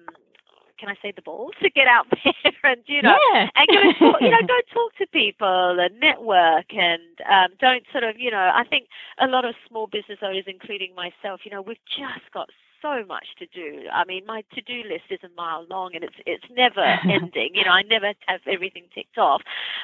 can 0.77 0.89
I 0.89 0.95
say 1.01 1.13
the 1.15 1.21
balls 1.21 1.53
to 1.63 1.69
get 1.69 1.88
out 1.88 2.05
there 2.11 2.71
and 2.71 2.82
you 2.86 3.01
know 3.01 3.17
yeah. 3.32 3.47
and 3.55 3.67
go 3.71 3.82
talk, 4.11 4.21
you 4.21 4.29
know 4.29 4.41
go 4.45 4.59
talk 4.73 4.93
to 4.97 5.07
people 5.07 5.79
and 5.79 5.97
network 6.01 6.65
and 6.73 7.01
um, 7.32 7.55
don't 7.61 7.84
sort 7.93 8.03
of 8.03 8.19
you 8.19 8.29
know 8.29 8.51
I 8.53 8.63
think 8.69 8.88
a 9.21 9.27
lot 9.27 9.45
of 9.45 9.55
small 9.69 9.88
business 9.88 10.19
owners, 10.21 10.43
including 10.47 10.93
myself, 10.93 11.41
you 11.45 11.51
know 11.51 11.61
we've 11.61 11.77
just 11.88 12.29
got 12.34 12.49
so 12.82 13.03
much 13.07 13.25
to 13.39 13.45
do. 13.47 13.88
I 13.91 14.05
mean, 14.05 14.25
my 14.25 14.43
to-do 14.53 14.84
list 14.88 15.05
is 15.09 15.19
a 15.23 15.29
mile 15.36 15.65
long, 15.69 15.95
and 15.95 16.03
it's 16.03 16.15
it's 16.25 16.45
never 16.55 16.82
ending. 17.09 17.51
You 17.53 17.65
know, 17.65 17.71
I 17.71 17.82
never 17.84 18.13
have 18.27 18.41
everything 18.45 18.84
ticked 18.93 19.17
off. 19.17 19.41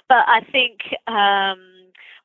But 0.08 0.26
I 0.28 0.41
think 0.52 0.82
um, 1.08 1.60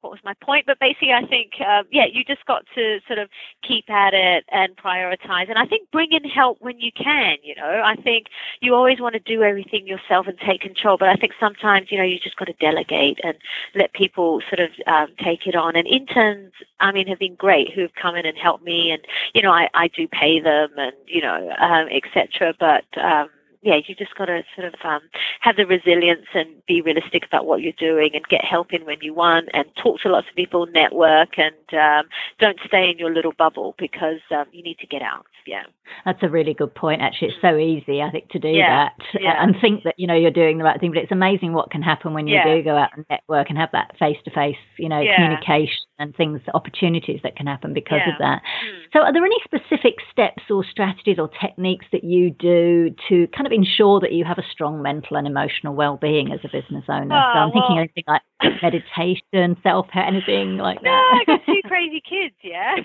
what 0.06 0.12
was 0.12 0.24
my 0.24 0.34
point? 0.34 0.66
But 0.66 0.78
basically, 0.78 1.12
I 1.12 1.26
think, 1.26 1.54
uh, 1.60 1.82
yeah, 1.90 2.04
you 2.06 2.22
just 2.22 2.46
got 2.46 2.64
to 2.76 3.00
sort 3.08 3.18
of 3.18 3.28
keep 3.66 3.90
at 3.90 4.14
it 4.14 4.44
and 4.52 4.76
prioritize. 4.76 5.48
And 5.48 5.58
I 5.58 5.66
think 5.66 5.90
bring 5.90 6.12
in 6.12 6.22
help 6.22 6.58
when 6.60 6.78
you 6.78 6.92
can, 6.92 7.38
you 7.42 7.56
know. 7.56 7.82
I 7.84 7.96
think 7.96 8.26
you 8.60 8.74
always 8.74 9.00
want 9.00 9.14
to 9.14 9.18
do 9.18 9.42
everything 9.42 9.86
yourself 9.86 10.28
and 10.28 10.38
take 10.38 10.60
control, 10.60 10.96
but 10.96 11.08
I 11.08 11.16
think 11.16 11.32
sometimes, 11.40 11.90
you 11.90 11.98
know, 11.98 12.04
you 12.04 12.20
just 12.20 12.36
got 12.36 12.44
to 12.44 12.52
delegate 12.54 13.18
and 13.24 13.36
let 13.74 13.92
people 13.94 14.40
sort 14.48 14.60
of 14.60 14.70
um, 14.86 15.08
take 15.24 15.48
it 15.48 15.56
on. 15.56 15.74
And 15.74 15.88
interns, 15.88 16.52
I 16.78 16.92
mean, 16.92 17.08
have 17.08 17.18
been 17.18 17.34
great 17.34 17.72
who've 17.72 17.94
come 18.00 18.14
in 18.14 18.26
and 18.26 18.38
helped 18.38 18.64
me. 18.64 18.92
And, 18.92 19.02
you 19.34 19.42
know, 19.42 19.50
I, 19.50 19.68
I 19.74 19.88
do 19.88 20.06
pay 20.06 20.38
them 20.38 20.70
and, 20.76 20.94
you 21.06 21.20
know, 21.20 21.52
um, 21.58 21.88
etc. 21.90 22.54
But, 22.60 22.84
um, 23.02 23.28
yeah, 23.66 23.80
you 23.84 23.96
just 23.96 24.14
got 24.14 24.26
to 24.26 24.42
sort 24.54 24.68
of 24.68 24.74
um, 24.84 25.00
have 25.40 25.56
the 25.56 25.66
resilience 25.66 26.26
and 26.34 26.64
be 26.68 26.80
realistic 26.80 27.24
about 27.26 27.46
what 27.46 27.62
you're 27.62 27.72
doing 27.76 28.10
and 28.14 28.24
get 28.28 28.44
help 28.44 28.72
in 28.72 28.86
when 28.86 28.98
you 29.02 29.12
want 29.12 29.48
and 29.52 29.64
talk 29.82 30.00
to 30.02 30.08
lots 30.08 30.28
of 30.30 30.36
people, 30.36 30.66
network, 30.66 31.30
and 31.36 31.56
um, 31.72 32.08
don't 32.38 32.58
stay 32.64 32.88
in 32.88 32.96
your 32.96 33.12
little 33.12 33.32
bubble 33.36 33.74
because 33.76 34.20
um, 34.30 34.44
you 34.52 34.62
need 34.62 34.78
to 34.78 34.86
get 34.86 35.02
out. 35.02 35.26
Yeah. 35.46 35.64
That's 36.04 36.22
a 36.22 36.28
really 36.28 36.54
good 36.54 36.74
point. 36.74 37.02
Actually, 37.02 37.28
it's 37.28 37.40
so 37.40 37.56
easy, 37.56 38.02
I 38.02 38.10
think, 38.10 38.28
to 38.30 38.38
do 38.38 38.48
yeah. 38.48 38.88
that 38.88 39.20
yeah. 39.20 39.42
and 39.42 39.54
think 39.60 39.84
that 39.84 39.94
you 39.96 40.06
know 40.06 40.14
you're 40.14 40.30
doing 40.30 40.58
the 40.58 40.64
right 40.64 40.78
thing. 40.78 40.92
But 40.92 41.02
it's 41.02 41.12
amazing 41.12 41.52
what 41.52 41.70
can 41.70 41.82
happen 41.82 42.14
when 42.14 42.26
you 42.26 42.36
yeah. 42.36 42.44
do 42.44 42.62
go 42.62 42.76
out 42.76 42.90
and 42.96 43.04
network 43.10 43.48
and 43.48 43.58
have 43.58 43.70
that 43.72 43.92
face-to-face, 43.98 44.56
you 44.78 44.88
know, 44.88 45.02
communication 45.16 45.86
and 45.98 46.14
things, 46.14 46.40
opportunities 46.54 47.20
that 47.22 47.36
can 47.36 47.46
happen 47.46 47.72
because 47.72 48.00
of 48.06 48.14
that. 48.18 48.42
Mm. 48.42 48.92
So, 48.92 49.00
are 49.00 49.12
there 49.12 49.24
any 49.24 49.38
specific 49.44 49.94
steps 50.10 50.42
or 50.50 50.64
strategies 50.68 51.18
or 51.18 51.30
techniques 51.40 51.86
that 51.92 52.04
you 52.04 52.30
do 52.30 52.94
to 53.08 53.26
kind 53.28 53.46
of 53.46 53.52
ensure 53.56 54.00
that 54.00 54.12
you 54.12 54.24
have 54.24 54.38
a 54.38 54.44
strong 54.52 54.82
mental 54.82 55.16
and 55.16 55.26
emotional 55.26 55.74
well-being 55.74 56.30
as 56.32 56.38
a 56.44 56.48
business 56.48 56.84
owner? 56.88 57.16
Oh, 57.16 57.32
so, 57.32 57.38
I'm 57.40 57.48
oh, 57.48 57.52
thinking 57.52 57.76
well, 57.76 57.88
anything 57.88 58.04
like 58.06 58.22
meditation, 58.62 59.56
self-care, 59.62 60.04
anything 60.04 60.58
like 60.58 60.82
no, 60.82 60.90
that. 60.90 61.20
I 61.20 61.24
got 61.26 61.40
two 61.46 61.62
crazy 61.68 62.02
kids, 62.04 62.34
yeah. 62.44 62.76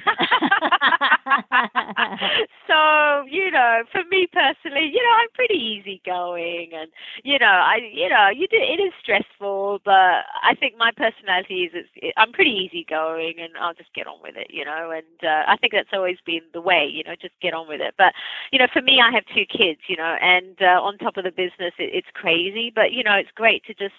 so 2.68 3.26
know, 3.72 3.84
for 3.92 4.04
me 4.10 4.28
personally, 4.32 4.90
you 4.92 5.02
know, 5.02 5.16
I'm 5.22 5.32
pretty 5.34 5.56
easygoing, 5.56 6.72
and 6.74 6.90
you 7.24 7.40
know, 7.40 7.46
I, 7.46 7.80
you 7.92 8.10
know, 8.10 8.30
you 8.30 8.48
do. 8.48 8.58
It 8.58 8.82
is 8.82 8.94
stressful, 9.02 9.82
but 9.86 10.26
I 10.44 10.56
think 10.60 10.76
my 10.78 10.92
personality 10.96 11.64
is, 11.64 11.72
it's, 11.74 12.14
I'm 12.18 12.32
pretty 12.32 12.52
easygoing, 12.52 13.36
and 13.40 13.54
I'll 13.60 13.74
just 13.74 13.94
get 13.94 14.08
on 14.08 14.22
with 14.22 14.36
it, 14.36 14.48
you 14.50 14.66
know. 14.66 14.92
And 14.92 15.18
uh, 15.24 15.44
I 15.48 15.58
think 15.58 15.74
that's 15.74 15.94
always 15.94 16.18
been 16.26 16.42
the 16.54 16.62
way, 16.62 16.90
you 16.92 17.04
know, 17.04 17.16
just 17.20 17.34
get 17.42 17.54
on 17.54 17.68
with 17.68 17.82
it. 17.82 17.96
But 17.98 18.14
you 18.52 18.60
know, 18.60 18.68
for 18.72 18.82
me, 18.82 19.00
I 19.02 19.12
have 19.12 19.24
two 19.34 19.46
kids, 19.46 19.82
you 19.88 19.98
know, 19.98 20.16
and 20.22 20.56
uh, 20.62 20.82
on 20.82 20.98
top 20.98 21.18
of 21.18 21.24
the 21.24 21.32
business, 21.32 21.74
it, 21.80 21.92
it's 21.94 22.12
crazy, 22.14 22.72
but 22.74 22.92
you 22.92 23.04
know, 23.04 23.16
it's 23.16 23.32
great 23.36 23.66
to 23.66 23.74
just 23.74 23.96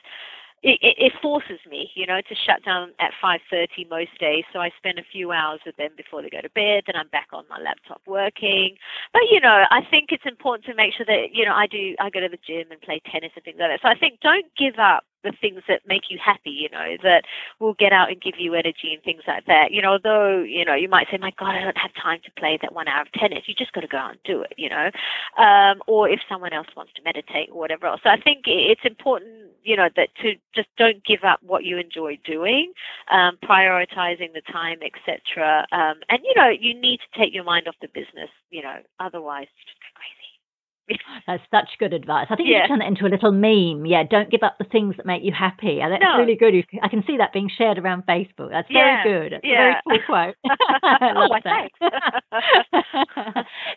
it, 0.63 0.79
it, 0.81 0.97
it, 0.99 1.13
forces 1.21 1.59
me, 1.69 1.91
you 1.95 2.07
know, 2.07 2.21
to 2.21 2.35
shut 2.47 2.65
down 2.65 2.93
at 3.01 3.11
5:30 3.23 3.91
most 3.91 4.17
days. 4.19 4.45
So 4.53 4.61
I 4.61 4.71
spend 4.79 4.99
a 4.99 5.05
few 5.11 5.33
hours 5.33 5.61
with 5.67 5.77
them 5.77 5.91
before 5.97 6.23
they 6.23 6.31
go 6.31 6.41
to 6.41 6.51
bed. 6.51 6.85
Then 6.87 6.97
I'm 6.97 7.09
back 7.09 7.29
on 7.33 7.45
my 7.51 7.59
laptop 7.59 8.01
working. 8.07 8.77
But 9.13 9.23
you 9.31 9.41
know, 9.41 9.65
I 9.71 9.81
think 9.91 10.11
it's 10.11 10.27
important 10.27 10.65
to 10.67 10.75
make 10.75 10.95
sure 10.95 11.07
that 11.07 11.35
you 11.35 11.45
know 11.45 11.55
I 11.55 11.67
do. 11.67 11.95
I 12.01 12.11
go 12.11 12.21
to 12.21 12.29
the 12.29 12.39
gym 12.47 12.71
and 12.71 12.81
play 12.81 13.01
tennis 13.11 13.33
and 13.35 13.45
things 13.45 13.59
like 13.59 13.71
that. 13.71 13.83
So 13.83 13.89
I 13.89 13.99
think 13.99 14.21
don't 14.21 14.47
give 14.57 14.79
up 14.79 15.05
the 15.23 15.33
things 15.41 15.63
that 15.69 15.81
make 15.87 16.11
you 16.11 16.19
happy, 16.25 16.51
you 16.51 16.69
know, 16.71 16.97
that 17.03 17.25
will 17.61 17.75
get 17.75 17.93
out 17.93 18.11
and 18.11 18.21
give 18.21 18.35
you 18.39 18.55
energy 18.55 18.93
and 18.93 19.03
things 19.03 19.23
like 19.27 19.47
that. 19.47 19.71
You 19.71 19.83
know, 19.83 19.93
although, 19.93 20.43
you 20.43 20.65
know, 20.65 20.75
you 20.75 20.89
might 20.89 21.07
say, 21.11 21.19
my 21.19 21.33
God, 21.39 21.55
I 21.55 21.63
don't 21.63 21.79
have 21.79 21.95
time 21.95 22.21
to 22.25 22.31
play 22.33 22.59
that 22.63 22.75
one 22.75 22.89
hour 22.89 23.03
of 23.03 23.13
tennis. 23.13 23.45
You 23.47 23.55
just 23.55 23.73
got 23.73 23.81
to 23.81 23.89
go 23.89 23.99
out 23.99 24.13
and 24.13 24.21
do 24.25 24.43
it, 24.43 24.55
you 24.57 24.69
know. 24.69 24.91
Um, 25.39 25.83
or 25.87 26.09
if 26.09 26.21
someone 26.29 26.53
else 26.53 26.69
wants 26.77 26.93
to 26.95 27.03
meditate 27.03 27.51
or 27.51 27.59
whatever 27.59 27.87
else. 27.87 28.01
So 28.03 28.11
I 28.11 28.21
think 28.21 28.45
it's 28.47 28.85
important, 28.85 29.51
you 29.63 29.77
know, 29.77 29.89
that 29.97 30.09
to 30.23 30.35
just 30.55 30.69
don't 30.77 31.05
give 31.05 31.25
up 31.25 31.41
what 31.43 31.65
you 31.65 31.79
enjoy 31.79 32.19
doing, 32.25 32.73
um, 33.11 33.39
prioritizing 33.43 34.33
the 34.33 34.43
time, 34.53 34.79
etc. 34.83 35.67
Um, 35.73 36.01
and, 36.09 36.21
you 36.25 36.35
know, 36.37 36.49
you 36.49 36.75
need 36.75 37.01
to 37.01 37.19
take 37.19 37.35
your 37.35 37.45
mind 37.45 37.69
off 37.69 37.77
the 37.81 37.89
business, 37.89 38.31
you 38.51 38.63
know, 38.63 38.77
otherwise 39.01 39.47
you 39.57 39.65
just 39.67 39.81
crazy. 39.95 40.22
That's 41.27 41.43
such 41.51 41.69
good 41.79 41.93
advice. 41.93 42.27
I 42.31 42.37
think 42.37 42.49
Yeah. 42.49 42.63
you 42.63 42.69
turn 42.69 42.79
that 42.81 42.89
into 42.89 43.07
a 43.07 43.09
little 43.13 43.33
meme. 43.33 43.87
Yeah, 43.87 44.03
don't 44.09 44.31
give 44.31 44.43
up 44.43 44.57
the 44.59 44.65
things 44.65 44.97
that 44.97 45.07
make 45.07 45.23
you 45.23 45.33
happy. 45.33 45.81
And 45.81 45.93
that's 45.93 46.03
No. 46.03 46.19
really 46.19 46.37
good. 46.37 46.55
I 46.83 46.89
can 46.89 47.05
see 47.07 47.17
that 47.19 47.33
being 47.33 47.49
shared 47.49 47.79
around 47.79 48.05
Facebook. 48.07 48.51
That's 48.51 48.69
Yeah, 48.71 49.03
very 49.05 49.21
good. 49.31 49.33
That's 49.33 49.45
yeah. 49.45 49.79
a 49.79 49.83
very 49.87 50.01
cool 50.07 50.07
quote. 50.07 50.35
I 50.83 51.13
Oh, 51.15 51.21
love 51.21 51.31
why, 51.31 51.41
that. 51.45 51.71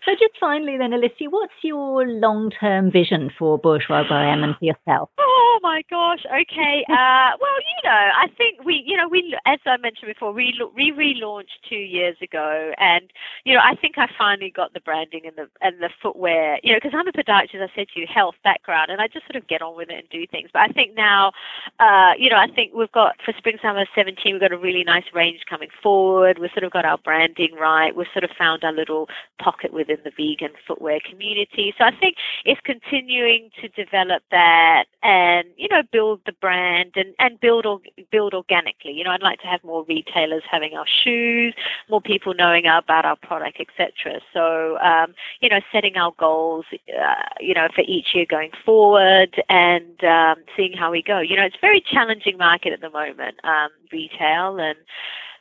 so 0.05 0.11
just 0.19 0.33
finally 0.39 0.77
then, 0.77 0.93
Alicia, 0.93 1.25
what's 1.29 1.53
your 1.63 2.05
long-term 2.07 2.91
vision 2.91 3.31
for 3.37 3.57
Bourgeois 3.57 4.03
Boheme 4.03 4.43
and 4.43 4.55
for 4.57 4.65
yourself? 4.65 5.09
Oh 5.19 5.59
my 5.61 5.83
gosh. 5.89 6.25
Okay. 6.25 6.85
Uh, 6.89 7.31
well, 7.39 7.57
you 7.59 7.89
know, 7.89 7.91
I 7.91 8.27
think 8.37 8.63
we, 8.65 8.83
you 8.85 8.97
know, 8.97 9.07
we, 9.07 9.37
as 9.45 9.59
I 9.65 9.77
mentioned 9.77 10.07
before, 10.13 10.31
we 10.31 10.53
we 10.75 10.91
relaunched 10.91 11.57
two 11.69 11.75
years 11.75 12.15
ago, 12.21 12.71
and 12.77 13.09
you 13.43 13.53
know, 13.53 13.61
I 13.61 13.75
think 13.75 13.97
I 13.97 14.07
finally 14.17 14.51
got 14.55 14.73
the 14.73 14.79
branding 14.81 15.21
and 15.25 15.35
the 15.35 15.47
and 15.61 15.81
the 15.81 15.89
footwear. 16.01 16.59
You 16.63 16.73
know, 16.73 16.79
because 16.81 16.94
I'm 16.97 17.07
a 17.07 17.11
podiatrist, 17.11 17.61
I 17.61 17.69
said 17.75 17.87
to 17.93 17.99
you, 17.99 18.07
health 18.07 18.35
background, 18.43 18.91
and 18.91 19.01
I 19.01 19.07
just 19.07 19.25
sort 19.25 19.35
of 19.35 19.47
get 19.47 19.61
on 19.61 19.75
with 19.75 19.89
it 19.89 19.99
and 19.99 20.09
do 20.09 20.25
things. 20.27 20.49
But 20.51 20.63
I 20.63 20.67
think 20.69 20.95
now, 20.95 21.31
uh, 21.79 22.13
you 22.17 22.29
know, 22.29 22.37
I 22.37 22.47
think 22.47 22.73
we've 22.73 22.91
got 22.91 23.15
for 23.23 23.33
spring 23.37 23.57
summer 23.61 23.85
17, 23.95 24.33
we've 24.33 24.41
got 24.41 24.51
a 24.51 24.57
really 24.57 24.83
nice 24.83 25.05
range 25.13 25.41
coming 25.49 25.69
forward. 25.81 26.39
We've 26.39 26.51
sort 26.51 26.63
of 26.63 26.71
got 26.71 26.85
our 26.85 26.97
branding 26.97 27.55
right. 27.59 27.95
We've 27.95 28.07
sort 28.13 28.23
of 28.23 28.31
found 28.37 28.63
our 28.63 28.73
little 28.73 29.07
pocket 29.39 29.73
within 29.73 29.97
the 30.03 30.11
vegan 30.11 30.53
footwear 30.67 30.99
community. 31.07 31.73
So 31.77 31.83
I 31.83 31.91
think 31.91 32.15
it's 32.45 32.61
continuing 32.63 33.49
to 33.61 33.67
develop 33.69 34.23
that 34.31 34.85
and 35.03 35.47
you 35.57 35.67
know 35.69 35.81
build 35.91 36.21
the 36.25 36.31
brand 36.33 36.93
and 36.95 37.13
and 37.19 37.39
build 37.39 37.65
or, 37.65 37.79
build 38.11 38.33
organically. 38.33 38.91
You 38.91 39.03
know, 39.03 39.11
I'd 39.11 39.21
like 39.21 39.39
to 39.41 39.47
have 39.47 39.63
more 39.63 39.83
retailers 39.87 40.43
having 40.49 40.73
our 40.73 40.85
shoes, 40.87 41.53
more 41.89 42.01
people 42.01 42.33
knowing 42.33 42.65
about 42.65 43.05
our 43.05 43.15
product, 43.15 43.59
etc. 43.59 44.21
So 44.33 44.77
um, 44.79 45.13
you 45.41 45.49
know, 45.49 45.59
setting 45.71 45.97
our 45.97 46.13
goals, 46.17 46.65
uh, 46.89 47.23
you 47.39 47.53
know, 47.53 47.67
for 47.73 47.83
each 47.87 48.07
year 48.13 48.25
going 48.29 48.51
forward 48.63 49.41
and 49.49 50.03
um, 50.03 50.43
seeing 50.55 50.73
how 50.73 50.91
we 50.91 51.01
go. 51.01 51.19
You 51.19 51.35
know, 51.35 51.43
it's 51.43 51.55
a 51.55 51.61
very 51.61 51.81
challenging 51.81 52.37
market 52.37 52.73
at 52.73 52.81
the 52.81 52.89
moment, 52.89 53.37
um, 53.43 53.69
retail 53.91 54.59
and 54.59 54.77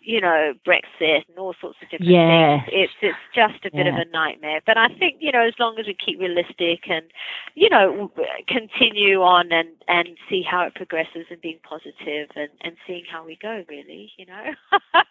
you 0.04 0.20
know, 0.20 0.52
Brexit 0.66 1.22
and 1.28 1.38
all 1.38 1.54
sorts 1.60 1.78
of 1.82 1.88
different 1.90 2.10
Yes. 2.12 2.64
things. 2.70 2.88
It's 2.90 2.92
it's 3.02 3.18
just 3.34 3.64
a 3.64 3.70
bit 3.74 3.86
of 3.86 3.94
a 3.94 4.04
nightmare. 4.12 4.60
But 4.66 4.76
I 4.78 4.88
think 4.88 5.16
you 5.20 5.32
know, 5.32 5.42
as 5.46 5.54
long 5.58 5.78
as 5.78 5.86
we 5.86 5.94
keep 5.94 6.18
realistic 6.20 6.88
and 6.88 7.06
you 7.54 7.68
know, 7.70 8.10
continue 8.48 9.22
on 9.22 9.52
and 9.52 9.68
and 9.88 10.08
see 10.28 10.42
how 10.42 10.62
it 10.66 10.74
progresses 10.74 11.26
and 11.30 11.40
being 11.40 11.58
positive 11.62 12.28
and 12.36 12.48
and 12.62 12.76
seeing 12.86 13.04
how 13.10 13.24
we 13.24 13.36
go, 13.40 13.64
really, 13.68 14.12
you 14.16 14.26
know. 14.26 14.44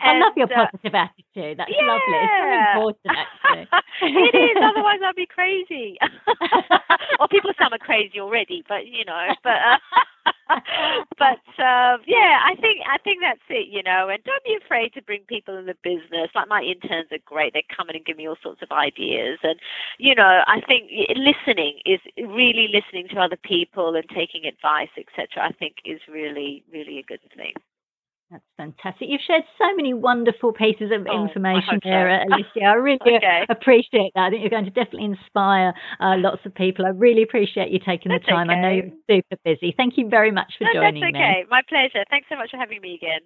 I 0.00 0.18
love 0.18 0.32
your 0.36 0.48
And, 0.52 0.52
uh, 0.52 0.66
positive 0.70 0.94
attitude. 0.94 1.58
That's 1.58 1.70
lovely. 1.70 2.18
It's 2.22 2.32
so 2.38 2.46
yeah. 2.46 2.72
important, 2.74 3.16
actually. 3.16 3.68
it 4.02 4.34
is. 4.36 4.56
Otherwise, 4.62 4.98
I'd 5.04 5.16
be 5.16 5.26
crazy. 5.26 5.98
well, 7.18 7.28
people 7.28 7.50
say 7.58 7.64
I'm 7.64 7.78
crazy 7.80 8.20
already, 8.20 8.64
but 8.68 8.86
you 8.86 9.04
know, 9.04 9.34
but. 9.42 9.56
Uh, 9.56 9.78
but 11.18 11.42
um, 11.62 12.00
yeah, 12.06 12.38
I 12.44 12.54
think 12.60 12.80
I 12.86 12.98
think 13.02 13.20
that's 13.22 13.40
it, 13.48 13.68
you 13.68 13.82
know. 13.82 14.08
And 14.08 14.22
don't 14.24 14.44
be 14.44 14.56
afraid 14.62 14.92
to 14.94 15.02
bring 15.02 15.22
people 15.26 15.56
in 15.56 15.66
the 15.66 15.76
business. 15.82 16.30
Like 16.34 16.48
my 16.48 16.62
interns 16.62 17.08
are 17.12 17.24
great; 17.24 17.52
they 17.54 17.64
come 17.74 17.88
in 17.90 17.96
and 17.96 18.04
give 18.04 18.16
me 18.16 18.28
all 18.28 18.36
sorts 18.42 18.62
of 18.62 18.70
ideas. 18.70 19.38
And 19.42 19.58
you 19.98 20.14
know, 20.14 20.42
I 20.46 20.60
think 20.66 20.90
listening 21.16 21.80
is 21.84 22.00
really 22.16 22.68
listening 22.72 23.08
to 23.08 23.20
other 23.20 23.36
people 23.36 23.94
and 23.94 24.04
taking 24.08 24.46
advice, 24.46 24.92
etc. 24.98 25.48
I 25.48 25.52
think 25.52 25.76
is 25.84 26.00
really 26.08 26.62
really 26.72 26.98
a 26.98 27.02
good 27.02 27.20
thing. 27.36 27.54
That's 28.32 28.44
fantastic. 28.56 29.08
You've 29.10 29.20
shared 29.26 29.42
so 29.58 29.76
many 29.76 29.92
wonderful 29.92 30.54
pieces 30.54 30.90
of 30.90 31.06
oh, 31.06 31.24
information 31.24 31.80
there, 31.84 32.24
so. 32.26 32.34
Alicia. 32.34 32.64
I 32.64 32.72
really 32.72 32.98
okay. 33.16 33.44
appreciate 33.50 34.12
that. 34.14 34.22
I 34.22 34.30
think 34.30 34.40
you're 34.40 34.50
going 34.50 34.64
to 34.64 34.70
definitely 34.70 35.04
inspire 35.04 35.74
uh, 36.00 36.16
lots 36.16 36.40
of 36.46 36.54
people. 36.54 36.86
I 36.86 36.90
really 36.90 37.22
appreciate 37.22 37.70
you 37.70 37.78
taking 37.78 38.10
that's 38.10 38.24
the 38.24 38.32
time. 38.32 38.48
Okay. 38.48 38.58
I 38.58 38.62
know 38.62 38.70
you're 38.70 38.90
super 39.10 39.36
busy. 39.44 39.74
Thank 39.76 39.98
you 39.98 40.08
very 40.08 40.30
much 40.30 40.54
for 40.56 40.64
no, 40.64 40.72
joining 40.72 40.94
me. 40.94 41.12
That's 41.12 41.16
okay. 41.16 41.40
Me. 41.42 41.46
My 41.50 41.60
pleasure. 41.68 42.04
Thanks 42.08 42.26
so 42.30 42.36
much 42.36 42.50
for 42.50 42.56
having 42.56 42.80
me 42.80 42.94
again. 42.94 43.20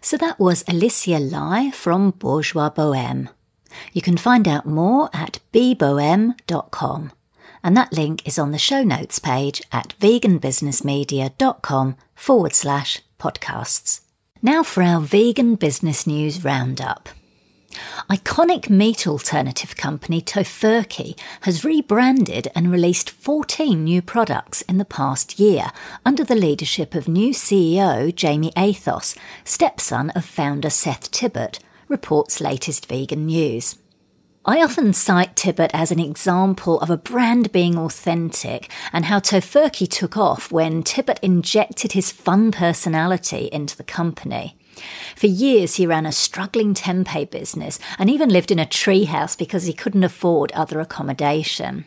So 0.00 0.16
that 0.16 0.40
was 0.40 0.64
Alicia 0.66 1.20
Lai 1.20 1.70
from 1.70 2.10
Bourgeois 2.10 2.70
Bohème. 2.70 3.28
You 3.92 4.02
can 4.02 4.16
find 4.16 4.48
out 4.48 4.66
more 4.66 5.08
at 5.12 5.38
bboheme.com. 5.54 7.12
And 7.62 7.76
that 7.76 7.92
link 7.92 8.26
is 8.26 8.38
on 8.40 8.50
the 8.50 8.58
show 8.58 8.82
notes 8.82 9.20
page 9.20 9.62
at 9.70 9.94
veganbusinessmedia.com 10.00 11.96
forward 12.16 12.54
slash 12.54 13.02
podcasts. 13.20 14.00
Now 14.40 14.62
for 14.62 14.84
our 14.84 15.00
vegan 15.00 15.56
business 15.56 16.06
news 16.06 16.44
roundup. 16.44 17.08
Iconic 18.08 18.70
meat 18.70 19.04
alternative 19.04 19.76
company 19.76 20.22
Tofurky 20.22 21.18
has 21.40 21.64
rebranded 21.64 22.46
and 22.54 22.70
released 22.70 23.10
14 23.10 23.82
new 23.82 24.00
products 24.00 24.62
in 24.62 24.78
the 24.78 24.84
past 24.84 25.40
year 25.40 25.72
under 26.06 26.22
the 26.22 26.36
leadership 26.36 26.94
of 26.94 27.08
new 27.08 27.34
CEO 27.34 28.14
Jaime 28.16 28.52
Athos, 28.56 29.16
stepson 29.42 30.10
of 30.10 30.24
founder 30.24 30.70
Seth 30.70 31.10
Tibbott, 31.10 31.58
reports 31.88 32.40
latest 32.40 32.86
vegan 32.86 33.26
news. 33.26 33.74
I 34.48 34.62
often 34.62 34.94
cite 34.94 35.36
Tibbott 35.36 35.72
as 35.74 35.92
an 35.92 36.00
example 36.00 36.80
of 36.80 36.88
a 36.88 36.96
brand 36.96 37.52
being 37.52 37.76
authentic 37.76 38.70
and 38.94 39.04
how 39.04 39.18
Tofurky 39.18 39.86
took 39.86 40.16
off 40.16 40.50
when 40.50 40.82
Tibbott 40.82 41.18
injected 41.20 41.92
his 41.92 42.10
fun 42.10 42.50
personality 42.50 43.50
into 43.52 43.76
the 43.76 43.84
company. 43.84 44.56
For 45.14 45.26
years, 45.26 45.74
he 45.74 45.86
ran 45.86 46.06
a 46.06 46.12
struggling 46.12 46.72
tempeh 46.72 47.30
business 47.30 47.78
and 47.98 48.08
even 48.08 48.30
lived 48.30 48.50
in 48.50 48.58
a 48.58 48.64
treehouse 48.64 49.36
because 49.36 49.64
he 49.64 49.74
couldn't 49.74 50.02
afford 50.02 50.50
other 50.52 50.80
accommodation. 50.80 51.84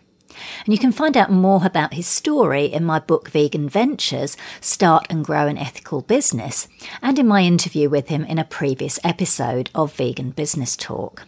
And 0.64 0.72
you 0.72 0.78
can 0.78 0.92
find 0.92 1.18
out 1.18 1.32
more 1.32 1.66
about 1.66 1.96
his 1.96 2.06
story 2.06 2.66
in 2.66 2.86
my 2.86 3.00
book 3.00 3.32
Vegan 3.32 3.70
Ventures 3.70 4.38
Start 4.60 5.08
and 5.10 5.26
Grow 5.26 5.48
an 5.48 5.58
Ethical 5.58 6.04
Business, 6.04 6.68
and 7.02 7.18
in 7.18 7.28
my 7.28 7.42
interview 7.42 7.90
with 7.90 8.10
him 8.10 8.24
in 8.26 8.38
a 8.38 8.44
previous 8.44 9.00
episode 9.04 9.72
of 9.74 9.96
Vegan 9.96 10.30
Business 10.30 10.78
Talk. 10.78 11.24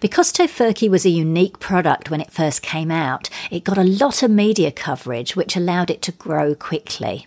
Because 0.00 0.32
Tofurky 0.32 0.88
was 0.88 1.04
a 1.04 1.10
unique 1.10 1.58
product 1.58 2.10
when 2.10 2.20
it 2.20 2.30
first 2.30 2.62
came 2.62 2.90
out, 2.90 3.28
it 3.50 3.64
got 3.64 3.78
a 3.78 3.84
lot 3.84 4.22
of 4.22 4.30
media 4.30 4.70
coverage, 4.70 5.36
which 5.36 5.56
allowed 5.56 5.90
it 5.90 6.02
to 6.02 6.12
grow 6.12 6.54
quickly. 6.54 7.26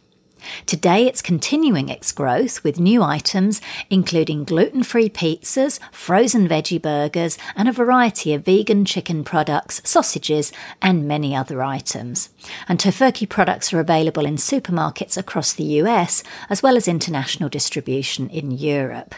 Today, 0.66 1.06
it's 1.06 1.22
continuing 1.22 1.90
its 1.90 2.12
growth 2.12 2.64
with 2.64 2.80
new 2.80 3.04
items, 3.04 3.62
including 3.90 4.44
gluten 4.44 4.84
free 4.84 5.10
pizzas, 5.10 5.80
frozen 5.92 6.48
veggie 6.48 6.82
burgers, 6.82 7.38
and 7.56 7.68
a 7.68 7.74
variety 7.74 8.34
of 8.34 8.46
vegan 8.46 8.86
chicken 8.86 9.24
products, 9.24 9.82
sausages, 9.84 10.52
and 10.82 11.08
many 11.08 11.36
other 11.36 11.62
items. 11.62 12.30
And 12.68 12.80
Tofurky 12.80 13.28
products 13.28 13.74
are 13.74 13.80
available 13.80 14.26
in 14.26 14.36
supermarkets 14.36 15.18
across 15.18 15.54
the 15.54 15.64
US, 15.82 16.24
as 16.50 16.64
well 16.64 16.78
as 16.78 16.88
international 16.88 17.50
distribution 17.50 18.30
in 18.30 18.52
Europe. 18.52 19.16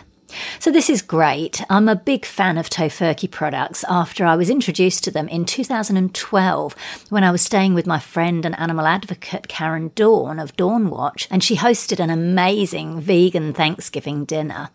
So 0.59 0.71
this 0.71 0.89
is 0.89 1.01
great. 1.01 1.63
I'm 1.69 1.87
a 1.87 1.95
big 1.95 2.25
fan 2.25 2.57
of 2.57 2.69
Tofurky 2.69 3.29
products 3.29 3.83
after 3.89 4.25
I 4.25 4.35
was 4.35 4.49
introduced 4.49 5.03
to 5.05 5.11
them 5.11 5.27
in 5.27 5.45
2012 5.45 6.75
when 7.09 7.23
I 7.23 7.31
was 7.31 7.41
staying 7.41 7.73
with 7.73 7.87
my 7.87 7.99
friend 7.99 8.45
and 8.45 8.57
animal 8.59 8.85
advocate 8.85 9.47
Karen 9.47 9.91
Dawn 9.95 10.39
of 10.39 10.55
Dawn 10.55 10.89
Watch 10.89 11.27
and 11.31 11.43
she 11.43 11.55
hosted 11.55 11.99
an 11.99 12.09
amazing 12.09 12.99
vegan 13.01 13.53
Thanksgiving 13.53 14.25
dinner. 14.25 14.69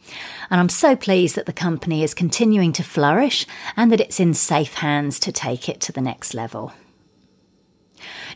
And 0.51 0.61
I'm 0.61 0.69
so 0.69 0.97
pleased 0.97 1.35
that 1.37 1.47
the 1.47 1.53
company 1.53 2.03
is 2.03 2.15
continuing 2.15 2.73
to 2.73 2.83
flourish 2.83 3.47
and 3.77 3.93
that 3.93 4.01
it's 4.01 4.21
in 4.21 4.35
safe 4.35 4.75
hands 4.75 5.19
to 5.21 5.33
take 5.33 5.69
it 5.69 5.81
to 5.83 5.93
the 5.93 6.01
next 6.01 6.35
level. 6.35 6.73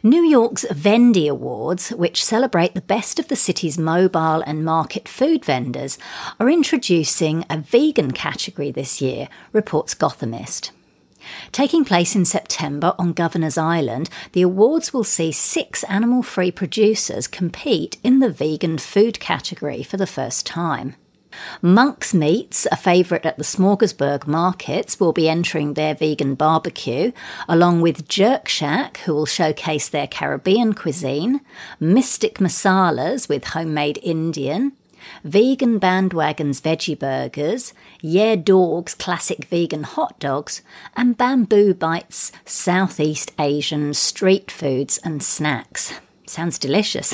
New 0.03 0.24
York's 0.24 0.64
Vendy 0.70 1.28
Awards, 1.28 1.90
which 1.90 2.24
celebrate 2.24 2.72
the 2.72 2.80
best 2.80 3.18
of 3.18 3.28
the 3.28 3.36
city's 3.36 3.76
mobile 3.76 4.42
and 4.46 4.64
market 4.64 5.07
food 5.07 5.44
vendors, 5.44 5.98
are 6.38 6.48
introducing 6.48 7.44
a 7.51 7.59
vegan 7.59 8.11
category 8.12 8.70
this 8.70 9.03
year, 9.03 9.28
reports 9.53 9.94
Gothamist. 9.94 10.70
Taking 11.53 11.84
place 11.84 12.16
in 12.16 12.24
September 12.24 12.94
on 12.98 13.12
Governor's 13.12 13.59
Island, 13.59 14.09
the 14.32 14.40
awards 14.40 14.94
will 14.94 15.05
see 15.05 15.32
six 15.32 15.84
animal 15.84 16.22
free 16.22 16.51
producers 16.51 17.26
compete 17.26 17.98
in 18.03 18.20
the 18.20 18.30
vegan 18.30 18.78
food 18.78 19.20
category 19.20 19.82
for 19.82 19.98
the 19.98 20.07
first 20.07 20.46
time. 20.46 20.94
Monk's 21.62 22.12
Meats, 22.14 22.66
a 22.70 22.76
favourite 22.76 23.26
at 23.26 23.39
the 23.39 23.45
Smorgasburg 23.45 24.26
markets, 24.26 24.99
will 24.99 25.12
be 25.12 25.28
entering 25.28 25.74
their 25.74 25.95
vegan 25.95 26.35
barbecue, 26.35 27.12
along 27.49 27.81
with 27.81 28.09
Jerk 28.09 28.49
Shack, 28.49 28.99
who 28.99 29.14
will 29.14 29.26
showcase 29.26 29.89
their 29.89 30.07
Caribbean 30.07 30.74
cuisine, 30.74 31.41
Mystic 31.78 32.39
Masalas 32.39 33.28
with 33.28 33.45
homemade 33.45 33.99
Indian, 34.03 34.72
Vegan 35.24 35.78
Bandwagon's 35.78 36.61
veggie 36.61 36.99
burgers, 36.99 37.72
Yeah 38.01 38.37
Dawg's 38.37 38.95
classic 38.95 39.45
vegan 39.47 39.85
hot 39.85 40.18
dogs, 40.18 40.62
and 40.97 41.16
Bamboo 41.16 41.74
Bites 41.74 42.33
Southeast 42.45 43.33
Asian 43.39 43.95
street 43.95 44.51
foods 44.51 44.99
and 45.05 45.22
snacks. 45.22 45.95
Sounds 46.31 46.61
delicious. 46.61 47.12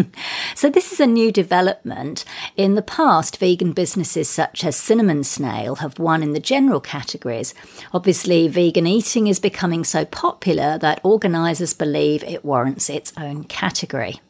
so, 0.54 0.70
this 0.70 0.92
is 0.92 1.00
a 1.00 1.06
new 1.06 1.32
development. 1.32 2.24
In 2.56 2.76
the 2.76 2.80
past, 2.80 3.38
vegan 3.38 3.72
businesses 3.72 4.28
such 4.28 4.64
as 4.64 4.76
Cinnamon 4.76 5.24
Snail 5.24 5.74
have 5.76 5.98
won 5.98 6.22
in 6.22 6.32
the 6.32 6.38
general 6.38 6.80
categories. 6.80 7.54
Obviously, 7.92 8.46
vegan 8.46 8.86
eating 8.86 9.26
is 9.26 9.40
becoming 9.40 9.82
so 9.82 10.04
popular 10.04 10.78
that 10.78 11.00
organisers 11.02 11.74
believe 11.74 12.22
it 12.22 12.44
warrants 12.44 12.88
its 12.88 13.12
own 13.16 13.42
category. 13.42 14.20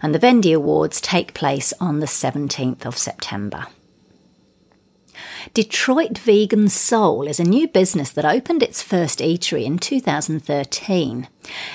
And 0.00 0.14
the 0.14 0.18
Vendy 0.18 0.54
Awards 0.54 0.98
take 0.98 1.34
place 1.34 1.74
on 1.78 2.00
the 2.00 2.06
17th 2.06 2.86
of 2.86 2.96
September. 2.96 3.66
Detroit 5.52 6.16
Vegan 6.16 6.68
Soul 6.68 7.28
is 7.28 7.38
a 7.38 7.44
new 7.44 7.68
business 7.68 8.10
that 8.10 8.24
opened 8.24 8.62
its 8.62 8.82
first 8.82 9.18
eatery 9.18 9.64
in 9.64 9.78
2013. 9.78 11.28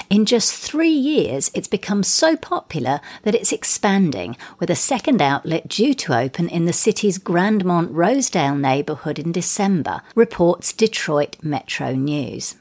In 0.09 0.25
just 0.25 0.53
three 0.55 0.89
years, 0.89 1.51
it's 1.53 1.67
become 1.67 2.01
so 2.01 2.35
popular 2.35 2.99
that 3.23 3.35
it's 3.35 3.51
expanding, 3.51 4.35
with 4.59 4.71
a 4.71 4.75
second 4.75 5.21
outlet 5.21 5.67
due 5.67 5.93
to 5.93 6.17
open 6.17 6.49
in 6.49 6.65
the 6.65 6.73
city's 6.73 7.19
Grandmont 7.19 7.89
Rosedale 7.91 8.55
neighbourhood 8.55 9.19
in 9.19 9.31
December, 9.31 10.01
reports 10.15 10.73
Detroit 10.73 11.37
Metro 11.43 11.93
News. 11.93 12.55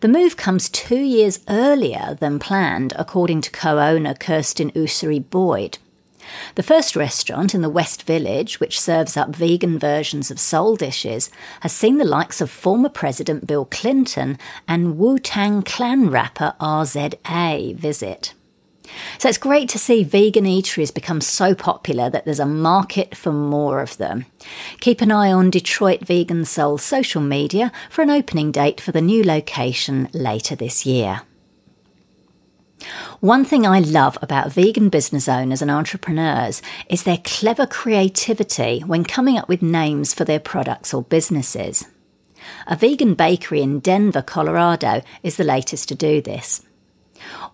The 0.00 0.08
move 0.08 0.36
comes 0.36 0.70
two 0.70 1.00
years 1.00 1.40
earlier 1.48 2.16
than 2.18 2.38
planned, 2.38 2.94
according 2.96 3.42
to 3.42 3.50
co 3.50 3.78
owner 3.78 4.14
Kirsten 4.14 4.70
Ussery 4.70 5.18
Boyd. 5.28 5.78
The 6.54 6.62
first 6.62 6.96
restaurant 6.96 7.54
in 7.54 7.62
the 7.62 7.70
West 7.70 8.02
Village, 8.04 8.60
which 8.60 8.80
serves 8.80 9.16
up 9.16 9.34
vegan 9.34 9.78
versions 9.78 10.30
of 10.30 10.40
soul 10.40 10.76
dishes, 10.76 11.30
has 11.60 11.72
seen 11.72 11.98
the 11.98 12.04
likes 12.04 12.40
of 12.40 12.50
former 12.50 12.88
President 12.88 13.46
Bill 13.46 13.64
Clinton 13.64 14.38
and 14.66 14.98
Wu 14.98 15.18
Tang 15.18 15.62
Clan 15.62 16.10
rapper 16.10 16.54
RZA 16.60 17.76
visit. 17.76 18.34
So 19.18 19.28
it's 19.28 19.38
great 19.38 19.68
to 19.70 19.78
see 19.78 20.04
vegan 20.04 20.44
eateries 20.44 20.94
become 20.94 21.20
so 21.20 21.54
popular 21.54 22.08
that 22.10 22.24
there's 22.24 22.40
a 22.40 22.46
market 22.46 23.16
for 23.16 23.32
more 23.32 23.80
of 23.80 23.96
them. 23.96 24.26
Keep 24.80 25.00
an 25.00 25.10
eye 25.10 25.32
on 25.32 25.50
Detroit 25.50 26.06
Vegan 26.06 26.44
Soul 26.44 26.78
social 26.78 27.20
media 27.20 27.72
for 27.90 28.02
an 28.02 28.10
opening 28.10 28.52
date 28.52 28.80
for 28.80 28.92
the 28.92 29.00
new 29.00 29.24
location 29.24 30.08
later 30.12 30.54
this 30.54 30.86
year. 30.86 31.22
One 33.20 33.44
thing 33.44 33.66
I 33.66 33.80
love 33.80 34.18
about 34.20 34.52
vegan 34.52 34.90
business 34.90 35.28
owners 35.28 35.62
and 35.62 35.70
entrepreneurs 35.70 36.60
is 36.88 37.02
their 37.02 37.18
clever 37.24 37.66
creativity 37.66 38.80
when 38.80 39.04
coming 39.04 39.38
up 39.38 39.48
with 39.48 39.62
names 39.62 40.12
for 40.12 40.24
their 40.24 40.40
products 40.40 40.92
or 40.92 41.02
businesses. 41.02 41.86
A 42.66 42.76
vegan 42.76 43.14
bakery 43.14 43.62
in 43.62 43.80
Denver, 43.80 44.22
Colorado 44.22 45.02
is 45.22 45.36
the 45.36 45.44
latest 45.44 45.88
to 45.88 45.94
do 45.94 46.20
this. 46.20 46.62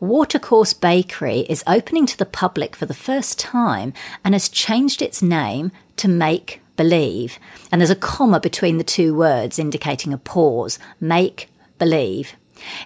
Watercourse 0.01 0.75
Bakery 0.75 1.41
is 1.49 1.62
opening 1.66 2.05
to 2.07 2.18
the 2.18 2.27
public 2.27 2.75
for 2.75 2.87
the 2.87 2.95
first 2.95 3.39
time 3.39 3.93
and 4.25 4.35
has 4.35 4.49
changed 4.49 5.01
its 5.01 5.23
name 5.23 5.70
to 5.97 6.09
Make 6.09 6.61
Believe. 6.77 7.39
And 7.70 7.81
there's 7.81 7.91
a 7.91 7.97
comma 7.97 8.41
between 8.41 8.79
the 8.79 8.85
two 8.85 9.14
words 9.14 9.59
indicating 9.59 10.12
a 10.12 10.18
pause. 10.18 10.79
Make 11.01 11.49
Believe. 11.79 12.35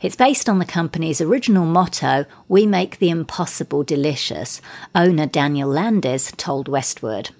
It's 0.02 0.16
based 0.16 0.48
on 0.48 0.58
the 0.58 0.64
company's 0.64 1.20
original 1.20 1.66
motto, 1.66 2.26
We 2.48 2.66
Make 2.66 2.98
the 2.98 3.10
Impossible 3.10 3.84
Delicious, 3.84 4.60
owner 4.94 5.26
Daniel 5.26 5.68
Landes 5.68 6.32
told 6.36 6.68
Westword. 6.68 7.30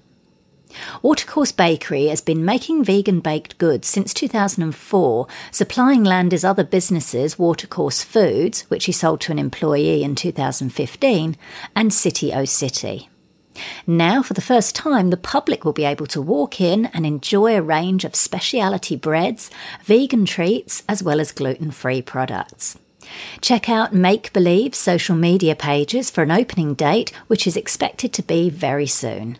Watercourse 1.01 1.51
Bakery 1.51 2.07
has 2.07 2.21
been 2.21 2.45
making 2.45 2.83
vegan 2.83 3.19
baked 3.19 3.57
goods 3.57 3.87
since 3.87 4.13
2004, 4.13 5.27
supplying 5.51 6.03
Landes' 6.03 6.43
other 6.43 6.63
businesses, 6.63 7.39
Watercourse 7.39 8.03
Foods, 8.03 8.61
which 8.67 8.85
he 8.85 8.91
sold 8.91 9.21
to 9.21 9.31
an 9.31 9.39
employee 9.39 10.03
in 10.03 10.15
2015, 10.15 11.37
and 11.75 11.93
City 11.93 12.33
O 12.33 12.45
City. 12.45 13.09
Now, 13.85 14.21
for 14.21 14.33
the 14.33 14.41
first 14.41 14.75
time, 14.75 15.09
the 15.09 15.17
public 15.17 15.65
will 15.65 15.73
be 15.73 15.85
able 15.85 16.07
to 16.07 16.21
walk 16.21 16.61
in 16.61 16.87
and 16.87 17.05
enjoy 17.05 17.55
a 17.55 17.61
range 17.61 18.05
of 18.05 18.15
specialty 18.15 18.95
breads, 18.95 19.49
vegan 19.83 20.25
treats, 20.25 20.83
as 20.87 21.03
well 21.03 21.19
as 21.19 21.31
gluten 21.31 21.71
free 21.71 22.01
products. 22.01 22.77
Check 23.41 23.69
out 23.69 23.93
Make 23.93 24.33
Believe 24.33 24.75
social 24.75 25.15
media 25.15 25.55
pages 25.55 26.09
for 26.09 26.23
an 26.23 26.31
opening 26.31 26.73
date, 26.73 27.11
which 27.27 27.47
is 27.47 27.55
expected 27.55 28.13
to 28.13 28.23
be 28.23 28.49
very 28.49 28.87
soon. 28.87 29.37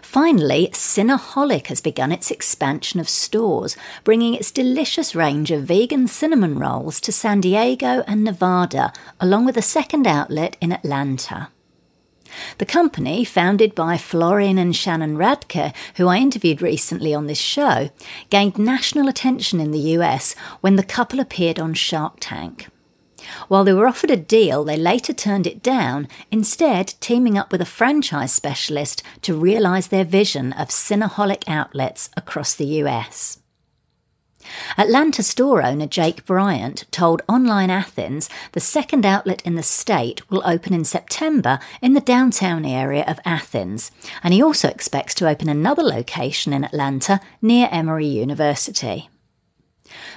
Finally, 0.00 0.70
Cinnaholic 0.72 1.66
has 1.66 1.82
begun 1.82 2.10
its 2.10 2.30
expansion 2.30 2.98
of 2.98 3.08
stores, 3.08 3.76
bringing 4.04 4.34
its 4.34 4.50
delicious 4.50 5.14
range 5.14 5.50
of 5.50 5.64
vegan 5.64 6.08
cinnamon 6.08 6.58
rolls 6.58 7.00
to 7.00 7.12
San 7.12 7.42
Diego 7.42 8.02
and 8.06 8.24
Nevada, 8.24 8.92
along 9.20 9.44
with 9.44 9.58
a 9.58 9.62
second 9.62 10.06
outlet 10.06 10.56
in 10.60 10.72
Atlanta. 10.72 11.48
The 12.58 12.66
company, 12.66 13.24
founded 13.24 13.74
by 13.74 13.96
Florian 13.96 14.58
and 14.58 14.74
Shannon 14.74 15.16
Radke, 15.16 15.74
who 15.96 16.08
I 16.08 16.18
interviewed 16.18 16.62
recently 16.62 17.14
on 17.14 17.26
this 17.26 17.38
show, 17.38 17.90
gained 18.30 18.58
national 18.58 19.08
attention 19.08 19.60
in 19.60 19.70
the 19.70 19.96
US 19.98 20.34
when 20.60 20.76
the 20.76 20.82
couple 20.82 21.20
appeared 21.20 21.58
on 21.58 21.74
Shark 21.74 22.16
Tank. 22.20 22.68
While 23.48 23.64
they 23.64 23.72
were 23.72 23.88
offered 23.88 24.10
a 24.10 24.16
deal, 24.16 24.64
they 24.64 24.76
later 24.76 25.12
turned 25.12 25.46
it 25.46 25.62
down, 25.62 26.08
instead, 26.30 26.94
teaming 27.00 27.36
up 27.36 27.50
with 27.50 27.60
a 27.60 27.66
franchise 27.66 28.32
specialist 28.32 29.02
to 29.22 29.34
realise 29.34 29.88
their 29.88 30.04
vision 30.04 30.52
of 30.52 30.68
Cinnaholic 30.68 31.44
outlets 31.48 32.10
across 32.16 32.54
the 32.54 32.66
US. 32.82 33.38
Atlanta 34.78 35.22
store 35.22 35.62
owner 35.62 35.86
Jake 35.86 36.24
Bryant 36.24 36.84
told 36.90 37.22
Online 37.28 37.70
Athens 37.70 38.28
the 38.52 38.60
second 38.60 39.06
outlet 39.06 39.42
in 39.44 39.54
the 39.54 39.62
state 39.62 40.28
will 40.30 40.42
open 40.44 40.74
in 40.74 40.84
September 40.84 41.58
in 41.80 41.94
the 41.94 42.00
downtown 42.00 42.64
area 42.64 43.04
of 43.06 43.20
Athens, 43.24 43.90
and 44.22 44.34
he 44.34 44.42
also 44.42 44.68
expects 44.68 45.14
to 45.14 45.28
open 45.28 45.48
another 45.48 45.82
location 45.82 46.52
in 46.52 46.64
Atlanta 46.64 47.20
near 47.40 47.68
Emory 47.70 48.06
University. 48.06 49.08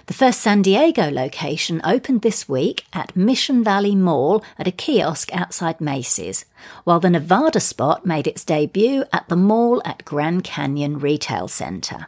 The 0.08 0.14
first 0.14 0.42
San 0.42 0.62
Diego 0.62 1.10
location 1.12 1.80
opened 1.84 2.22
this 2.22 2.50
week 2.50 2.86
at 2.92 3.16
Mission 3.16 3.64
Valley 3.64 3.96
Mall 3.96 4.44
at 4.58 4.68
a 4.68 4.72
kiosk 4.72 5.34
outside 5.34 5.80
Macy's, 5.80 6.46
while 6.84 7.00
the 7.00 7.10
Nevada 7.10 7.60
spot 7.60 8.06
made 8.06 8.28
its 8.28 8.44
debut 8.44 9.06
at 9.14 9.28
the 9.30 9.36
mall 9.36 9.82
at 9.86 10.06
Grand 10.06 10.44
Canyon 10.44 11.00
Retail 11.00 11.48
Center. 11.48 12.08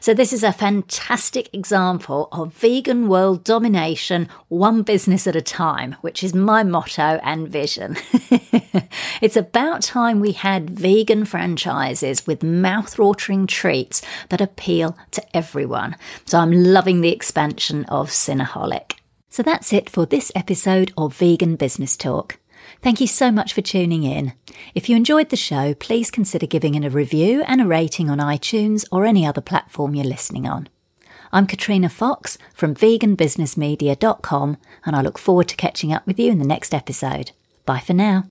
So, 0.00 0.14
this 0.14 0.32
is 0.32 0.42
a 0.42 0.52
fantastic 0.52 1.52
example 1.52 2.28
of 2.32 2.52
vegan 2.54 3.08
world 3.08 3.44
domination, 3.44 4.28
one 4.48 4.82
business 4.82 5.26
at 5.26 5.36
a 5.36 5.42
time, 5.42 5.96
which 6.00 6.24
is 6.24 6.34
my 6.34 6.62
motto 6.62 7.20
and 7.22 7.48
vision. 7.48 7.96
it's 9.20 9.36
about 9.36 9.82
time 9.82 10.20
we 10.20 10.32
had 10.32 10.70
vegan 10.70 11.24
franchises 11.24 12.26
with 12.26 12.42
mouth-watering 12.42 13.46
treats 13.46 14.02
that 14.28 14.40
appeal 14.40 14.96
to 15.12 15.36
everyone. 15.36 15.96
So, 16.24 16.38
I'm 16.38 16.52
loving 16.52 17.00
the 17.00 17.12
expansion 17.12 17.84
of 17.86 18.10
Cinnaholic. 18.10 18.94
So, 19.28 19.42
that's 19.42 19.72
it 19.72 19.88
for 19.88 20.06
this 20.06 20.32
episode 20.34 20.92
of 20.96 21.16
Vegan 21.16 21.56
Business 21.56 21.96
Talk. 21.96 22.38
Thank 22.82 23.00
you 23.00 23.06
so 23.06 23.30
much 23.30 23.52
for 23.52 23.60
tuning 23.60 24.04
in. 24.04 24.32
If 24.74 24.88
you 24.88 24.96
enjoyed 24.96 25.28
the 25.28 25.36
show, 25.36 25.74
please 25.74 26.10
consider 26.10 26.46
giving 26.46 26.74
it 26.74 26.84
a 26.84 26.90
review 26.90 27.42
and 27.46 27.60
a 27.60 27.66
rating 27.66 28.08
on 28.08 28.18
iTunes 28.18 28.86
or 28.90 29.04
any 29.04 29.26
other 29.26 29.42
platform 29.42 29.94
you're 29.94 30.04
listening 30.04 30.46
on. 30.48 30.68
I'm 31.32 31.46
Katrina 31.46 31.88
Fox 31.90 32.38
from 32.54 32.74
veganbusinessmedia.com 32.74 34.56
and 34.84 34.96
I 34.96 35.02
look 35.02 35.18
forward 35.18 35.48
to 35.48 35.56
catching 35.56 35.92
up 35.92 36.06
with 36.06 36.18
you 36.18 36.32
in 36.32 36.38
the 36.38 36.46
next 36.46 36.74
episode. 36.74 37.32
Bye 37.66 37.80
for 37.80 37.92
now. 37.92 38.24